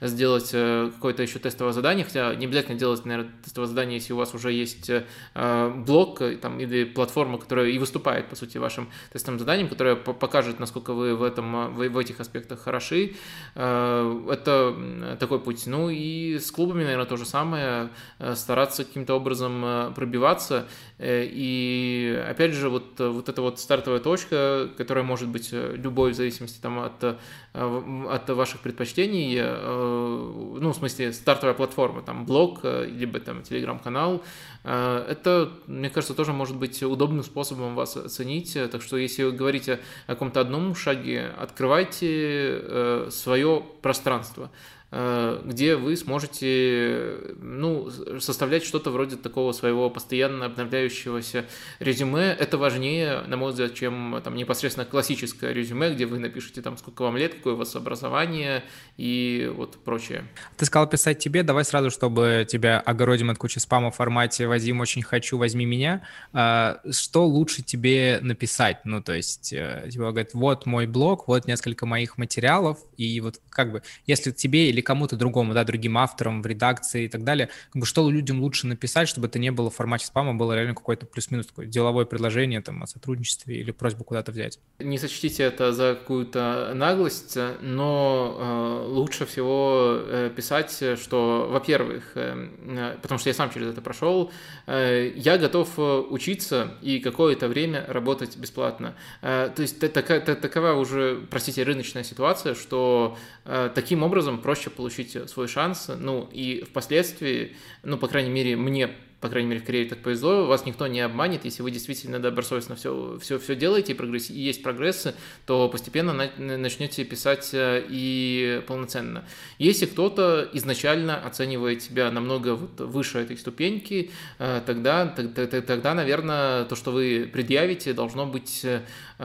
сделать 0.00 0.50
какое-то 0.50 1.22
еще 1.22 1.38
тестовое 1.38 1.72
задание, 1.72 2.04
хотя 2.04 2.34
не 2.34 2.46
обязательно 2.46 2.78
делать, 2.78 3.04
наверное, 3.04 3.32
тестовое 3.44 3.68
задание, 3.68 3.98
если 3.98 4.12
у 4.12 4.16
вас 4.16 4.34
уже 4.34 4.52
есть 4.52 4.90
блок 5.34 6.20
там, 6.40 6.58
или 6.58 6.84
платформа, 6.84 7.38
которая 7.38 7.68
и 7.68 7.78
выступает, 7.78 8.28
по 8.28 8.36
сути, 8.36 8.58
вашим 8.58 8.88
тестовым 9.12 9.38
заданием, 9.38 9.68
которая 9.68 9.94
покажет, 9.94 10.58
насколько 10.58 10.92
вы 10.92 11.14
в, 11.14 11.22
этом, 11.22 11.74
в 11.74 11.98
этих 11.98 12.20
аспектах 12.20 12.60
хороши. 12.60 13.14
Это 13.54 14.76
такой 15.18 15.37
путь. 15.38 15.66
Ну 15.66 15.90
и 15.90 16.38
с 16.38 16.50
клубами, 16.50 16.82
наверное, 16.82 17.06
то 17.06 17.16
же 17.16 17.24
самое, 17.24 17.90
э, 18.18 18.34
стараться 18.34 18.84
каким-то 18.84 19.14
образом 19.14 19.64
э, 19.64 19.92
пробиваться. 19.94 20.66
Э, 20.98 21.24
и 21.24 22.22
опять 22.28 22.52
же, 22.52 22.68
вот, 22.68 22.98
вот 22.98 23.28
эта 23.28 23.42
вот 23.42 23.60
стартовая 23.60 24.00
точка, 24.00 24.68
которая 24.76 25.04
может 25.04 25.28
быть 25.28 25.50
любой 25.52 26.12
в 26.12 26.14
зависимости 26.14 26.58
там, 26.60 26.78
от, 26.80 27.18
от 27.52 28.30
ваших 28.30 28.60
предпочтений, 28.60 29.40
ну, 29.40 30.72
в 30.72 30.74
смысле, 30.74 31.12
стартовая 31.12 31.54
платформа, 31.54 32.02
там, 32.02 32.26
блог, 32.26 32.60
либо 32.64 33.20
там 33.20 33.42
телеграм-канал, 33.42 34.22
это, 34.64 35.50
мне 35.66 35.90
кажется, 35.90 36.14
тоже 36.14 36.32
может 36.32 36.56
быть 36.56 36.82
удобным 36.82 37.24
способом 37.24 37.74
вас 37.74 37.96
оценить. 37.96 38.56
Так 38.70 38.82
что, 38.82 38.96
если 38.96 39.24
вы 39.24 39.32
говорите 39.32 39.80
о 40.06 40.12
каком-то 40.12 40.40
одном 40.40 40.74
шаге, 40.74 41.30
открывайте 41.38 43.08
свое 43.10 43.62
пространство. 43.82 44.50
Э, 44.90 45.42
где 45.44 45.76
вы 45.76 45.98
сможете 45.98 47.18
ну, 47.42 47.90
составлять 48.20 48.64
что-то 48.64 48.90
вроде 48.90 49.16
такого 49.16 49.52
своего 49.52 49.90
постоянно 49.90 50.46
обновляющегося 50.46 51.44
резюме. 51.78 52.34
Это 52.38 52.56
важнее, 52.56 53.20
на 53.26 53.36
мой 53.36 53.50
взгляд, 53.50 53.74
чем 53.74 54.18
там, 54.24 54.34
непосредственно 54.34 54.86
классическое 54.86 55.52
резюме, 55.52 55.92
где 55.92 56.06
вы 56.06 56.18
напишете, 56.18 56.62
там, 56.62 56.78
сколько 56.78 57.02
вам 57.02 57.18
лет, 57.18 57.34
какое 57.34 57.52
у 57.52 57.56
вас 57.56 57.76
образование 57.76 58.64
и 58.96 59.52
вот 59.54 59.76
прочее. 59.84 60.24
Ты 60.56 60.64
сказал 60.64 60.88
писать 60.88 61.18
тебе, 61.18 61.42
давай 61.42 61.66
сразу, 61.66 61.90
чтобы 61.90 62.46
тебя 62.48 62.80
огородим 62.80 63.28
от 63.28 63.36
кучи 63.36 63.58
спама 63.58 63.90
в 63.90 63.96
формате 63.96 64.46
«Вадим, 64.46 64.80
очень 64.80 65.02
хочу, 65.02 65.36
возьми 65.36 65.66
меня». 65.66 66.00
А, 66.32 66.80
что 66.90 67.26
лучше 67.26 67.62
тебе 67.62 68.20
написать? 68.22 68.78
Ну, 68.84 69.02
то 69.02 69.12
есть, 69.12 69.52
э, 69.52 69.86
типа, 69.90 70.12
говорит, 70.12 70.32
вот 70.32 70.64
мой 70.64 70.86
блог, 70.86 71.28
вот 71.28 71.46
несколько 71.46 71.84
моих 71.84 72.16
материалов, 72.16 72.78
и 72.96 73.20
вот 73.20 73.38
как 73.50 73.70
бы, 73.70 73.82
если 74.06 74.30
тебе 74.30 74.70
или 74.70 74.77
или 74.78 74.82
кому-то 74.82 75.16
другому, 75.16 75.54
да, 75.54 75.64
другим 75.64 75.98
авторам 75.98 76.40
в 76.40 76.46
редакции 76.46 77.04
и 77.04 77.08
так 77.08 77.24
далее, 77.24 77.48
как 77.72 77.80
бы 77.80 77.86
что 77.86 78.08
людям 78.08 78.40
лучше 78.40 78.66
написать, 78.66 79.08
чтобы 79.08 79.26
это 79.26 79.38
не 79.38 79.50
было 79.50 79.70
в 79.70 79.74
формате 79.74 80.06
спама, 80.06 80.34
было 80.34 80.52
реально 80.52 80.74
какое-то 80.74 81.04
плюс-минус 81.04 81.46
такое 81.46 81.66
деловое 81.66 82.04
предложение 82.04 82.60
там 82.60 82.82
о 82.82 82.86
сотрудничестве 82.86 83.56
или 83.56 83.72
просьбу 83.72 84.04
куда-то 84.04 84.30
взять. 84.30 84.60
Не 84.78 84.98
сочтите 84.98 85.42
это 85.42 85.72
за 85.72 85.96
какую-то 85.98 86.72
наглость, 86.74 87.36
но 87.60 88.36
э, 88.38 88.88
лучше 88.88 89.26
всего 89.26 89.98
э, 89.98 90.30
писать, 90.34 90.82
что, 91.02 91.48
во-первых, 91.50 92.12
э, 92.14 92.48
э 92.66 92.96
потому 93.02 93.18
что 93.18 93.30
я 93.30 93.34
сам 93.34 93.50
через 93.50 93.68
это 93.68 93.80
прошел, 93.80 94.30
э, 94.66 95.12
я 95.16 95.38
готов 95.38 95.70
э, 95.78 95.82
учиться 96.10 96.74
и 96.82 97.00
какое-то 97.00 97.48
время 97.48 97.84
работать 97.88 98.36
бесплатно. 98.36 98.94
Э, 99.22 99.50
то 99.54 99.62
есть 99.62 99.80
такая, 99.92 100.20
такова 100.20 100.72
уже, 100.74 101.26
простите, 101.30 101.64
рыночная 101.64 102.04
ситуация, 102.04 102.54
что 102.54 103.16
э, 103.44 103.70
таким 103.74 104.02
образом 104.02 104.38
проще 104.38 104.67
проще 104.70 104.98
получить 104.98 105.30
свой 105.30 105.48
шанс, 105.48 105.90
ну 105.98 106.28
и 106.32 106.62
впоследствии, 106.62 107.56
ну, 107.82 107.98
по 107.98 108.08
крайней 108.08 108.30
мере, 108.30 108.56
мне 108.56 108.90
по 109.20 109.28
крайней 109.28 109.48
мере, 109.48 109.60
в 109.60 109.64
карьере 109.64 109.88
так 109.88 109.98
повезло, 109.98 110.46
вас 110.46 110.64
никто 110.64 110.86
не 110.86 111.00
обманет, 111.00 111.44
если 111.44 111.62
вы 111.62 111.72
действительно 111.72 112.20
добросовестно 112.20 112.76
все, 112.76 113.18
все, 113.20 113.38
все 113.38 113.56
делаете 113.56 113.92
и, 113.92 113.96
прогресс, 113.96 114.30
и 114.30 114.38
есть 114.38 114.62
прогрессы, 114.62 115.14
то 115.44 115.68
постепенно 115.68 116.30
начнете 116.38 117.04
писать 117.04 117.50
э, 117.52 117.84
и 117.88 118.62
полноценно. 118.68 119.24
Если 119.58 119.86
кто-то 119.86 120.48
изначально 120.52 121.20
оценивает 121.20 121.82
себя 121.82 122.12
намного 122.12 122.54
вот 122.54 122.80
выше 122.80 123.18
этой 123.18 123.36
ступеньки, 123.36 124.12
э, 124.38 124.62
тогда, 124.64 125.06
тогда, 125.06 125.46
тогда, 125.46 125.94
наверное, 125.94 126.64
то, 126.66 126.76
что 126.76 126.92
вы 126.92 127.28
предъявите, 127.32 127.94
должно 127.94 128.24
быть 128.24 128.64
э, 128.64 128.82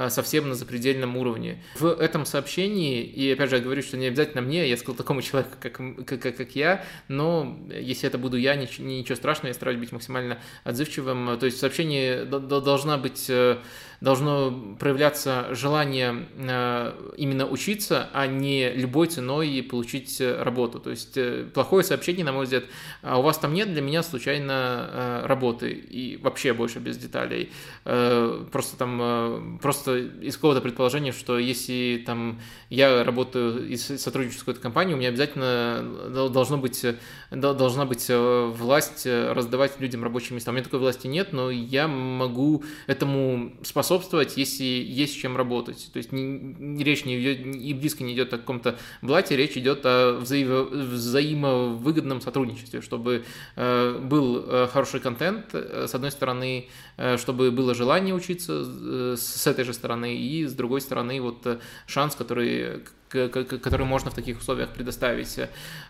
совсем 0.09 0.49
на 0.49 0.55
запредельном 0.55 1.17
уровне. 1.17 1.61
В 1.75 1.85
этом 1.85 2.25
сообщении, 2.25 3.03
и 3.03 3.31
опять 3.31 3.51
же 3.51 3.57
я 3.57 3.61
говорю, 3.61 3.83
что 3.83 3.95
не 3.97 4.07
обязательно 4.07 4.41
мне, 4.41 4.67
я 4.67 4.75
сказал 4.75 4.95
такому 4.95 5.21
человеку, 5.23 5.55
как, 5.59 5.79
как, 6.05 6.35
как 6.35 6.55
я, 6.55 6.83
но 7.07 7.59
если 7.69 8.07
это 8.07 8.17
буду 8.17 8.37
я, 8.37 8.55
ничего, 8.55 8.87
ничего 8.87 9.15
страшного, 9.15 9.49
я 9.49 9.53
стараюсь 9.53 9.82
быть 9.83 9.91
максимально 9.91 10.39
отзывчивым. 10.63 11.37
То 11.39 11.45
есть 11.45 11.57
в 11.57 11.59
сообщении 11.59 12.23
должна 12.23 12.97
быть 12.97 13.29
э, 13.29 13.57
должно 14.03 14.75
проявляться 14.79 15.47
желание 15.51 16.25
э, 16.35 17.13
именно 17.15 17.47
учиться, 17.47 18.09
а 18.11 18.27
не 18.27 18.69
любой 18.73 19.07
ценой 19.07 19.63
получить 19.63 20.19
э, 20.19 20.43
работу. 20.43 20.79
То 20.79 20.89
есть 20.89 21.15
э, 21.15 21.45
плохое 21.53 21.85
сообщение, 21.85 22.25
на 22.25 22.33
мой 22.33 22.43
взгляд, 22.43 22.65
а 23.01 23.19
у 23.19 23.21
вас 23.21 23.37
там 23.37 23.53
нет 23.53 23.71
для 23.71 23.81
меня 23.81 24.03
случайно 24.03 25.21
работы 25.23 25.71
и 25.71 26.17
вообще 26.17 26.51
больше 26.53 26.79
без 26.79 26.97
деталей. 26.97 27.49
Просто 27.83 28.77
там, 28.77 29.59
просто 29.61 29.97
из 29.97 30.35
какого-то 30.35 30.59
предположения, 30.59 31.13
что 31.13 31.39
если 31.39 32.03
там 32.05 32.41
я 32.69 33.05
работаю 33.05 33.69
и 33.69 33.77
сотрудничаю 33.77 34.37
с 34.37 34.39
какой-то 34.39 34.59
компанией, 34.59 34.95
у 34.95 34.97
меня 34.97 35.09
обязательно 35.09 36.29
должно 36.29 36.57
быть, 36.57 36.85
должна 37.31 37.85
быть 37.85 38.07
власть 38.09 39.05
раздавать 39.05 39.79
людям 39.79 40.03
рабочие 40.03 40.35
места. 40.35 40.51
У 40.51 40.53
меня 40.53 40.63
такой 40.63 40.79
власти 40.79 41.07
нет, 41.07 41.31
но 41.31 41.49
я 41.49 41.87
могу 41.87 42.63
этому 42.87 43.53
способствовать 43.63 43.92
способствовать, 43.93 44.37
если 44.37 44.63
есть 44.63 45.17
чем 45.17 45.37
работать. 45.37 45.89
То 45.93 45.97
есть 45.97 46.11
не, 46.11 46.83
речь 46.83 47.05
не 47.05 47.19
идет, 47.19 47.45
и 47.55 47.73
близко 47.73 48.03
не 48.03 48.13
идет 48.13 48.33
о 48.33 48.37
каком-то 48.37 48.75
блате, 49.01 49.37
речь 49.37 49.57
идет 49.57 49.81
о 49.85 50.17
взаимо, 50.19 50.63
взаимовыгодном 50.63 52.21
сотрудничестве, 52.21 52.81
чтобы 52.81 53.23
э, 53.55 53.99
был 54.01 54.43
э, 54.47 54.67
хороший 54.71 54.99
контент, 54.99 55.45
э, 55.53 55.85
с 55.87 55.95
одной 55.95 56.11
стороны, 56.11 56.67
э, 56.97 57.17
чтобы 57.17 57.51
было 57.51 57.75
желание 57.75 58.15
учиться 58.15 58.63
э, 58.65 59.15
с 59.17 59.47
этой 59.47 59.63
же 59.63 59.73
стороны, 59.73 60.15
и 60.15 60.45
с 60.45 60.53
другой 60.53 60.81
стороны, 60.81 61.21
вот 61.21 61.45
э, 61.45 61.59
шанс, 61.87 62.15
который 62.15 62.81
которые 63.09 63.85
можно 63.85 64.09
в 64.09 64.15
таких 64.15 64.39
условиях 64.39 64.69
предоставить. 64.69 65.37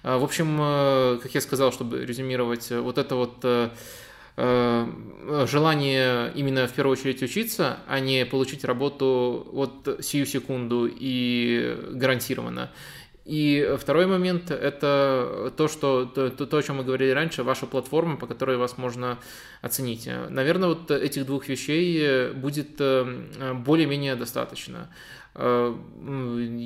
В 0.03 0.23
общем, 0.23 0.57
как 1.21 1.33
я 1.33 1.39
сказал, 1.39 1.71
чтобы 1.71 2.05
резюмировать, 2.05 2.69
вот 2.69 2.97
это 2.97 3.15
вот 3.15 3.45
желание 4.35 6.31
именно 6.33 6.67
в 6.67 6.73
первую 6.73 6.97
очередь 6.97 7.21
учиться, 7.21 7.77
а 7.87 7.99
не 7.99 8.25
получить 8.25 8.63
работу 8.63 9.47
вот 9.51 9.99
сию 10.01 10.25
секунду 10.25 10.89
и 10.89 11.77
гарантированно. 11.91 12.71
И 13.25 13.75
второй 13.79 14.05
момент– 14.05 14.51
это 14.51 15.53
то, 15.55 15.69
что, 15.69 16.05
то, 16.05 16.29
то, 16.29 16.57
о 16.57 16.61
чем 16.61 16.77
мы 16.77 16.83
говорили 16.83 17.11
раньше, 17.11 17.43
ваша 17.43 17.65
платформа, 17.65 18.17
по 18.17 18.27
которой 18.27 18.57
вас 18.57 18.77
можно 18.77 19.17
оценить. 19.61 20.09
Наверное, 20.29 20.69
вот 20.69 20.91
этих 20.91 21.25
двух 21.25 21.47
вещей 21.47 22.31
будет 22.33 22.75
э, 22.79 23.53
более-менее 23.53 24.15
достаточно. 24.15 24.89
Э, 25.35 25.73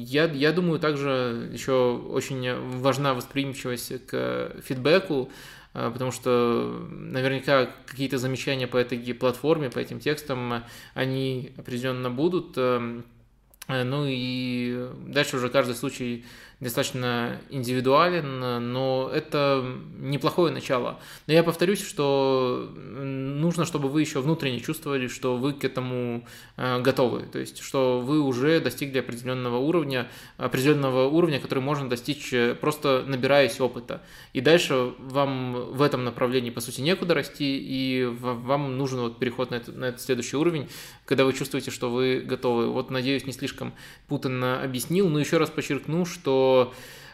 я, 0.07 0.25
я 0.25 0.51
думаю, 0.51 0.79
также 0.79 1.47
еще 1.53 1.93
очень 1.93 2.79
важна 2.79 3.13
восприимчивость 3.13 4.07
к 4.07 4.53
фидбэку, 4.63 5.29
э, 5.29 5.56
потому 5.77 6.11
что 6.11 6.87
наверняка 6.89 7.69
какие-то 7.85 8.17
замечания 8.17 8.67
по 8.67 8.77
этой 8.77 8.97
платформе, 9.13 9.69
по 9.69 9.77
этим 9.77 9.99
текстам, 9.99 10.63
они 10.95 11.53
определенно 11.57 12.09
будут. 12.09 12.57
Ну 12.57 14.05
и 14.07 14.89
дальше 15.05 15.35
уже 15.37 15.49
каждый 15.49 15.75
случай 15.75 16.25
достаточно 16.59 17.39
индивидуален, 17.49 18.71
но 18.73 19.11
это 19.13 19.63
неплохое 19.99 20.51
начало. 20.51 20.99
Но 21.27 21.33
я 21.33 21.43
повторюсь, 21.43 21.85
что 21.85 22.71
нужно, 22.75 23.65
чтобы 23.65 23.89
вы 23.89 24.01
еще 24.01 24.21
внутренне 24.21 24.59
чувствовали, 24.59 25.07
что 25.07 25.37
вы 25.37 25.53
к 25.53 25.63
этому 25.63 26.25
э, 26.57 26.81
готовы, 26.81 27.23
то 27.23 27.37
есть 27.37 27.61
что 27.61 27.99
вы 27.99 28.19
уже 28.19 28.59
достигли 28.59 28.99
определенного 28.99 29.57
уровня, 29.57 30.09
определенного 30.37 31.07
уровня, 31.07 31.39
который 31.39 31.59
можно 31.59 31.87
достичь 31.87 32.33
э, 32.33 32.55
просто 32.55 33.03
набираясь 33.05 33.59
опыта. 33.61 34.01
И 34.33 34.41
дальше 34.41 34.93
вам 34.97 35.73
в 35.73 35.81
этом 35.83 36.05
направлении, 36.05 36.49
по 36.49 36.61
сути, 36.61 36.81
некуда 36.81 37.13
расти, 37.13 37.57
и 37.59 38.03
вам 38.05 38.77
нужен 38.77 39.01
вот 39.01 39.19
переход 39.19 39.51
на 39.51 39.55
этот, 39.55 39.77
на 39.77 39.85
этот 39.85 40.01
следующий 40.01 40.37
уровень, 40.37 40.69
когда 41.05 41.23
вы 41.23 41.33
чувствуете, 41.33 41.69
что 41.69 41.91
вы 41.91 42.21
готовы. 42.25 42.67
Вот, 42.71 42.89
надеюсь, 42.89 43.25
не 43.25 43.33
слишком 43.33 43.73
путанно 44.07 44.63
объяснил, 44.63 45.07
но 45.09 45.19
еще 45.19 45.37
раз 45.37 45.51
подчеркну, 45.51 46.05
что 46.05 46.46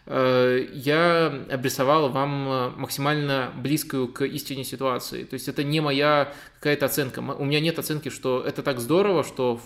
Э, 0.05 0.67
я 0.73 1.27
обрисовал 1.49 2.09
вам 2.09 2.73
максимально 2.77 3.53
близкую 3.55 4.09
к 4.09 4.25
истине 4.25 4.63
ситуации. 4.63 5.23
То 5.23 5.35
есть 5.35 5.47
это 5.47 5.63
не 5.63 5.79
моя 5.79 6.33
какая-то 6.59 6.85
оценка. 6.85 7.19
У 7.19 7.45
меня 7.45 7.59
нет 7.59 7.79
оценки, 7.79 8.09
что 8.09 8.43
это 8.45 8.63
так 8.63 8.79
здорово, 8.79 9.23
что 9.23 9.59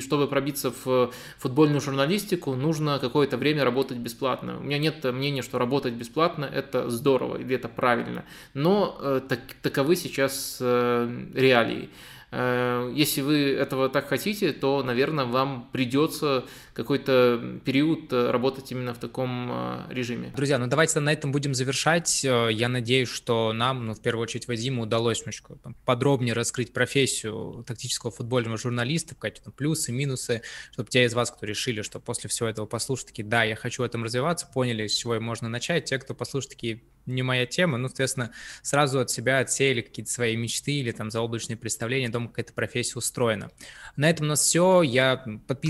чтобы 0.00 0.26
пробиться 0.26 0.72
в 0.84 1.10
футбольную 1.38 1.80
журналистику, 1.80 2.54
нужно 2.54 2.98
какое-то 2.98 3.36
время 3.36 3.64
работать 3.64 3.98
бесплатно. 3.98 4.58
У 4.58 4.62
меня 4.62 4.78
нет 4.78 5.04
мнения, 5.04 5.42
что 5.42 5.58
работать 5.58 5.94
бесплатно– 5.94 6.44
это 6.52 6.90
здорово 6.90 7.38
или 7.38 7.54
это 7.54 7.68
правильно. 7.68 8.24
Но 8.54 8.98
э, 9.00 9.20
так, 9.26 9.40
таковы 9.62 9.96
сейчас 9.96 10.58
э, 10.60 11.26
реалии. 11.34 11.90
Э, 12.30 12.92
если 12.94 13.22
вы 13.22 13.52
этого 13.52 13.88
так 13.88 14.08
хотите, 14.08 14.52
то, 14.52 14.82
наверное, 14.82 15.24
вам 15.24 15.68
придется 15.72 16.44
какой-то 16.78 17.58
период 17.64 18.12
э, 18.12 18.30
работать 18.30 18.70
именно 18.70 18.94
в 18.94 18.98
таком 18.98 19.48
э, 19.50 19.86
режиме. 19.90 20.32
Друзья, 20.36 20.58
ну 20.58 20.68
давайте 20.68 21.00
на 21.00 21.12
этом 21.12 21.32
будем 21.32 21.52
завершать. 21.52 22.22
Я 22.22 22.68
надеюсь, 22.68 23.08
что 23.08 23.52
нам, 23.52 23.86
ну, 23.86 23.94
в 23.94 24.00
первую 24.00 24.22
очередь, 24.22 24.46
Вадиму 24.46 24.84
удалось 24.84 25.18
немножко 25.18 25.56
подробнее 25.84 26.34
раскрыть 26.34 26.72
профессию 26.72 27.64
тактического 27.66 28.12
футбольного 28.12 28.56
журналиста, 28.56 29.16
какие-то 29.16 29.46
там 29.46 29.54
плюсы, 29.54 29.90
минусы, 29.90 30.42
чтобы 30.70 30.88
те 30.88 31.02
из 31.02 31.14
вас, 31.14 31.32
кто 31.32 31.46
решили, 31.46 31.82
что 31.82 31.98
после 31.98 32.30
всего 32.30 32.48
этого 32.48 32.66
послушать, 32.66 33.08
такие, 33.08 33.26
да, 33.26 33.42
я 33.42 33.56
хочу 33.56 33.82
в 33.82 33.84
этом 33.84 34.04
развиваться, 34.04 34.46
поняли, 34.46 34.86
с 34.86 34.94
чего 34.94 35.18
можно 35.18 35.48
начать. 35.48 35.86
Те, 35.86 35.98
кто 35.98 36.14
послушает, 36.14 36.50
такие, 36.50 36.82
не 37.06 37.22
моя 37.22 37.46
тема, 37.46 37.78
ну, 37.78 37.88
соответственно, 37.88 38.30
сразу 38.62 39.00
от 39.00 39.10
себя 39.10 39.38
отсеяли 39.38 39.80
какие-то 39.80 40.12
свои 40.12 40.36
мечты 40.36 40.72
или 40.72 40.92
там 40.92 41.10
заоблачные 41.10 41.56
представления 41.56 42.08
о 42.08 42.12
том, 42.12 42.28
как 42.28 42.38
эта 42.38 42.52
профессия 42.52 42.98
устроена. 42.98 43.50
На 43.96 44.08
этом 44.08 44.26
у 44.26 44.28
нас 44.28 44.42
все. 44.42 44.82
Я 44.82 45.16
подписываюсь 45.16 45.58